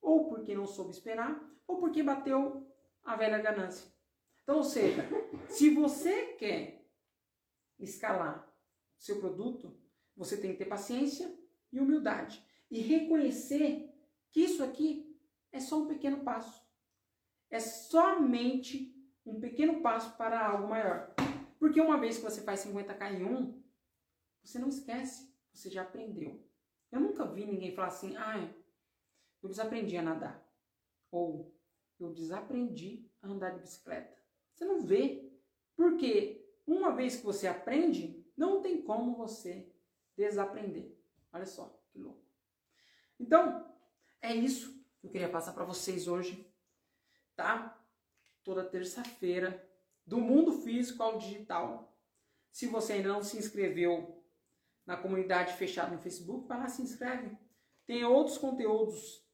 Ou 0.00 0.28
porque 0.28 0.54
não 0.54 0.66
soube 0.66 0.90
esperar, 0.90 1.42
ou 1.66 1.78
porque 1.78 2.02
bateu 2.02 2.66
a 3.02 3.16
velha 3.16 3.38
ganância. 3.38 3.90
Então, 4.42 4.56
ou 4.56 4.64
seja, 4.64 5.08
se 5.48 5.70
você 5.70 6.34
quer 6.34 6.86
escalar 7.78 8.46
seu 8.98 9.18
produto, 9.18 9.74
você 10.16 10.36
tem 10.36 10.52
que 10.52 10.58
ter 10.58 10.66
paciência 10.66 11.32
e 11.72 11.80
humildade 11.80 12.44
e 12.70 12.80
reconhecer 12.80 13.90
que 14.30 14.42
isso 14.42 14.62
aqui 14.62 15.18
é 15.52 15.60
só 15.60 15.78
um 15.78 15.86
pequeno 15.86 16.24
passo. 16.24 16.63
É 17.50 17.60
somente 17.60 18.94
um 19.24 19.40
pequeno 19.40 19.80
passo 19.80 20.16
para 20.16 20.46
algo 20.46 20.68
maior. 20.68 21.14
Porque 21.58 21.80
uma 21.80 21.98
vez 21.98 22.18
que 22.18 22.24
você 22.24 22.42
faz 22.42 22.64
50k 22.64 23.14
em 23.14 23.24
um, 23.24 23.62
você 24.42 24.58
não 24.58 24.68
esquece, 24.68 25.34
você 25.52 25.70
já 25.70 25.82
aprendeu. 25.82 26.44
Eu 26.90 27.00
nunca 27.00 27.24
vi 27.24 27.46
ninguém 27.46 27.74
falar 27.74 27.88
assim, 27.88 28.16
ah, 28.16 28.52
eu 29.42 29.48
desaprendi 29.48 29.96
a 29.96 30.02
nadar. 30.02 30.46
Ou 31.10 31.54
eu 31.98 32.12
desaprendi 32.12 33.08
a 33.22 33.28
andar 33.28 33.50
de 33.50 33.60
bicicleta. 33.60 34.16
Você 34.52 34.64
não 34.64 34.82
vê. 34.82 35.32
Porque 35.76 36.46
uma 36.66 36.94
vez 36.94 37.16
que 37.16 37.24
você 37.24 37.46
aprende, 37.46 38.24
não 38.36 38.60
tem 38.60 38.82
como 38.82 39.16
você 39.16 39.72
desaprender. 40.16 40.96
Olha 41.32 41.46
só 41.46 41.80
que 41.90 41.98
louco. 41.98 42.24
Então, 43.18 43.72
é 44.20 44.34
isso 44.34 44.72
que 45.00 45.06
eu 45.06 45.10
queria 45.10 45.28
passar 45.28 45.52
para 45.52 45.64
vocês 45.64 46.08
hoje, 46.08 46.46
tá? 47.36 47.80
Toda 48.42 48.64
terça-feira, 48.64 49.68
do 50.06 50.18
mundo 50.18 50.52
físico 50.52 51.02
ao 51.02 51.18
digital. 51.18 51.96
Se 52.50 52.66
você 52.66 52.94
ainda 52.94 53.08
não 53.08 53.22
se 53.22 53.38
inscreveu 53.38 54.22
na 54.86 54.96
comunidade 54.96 55.54
fechada 55.54 55.94
no 55.94 56.02
Facebook, 56.02 56.46
vai 56.46 56.58
lá 56.58 56.68
se 56.68 56.82
inscreve. 56.82 57.36
Tem 57.86 58.04
outros 58.04 58.38
conteúdos 58.38 59.24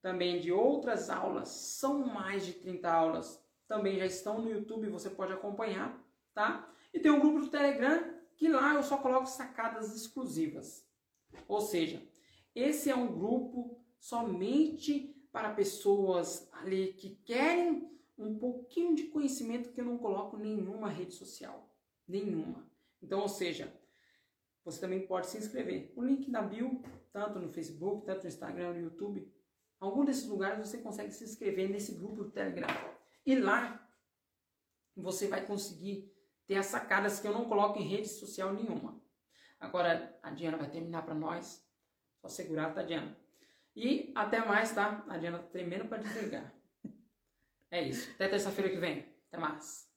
também 0.00 0.40
de 0.40 0.52
outras 0.52 1.08
aulas, 1.08 1.48
são 1.48 2.06
mais 2.06 2.44
de 2.44 2.54
30 2.54 2.92
aulas, 2.92 3.42
também 3.68 3.98
já 3.98 4.04
estão 4.04 4.42
no 4.42 4.50
YouTube, 4.50 4.88
você 4.88 5.08
pode 5.08 5.32
acompanhar, 5.32 5.98
tá? 6.34 6.68
E 6.92 6.98
tem 6.98 7.10
um 7.10 7.20
grupo 7.20 7.40
do 7.40 7.48
Telegram 7.48 8.12
que 8.34 8.48
lá 8.48 8.74
eu 8.74 8.82
só 8.82 8.98
coloco 8.98 9.26
sacadas 9.26 9.94
exclusivas. 9.94 10.84
Ou 11.46 11.60
seja, 11.60 12.02
esse 12.54 12.90
é 12.90 12.96
um 12.96 13.06
grupo 13.06 13.80
somente 13.98 15.11
para 15.32 15.54
pessoas 15.54 16.48
ali 16.52 16.92
que 16.92 17.16
querem 17.24 17.90
um 18.18 18.38
pouquinho 18.38 18.94
de 18.94 19.04
conhecimento 19.04 19.72
que 19.72 19.80
eu 19.80 19.84
não 19.84 19.98
coloco 19.98 20.36
nenhuma 20.36 20.88
rede 20.88 21.14
social, 21.14 21.74
nenhuma. 22.06 22.70
Então, 23.02 23.20
ou 23.20 23.28
seja, 23.28 23.72
você 24.62 24.78
também 24.78 25.06
pode 25.06 25.26
se 25.26 25.38
inscrever. 25.38 25.92
O 25.96 26.04
link 26.04 26.30
na 26.30 26.42
bio, 26.42 26.82
tanto 27.10 27.40
no 27.40 27.48
Facebook, 27.48 28.04
tanto 28.04 28.22
no 28.22 28.28
Instagram, 28.28 28.74
no 28.74 28.80
YouTube, 28.80 29.32
algum 29.80 30.04
desses 30.04 30.28
lugares 30.28 30.58
você 30.58 30.78
consegue 30.78 31.10
se 31.10 31.24
inscrever 31.24 31.68
nesse 31.68 31.94
grupo 31.94 32.24
do 32.24 32.30
Telegram. 32.30 32.68
E 33.24 33.34
lá 33.34 33.88
você 34.94 35.26
vai 35.26 35.44
conseguir 35.44 36.12
ter 36.46 36.56
as 36.56 36.66
sacadas 36.66 37.18
que 37.18 37.26
eu 37.26 37.32
não 37.32 37.48
coloco 37.48 37.78
em 37.78 37.88
rede 37.88 38.08
social 38.08 38.52
nenhuma. 38.52 39.02
Agora 39.58 40.18
a 40.22 40.30
Diana 40.30 40.58
vai 40.58 40.70
terminar 40.70 41.02
para 41.04 41.14
nós. 41.14 41.66
Só 42.20 42.28
segurar, 42.28 42.74
tá, 42.74 42.82
Diana? 42.82 43.16
E 43.74 44.12
até 44.14 44.44
mais, 44.44 44.74
tá? 44.74 45.04
A 45.08 45.16
Diana 45.16 45.38
tá 45.38 45.48
tremendo 45.48 45.88
para 45.88 45.98
desligar. 46.02 46.52
É 47.70 47.82
isso. 47.82 48.10
Até 48.14 48.28
terça-feira 48.28 48.70
que 48.70 48.76
vem. 48.76 49.06
Até 49.28 49.38
mais. 49.38 49.91